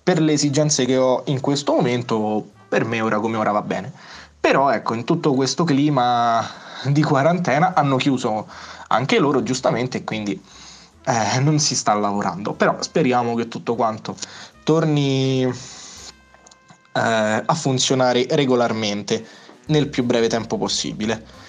per 0.01 0.21
le 0.21 0.33
esigenze 0.33 0.85
che 0.85 0.97
ho 0.97 1.21
in 1.25 1.39
questo 1.39 1.73
momento 1.73 2.49
per 2.67 2.85
me 2.85 2.99
ora 3.01 3.19
come 3.19 3.37
ora 3.37 3.51
va 3.51 3.61
bene. 3.61 3.91
Però 4.39 4.71
ecco, 4.71 4.95
in 4.95 5.03
tutto 5.03 5.33
questo 5.33 5.63
clima 5.63 6.43
di 6.85 7.03
quarantena 7.03 7.73
hanno 7.75 7.97
chiuso 7.97 8.47
anche 8.87 9.19
loro 9.19 9.43
giustamente 9.43 9.99
e 9.99 10.03
quindi 10.03 10.41
eh, 11.05 11.39
non 11.39 11.59
si 11.59 11.75
sta 11.75 11.93
lavorando. 11.93 12.53
Però 12.53 12.77
speriamo 12.81 13.35
che 13.35 13.47
tutto 13.47 13.75
quanto 13.75 14.15
torni 14.63 15.43
eh, 15.43 15.51
a 16.93 17.53
funzionare 17.53 18.25
regolarmente 18.29 19.25
nel 19.67 19.87
più 19.87 20.03
breve 20.03 20.27
tempo 20.27 20.57
possibile. 20.57 21.45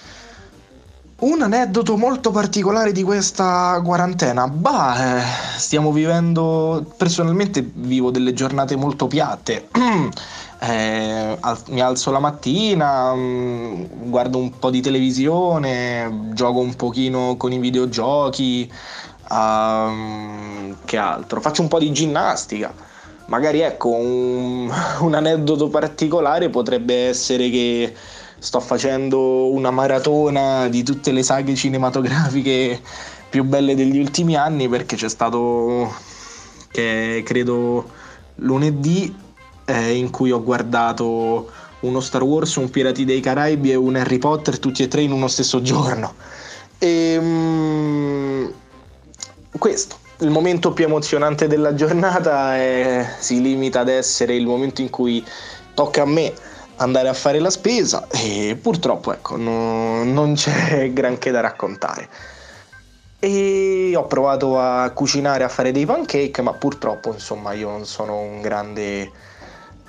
Un 1.19 1.41
aneddoto 1.41 1.97
molto 1.97 2.31
particolare 2.31 2.93
di 2.93 3.03
questa 3.03 3.81
quarantena, 3.83 4.47
bah, 4.47 5.17
eh, 5.17 5.23
stiamo 5.57 5.91
vivendo, 5.91 6.93
personalmente 6.95 7.61
vivo 7.73 8.09
delle 8.09 8.31
giornate 8.31 8.77
molto 8.77 9.07
piatte. 9.07 9.67
eh, 10.61 11.37
al- 11.37 11.61
mi 11.67 11.81
alzo 11.81 12.11
la 12.11 12.19
mattina, 12.19 13.13
mh, 13.13 13.19
mm, 13.19 13.83
guardo 14.09 14.37
un 14.37 14.57
po' 14.59 14.69
di 14.69 14.79
televisione, 14.79 16.29
gioco 16.31 16.59
un 16.59 16.75
pochino 16.75 17.35
con 17.35 17.51
i 17.51 17.59
videogiochi, 17.59 18.71
um, 19.29 20.77
che 20.85 20.95
altro? 20.95 21.41
Faccio 21.41 21.61
un 21.61 21.67
po' 21.67 21.79
di 21.79 21.91
ginnastica. 21.91 22.73
Magari 23.25 23.59
ecco, 23.59 23.89
un, 23.89 24.71
un 25.01 25.13
aneddoto 25.13 25.67
particolare 25.67 26.49
potrebbe 26.49 27.09
essere 27.09 27.49
che 27.49 27.93
sto 28.39 28.59
facendo 28.59 29.51
una 29.51 29.71
maratona 29.71 30.67
di 30.69 30.83
tutte 30.83 31.11
le 31.11 31.23
saghe 31.23 31.55
cinematografiche 31.55 32.81
più 33.29 33.43
belle 33.43 33.75
degli 33.75 33.99
ultimi 33.99 34.35
anni 34.35 34.67
perché 34.67 34.95
c'è 34.95 35.09
stato 35.09 35.93
che 36.71 37.21
credo 37.25 37.87
lunedì 38.35 39.15
eh, 39.65 39.93
in 39.93 40.09
cui 40.09 40.31
ho 40.31 40.41
guardato 40.41 41.51
uno 41.81 41.99
Star 41.99 42.23
Wars, 42.23 42.55
un 42.55 42.69
Pirati 42.69 43.05
dei 43.05 43.21
Caraibi 43.21 43.71
e 43.71 43.75
un 43.75 43.95
Harry 43.95 44.17
Potter 44.17 44.59
tutti 44.59 44.83
e 44.83 44.87
tre 44.87 45.01
in 45.01 45.11
uno 45.11 45.27
stesso 45.27 45.61
giorno. 45.61 46.13
E, 46.77 47.17
um, 47.17 48.51
questo, 49.57 49.97
il 50.19 50.29
momento 50.29 50.73
più 50.73 50.85
emozionante 50.85 51.47
della 51.47 51.73
giornata 51.73 52.55
è, 52.55 53.15
si 53.19 53.41
limita 53.41 53.81
ad 53.81 53.89
essere 53.89 54.35
il 54.35 54.45
momento 54.45 54.81
in 54.81 54.89
cui 54.89 55.23
tocca 55.73 56.01
a 56.01 56.05
me 56.05 56.33
andare 56.79 57.07
a 57.07 57.13
fare 57.13 57.39
la 57.39 57.49
spesa 57.49 58.07
e 58.09 58.57
purtroppo 58.61 59.13
ecco, 59.13 59.37
no, 59.37 60.03
non 60.03 60.33
c'è 60.33 60.91
granché 60.93 61.31
da 61.31 61.39
raccontare. 61.39 62.09
E 63.19 63.93
ho 63.95 64.05
provato 64.05 64.59
a 64.59 64.89
cucinare, 64.91 65.43
a 65.43 65.49
fare 65.49 65.71
dei 65.71 65.85
pancake, 65.85 66.41
ma 66.41 66.53
purtroppo 66.53 67.11
insomma 67.11 67.53
io 67.53 67.69
non 67.69 67.85
sono 67.85 68.17
un 68.19 68.39
grande 68.41 69.11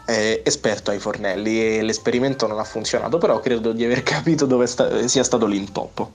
eh, 0.04 0.42
esperto 0.44 0.90
ai 0.90 0.98
fornelli 0.98 1.78
e 1.78 1.82
l'esperimento 1.82 2.48
non 2.48 2.58
ha 2.58 2.64
funzionato, 2.64 3.18
però 3.18 3.38
credo 3.38 3.72
di 3.72 3.84
aver 3.84 4.02
capito 4.04 4.46
dove 4.46 4.66
sta- 4.66 5.06
sia 5.06 5.22
stato 5.22 5.46
l'intoppo. 5.46 6.12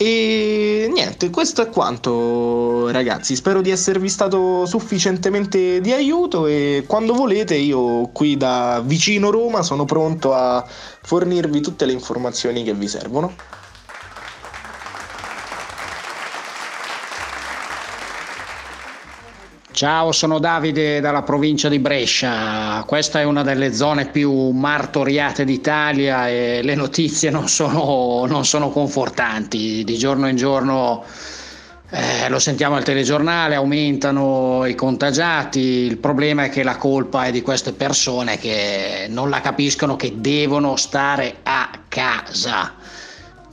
E 0.00 0.88
niente, 0.92 1.28
questo 1.28 1.60
è 1.60 1.68
quanto 1.70 2.88
ragazzi, 2.92 3.34
spero 3.34 3.60
di 3.60 3.70
esservi 3.70 4.08
stato 4.08 4.64
sufficientemente 4.64 5.80
di 5.80 5.92
aiuto 5.92 6.46
e 6.46 6.84
quando 6.86 7.14
volete 7.14 7.56
io 7.56 8.06
qui 8.12 8.36
da 8.36 8.80
vicino 8.84 9.30
Roma 9.30 9.62
sono 9.64 9.84
pronto 9.86 10.32
a 10.34 10.64
fornirvi 10.64 11.60
tutte 11.60 11.84
le 11.84 11.92
informazioni 11.92 12.62
che 12.62 12.74
vi 12.74 12.86
servono. 12.86 13.34
Ciao, 19.78 20.10
sono 20.10 20.40
Davide 20.40 20.98
dalla 20.98 21.22
provincia 21.22 21.68
di 21.68 21.78
Brescia. 21.78 22.82
Questa 22.84 23.20
è 23.20 23.22
una 23.22 23.44
delle 23.44 23.72
zone 23.72 24.06
più 24.08 24.50
martoriate 24.50 25.44
d'Italia 25.44 26.28
e 26.28 26.62
le 26.64 26.74
notizie 26.74 27.30
non 27.30 27.46
sono, 27.46 28.24
non 28.26 28.44
sono 28.44 28.70
confortanti. 28.70 29.84
Di 29.84 29.96
giorno 29.96 30.26
in 30.26 30.34
giorno 30.34 31.04
eh, 31.90 32.28
lo 32.28 32.40
sentiamo 32.40 32.74
al 32.74 32.82
telegiornale, 32.82 33.54
aumentano 33.54 34.64
i 34.66 34.74
contagiati. 34.74 35.60
Il 35.60 35.98
problema 35.98 36.42
è 36.42 36.48
che 36.48 36.64
la 36.64 36.76
colpa 36.76 37.26
è 37.26 37.30
di 37.30 37.40
queste 37.40 37.72
persone 37.72 38.36
che 38.36 39.06
non 39.08 39.30
la 39.30 39.40
capiscono, 39.40 39.94
che 39.94 40.14
devono 40.16 40.74
stare 40.74 41.36
a 41.44 41.70
casa. 41.86 42.77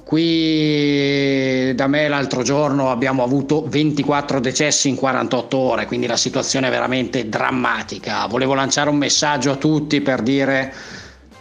Qui 0.05 1.73
da 1.73 1.87
me 1.87 2.07
l'altro 2.07 2.43
giorno 2.43 2.91
abbiamo 2.91 3.23
avuto 3.23 3.65
24 3.67 4.39
decessi 4.39 4.87
in 4.87 4.95
48 4.95 5.57
ore, 5.57 5.87
quindi 5.87 6.05
la 6.05 6.15
situazione 6.15 6.67
è 6.67 6.69
veramente 6.69 7.27
drammatica. 7.27 8.27
Volevo 8.27 8.53
lanciare 8.53 8.91
un 8.91 8.97
messaggio 8.97 9.49
a 9.49 9.55
tutti 9.55 10.01
per 10.01 10.21
dire 10.21 10.71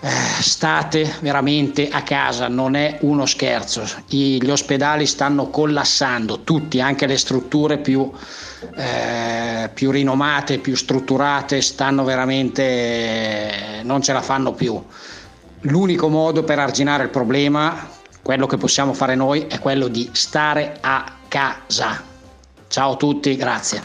eh, 0.00 0.08
state 0.40 1.16
veramente 1.20 1.90
a 1.90 2.02
casa, 2.04 2.48
non 2.48 2.74
è 2.74 2.96
uno 3.02 3.26
scherzo. 3.26 3.84
Gli 4.06 4.48
ospedali 4.48 5.04
stanno 5.04 5.50
collassando, 5.50 6.40
tutti, 6.40 6.80
anche 6.80 7.04
le 7.04 7.18
strutture 7.18 7.76
più, 7.76 8.10
eh, 8.76 9.68
più 9.74 9.90
rinomate, 9.90 10.56
più 10.56 10.74
strutturate, 10.74 11.60
stanno 11.60 12.02
veramente, 12.02 13.82
non 13.82 14.00
ce 14.00 14.14
la 14.14 14.22
fanno 14.22 14.52
più. 14.52 14.82
L'unico 15.60 16.08
modo 16.08 16.44
per 16.44 16.58
arginare 16.58 17.02
il 17.02 17.10
problema 17.10 17.93
quello 18.24 18.46
che 18.46 18.56
possiamo 18.56 18.94
fare 18.94 19.14
noi 19.14 19.42
è 19.48 19.58
quello 19.58 19.86
di 19.86 20.08
stare 20.12 20.78
a 20.80 21.04
casa. 21.28 22.02
Ciao 22.68 22.92
a 22.92 22.96
tutti, 22.96 23.36
grazie. 23.36 23.82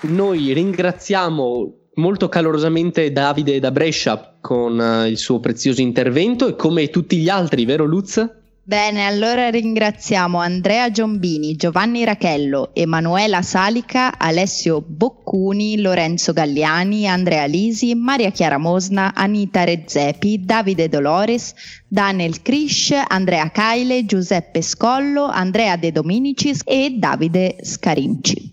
Noi 0.00 0.54
ringraziamo 0.54 1.74
molto 1.96 2.30
calorosamente 2.30 3.12
Davide 3.12 3.60
da 3.60 3.70
Brescia 3.70 4.38
con 4.40 4.80
eh, 4.80 5.08
il 5.08 5.18
suo 5.18 5.40
prezioso 5.40 5.82
intervento 5.82 6.48
e 6.48 6.56
come 6.56 6.88
tutti 6.88 7.18
gli 7.18 7.28
altri, 7.28 7.66
vero 7.66 7.84
Luz? 7.84 8.41
Bene, 8.64 9.06
allora 9.06 9.50
ringraziamo 9.50 10.38
Andrea 10.38 10.88
Giombini, 10.88 11.56
Giovanni 11.56 12.04
Rachello, 12.04 12.70
Emanuela 12.74 13.42
Salica, 13.42 14.16
Alessio 14.16 14.80
Boccuni, 14.80 15.80
Lorenzo 15.80 16.32
Galliani, 16.32 17.08
Andrea 17.08 17.44
Lisi, 17.46 17.96
Maria 17.96 18.30
Chiara 18.30 18.58
Mosna, 18.58 19.14
Anita 19.16 19.64
Rezzepi, 19.64 20.44
Davide 20.44 20.88
Dolores, 20.88 21.54
Daniel 21.88 22.40
Krisch, 22.40 22.94
Andrea 23.08 23.50
Caile, 23.50 24.04
Giuseppe 24.04 24.62
Scollo, 24.62 25.24
Andrea 25.24 25.76
De 25.76 25.90
Dominicis 25.90 26.60
e 26.64 26.94
Davide 26.96 27.56
Scarinci. 27.62 28.48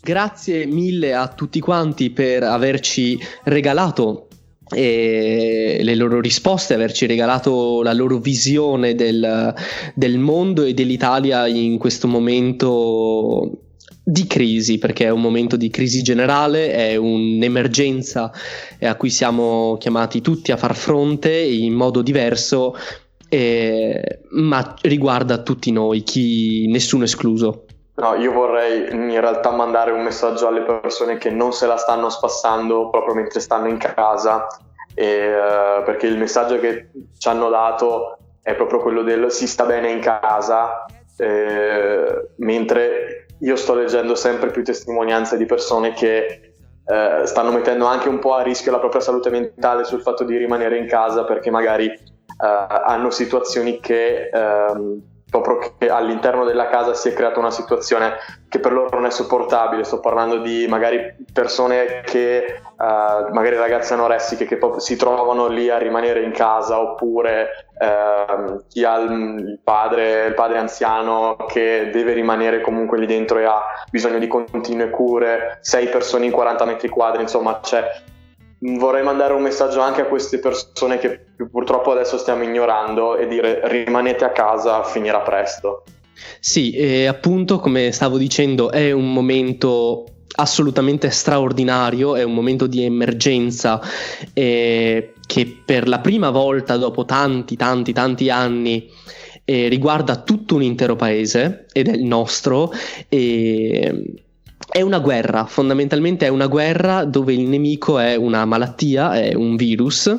Grazie 0.00 0.64
mille 0.64 1.12
a 1.12 1.28
tutti 1.28 1.60
quanti 1.60 2.08
per 2.08 2.44
averci 2.44 3.18
regalato 3.44 4.29
e 4.72 5.80
le 5.82 5.94
loro 5.94 6.20
risposte, 6.20 6.74
averci 6.74 7.06
regalato 7.06 7.82
la 7.82 7.92
loro 7.92 8.18
visione 8.18 8.94
del, 8.94 9.54
del 9.94 10.18
mondo 10.18 10.62
e 10.64 10.74
dell'Italia 10.74 11.46
in 11.46 11.78
questo 11.78 12.06
momento 12.06 13.64
di 14.02 14.26
crisi, 14.26 14.78
perché 14.78 15.06
è 15.06 15.10
un 15.10 15.20
momento 15.20 15.56
di 15.56 15.70
crisi 15.70 16.02
generale, 16.02 16.72
è 16.72 16.96
un'emergenza 16.96 18.32
a 18.80 18.94
cui 18.96 19.10
siamo 19.10 19.76
chiamati 19.78 20.20
tutti 20.20 20.52
a 20.52 20.56
far 20.56 20.74
fronte 20.74 21.32
in 21.32 21.74
modo 21.74 22.02
diverso, 22.02 22.74
eh, 23.28 24.20
ma 24.30 24.74
riguarda 24.82 25.42
tutti 25.42 25.70
noi, 25.70 26.02
chi, 26.02 26.66
nessuno 26.66 27.04
escluso. 27.04 27.66
No, 28.00 28.14
io 28.14 28.32
vorrei 28.32 28.90
in 28.90 29.20
realtà 29.20 29.50
mandare 29.50 29.90
un 29.90 30.02
messaggio 30.02 30.48
alle 30.48 30.62
persone 30.62 31.18
che 31.18 31.28
non 31.28 31.52
se 31.52 31.66
la 31.66 31.76
stanno 31.76 32.08
spassando 32.08 32.88
proprio 32.88 33.14
mentre 33.14 33.40
stanno 33.40 33.68
in 33.68 33.76
casa, 33.76 34.46
e, 34.94 35.34
uh, 35.34 35.84
perché 35.84 36.06
il 36.06 36.16
messaggio 36.16 36.58
che 36.58 36.88
ci 37.18 37.28
hanno 37.28 37.50
dato 37.50 38.16
è 38.42 38.54
proprio 38.54 38.80
quello 38.80 39.02
del 39.02 39.30
si 39.30 39.46
sta 39.46 39.66
bene 39.66 39.90
in 39.90 40.00
casa, 40.00 40.86
eh, 41.18 42.30
mentre 42.36 43.26
io 43.40 43.56
sto 43.56 43.74
leggendo 43.74 44.14
sempre 44.14 44.50
più 44.50 44.64
testimonianze 44.64 45.36
di 45.36 45.44
persone 45.44 45.92
che 45.92 46.54
eh, 46.86 47.26
stanno 47.26 47.52
mettendo 47.52 47.84
anche 47.84 48.08
un 48.08 48.18
po' 48.18 48.32
a 48.32 48.42
rischio 48.42 48.72
la 48.72 48.78
propria 48.78 49.02
salute 49.02 49.28
mentale 49.28 49.84
sul 49.84 50.00
fatto 50.00 50.24
di 50.24 50.38
rimanere 50.38 50.78
in 50.78 50.86
casa 50.86 51.24
perché 51.24 51.50
magari 51.50 51.86
eh, 51.86 51.98
hanno 52.38 53.10
situazioni 53.10 53.78
che 53.78 54.30
ehm, 54.32 55.02
proprio 55.30 55.74
che 55.78 55.88
all'interno 55.88 56.44
della 56.44 56.68
casa 56.68 56.94
si 56.94 57.08
è 57.08 57.12
creata 57.12 57.38
una 57.38 57.50
situazione 57.50 58.14
che 58.48 58.58
per 58.58 58.72
loro 58.72 58.88
non 58.96 59.06
è 59.06 59.10
sopportabile. 59.10 59.84
Sto 59.84 60.00
parlando 60.00 60.38
di 60.38 60.66
magari 60.68 61.14
persone 61.32 62.02
che, 62.04 62.60
uh, 62.76 63.32
magari 63.32 63.56
ragazze 63.56 63.94
anoressiche 63.94 64.44
che 64.44 64.58
si 64.78 64.96
trovano 64.96 65.46
lì 65.46 65.70
a 65.70 65.78
rimanere 65.78 66.22
in 66.22 66.32
casa, 66.32 66.80
oppure 66.80 67.68
uh, 67.78 68.62
chi 68.68 68.84
ha 68.84 68.98
il 68.98 69.60
padre, 69.62 70.26
il 70.26 70.34
padre 70.34 70.58
anziano 70.58 71.36
che 71.48 71.90
deve 71.92 72.12
rimanere 72.12 72.60
comunque 72.60 72.98
lì 72.98 73.06
dentro 73.06 73.38
e 73.38 73.44
ha 73.44 73.62
bisogno 73.90 74.18
di 74.18 74.26
continue 74.26 74.90
cure, 74.90 75.58
sei 75.60 75.88
persone 75.88 76.26
in 76.26 76.32
40 76.32 76.64
metri 76.64 76.88
quadri, 76.88 77.22
insomma 77.22 77.60
c'è 77.60 77.88
vorrei 78.60 79.02
mandare 79.02 79.32
un 79.32 79.42
messaggio 79.42 79.80
anche 79.80 80.02
a 80.02 80.06
queste 80.06 80.38
persone 80.38 80.98
che 80.98 81.26
purtroppo 81.50 81.92
adesso 81.92 82.18
stiamo 82.18 82.42
ignorando 82.42 83.16
e 83.16 83.26
dire 83.26 83.60
rimanete 83.64 84.24
a 84.24 84.30
casa, 84.30 84.82
finirà 84.84 85.20
presto. 85.20 85.84
Sì, 86.38 86.72
e 86.72 87.06
appunto 87.06 87.58
come 87.58 87.92
stavo 87.92 88.18
dicendo 88.18 88.70
è 88.70 88.90
un 88.92 89.12
momento 89.12 90.04
assolutamente 90.36 91.10
straordinario, 91.10 92.14
è 92.14 92.22
un 92.22 92.34
momento 92.34 92.66
di 92.66 92.84
emergenza 92.84 93.80
eh, 94.32 95.14
che 95.26 95.62
per 95.64 95.88
la 95.88 96.00
prima 96.00 96.30
volta 96.30 96.76
dopo 96.76 97.04
tanti, 97.04 97.56
tanti, 97.56 97.92
tanti 97.92 98.30
anni 98.30 98.88
eh, 99.44 99.68
riguarda 99.68 100.16
tutto 100.16 100.54
un 100.54 100.62
intero 100.62 100.96
paese 100.96 101.66
ed 101.72 101.88
è 101.88 101.92
il 101.92 102.04
nostro. 102.04 102.70
E, 103.08 104.22
è 104.70 104.82
una 104.82 105.00
guerra, 105.00 105.46
fondamentalmente 105.46 106.26
è 106.26 106.28
una 106.28 106.46
guerra 106.46 107.04
dove 107.04 107.32
il 107.32 107.48
nemico 107.48 107.98
è 107.98 108.14
una 108.14 108.44
malattia, 108.44 109.20
è 109.20 109.34
un 109.34 109.56
virus 109.56 110.14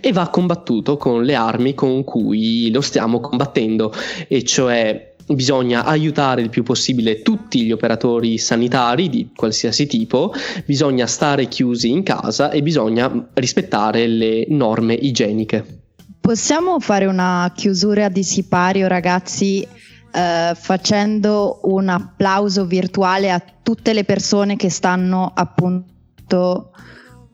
e 0.00 0.12
va 0.12 0.28
combattuto 0.28 0.98
con 0.98 1.24
le 1.24 1.34
armi 1.34 1.74
con 1.74 2.04
cui 2.04 2.70
lo 2.70 2.82
stiamo 2.82 3.18
combattendo, 3.20 3.92
e 4.28 4.44
cioè 4.44 5.12
bisogna 5.26 5.84
aiutare 5.84 6.42
il 6.42 6.50
più 6.50 6.62
possibile 6.62 7.22
tutti 7.22 7.62
gli 7.62 7.72
operatori 7.72 8.36
sanitari 8.36 9.08
di 9.08 9.30
qualsiasi 9.34 9.86
tipo, 9.86 10.34
bisogna 10.66 11.06
stare 11.06 11.48
chiusi 11.48 11.88
in 11.88 12.02
casa 12.02 12.50
e 12.50 12.62
bisogna 12.62 13.30
rispettare 13.32 14.06
le 14.06 14.44
norme 14.50 14.92
igieniche. 14.92 15.80
Possiamo 16.20 16.78
fare 16.80 17.06
una 17.06 17.52
chiusura 17.54 18.08
di 18.08 18.22
sipario, 18.22 18.86
ragazzi? 18.86 19.66
Eh, 20.14 20.52
facendo 20.54 21.58
un 21.64 21.88
applauso 21.88 22.66
virtuale 22.66 23.32
a 23.32 23.42
tutte 23.62 23.92
le 23.92 24.04
persone 24.04 24.54
che 24.54 24.70
stanno 24.70 25.32
appunto 25.34 26.70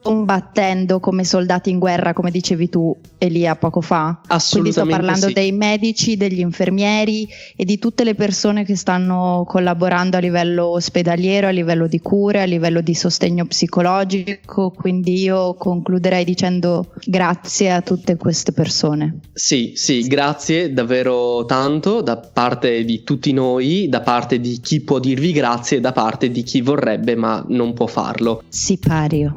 combattendo 0.02 0.98
come 1.00 1.24
soldati 1.24 1.70
in 1.70 1.78
guerra, 1.78 2.12
come 2.12 2.30
dicevi 2.30 2.68
tu 2.68 2.96
Elia 3.18 3.56
poco 3.56 3.80
fa. 3.80 4.20
Quindi 4.50 4.72
sto 4.72 4.86
parlando 4.86 5.28
sì. 5.28 5.32
dei 5.32 5.52
medici, 5.52 6.16
degli 6.16 6.40
infermieri 6.40 7.28
e 7.56 7.64
di 7.64 7.78
tutte 7.78 8.04
le 8.04 8.14
persone 8.14 8.64
che 8.64 8.76
stanno 8.76 9.44
collaborando 9.46 10.16
a 10.16 10.20
livello 10.20 10.66
ospedaliero, 10.68 11.48
a 11.48 11.50
livello 11.50 11.86
di 11.86 12.00
cure, 12.00 12.40
a 12.40 12.46
livello 12.46 12.80
di 12.80 12.94
sostegno 12.94 13.44
psicologico. 13.44 14.70
Quindi 14.70 15.20
io 15.20 15.54
concluderei 15.54 16.24
dicendo 16.24 16.92
grazie 17.04 17.72
a 17.72 17.82
tutte 17.82 18.16
queste 18.16 18.52
persone. 18.52 19.20
Sì, 19.32 19.72
sì, 19.74 20.02
grazie 20.02 20.72
davvero 20.72 21.44
tanto 21.44 22.00
da 22.00 22.16
parte 22.16 22.84
di 22.84 23.02
tutti 23.02 23.32
noi, 23.32 23.88
da 23.88 24.00
parte 24.00 24.40
di 24.40 24.60
chi 24.60 24.80
può 24.80 24.98
dirvi 24.98 25.32
grazie 25.32 25.76
e 25.78 25.80
da 25.80 25.92
parte 25.92 26.30
di 26.30 26.42
chi 26.42 26.60
vorrebbe 26.62 27.14
ma 27.16 27.44
non 27.48 27.74
può 27.74 27.86
farlo. 27.86 28.42
Sipario. 28.48 29.36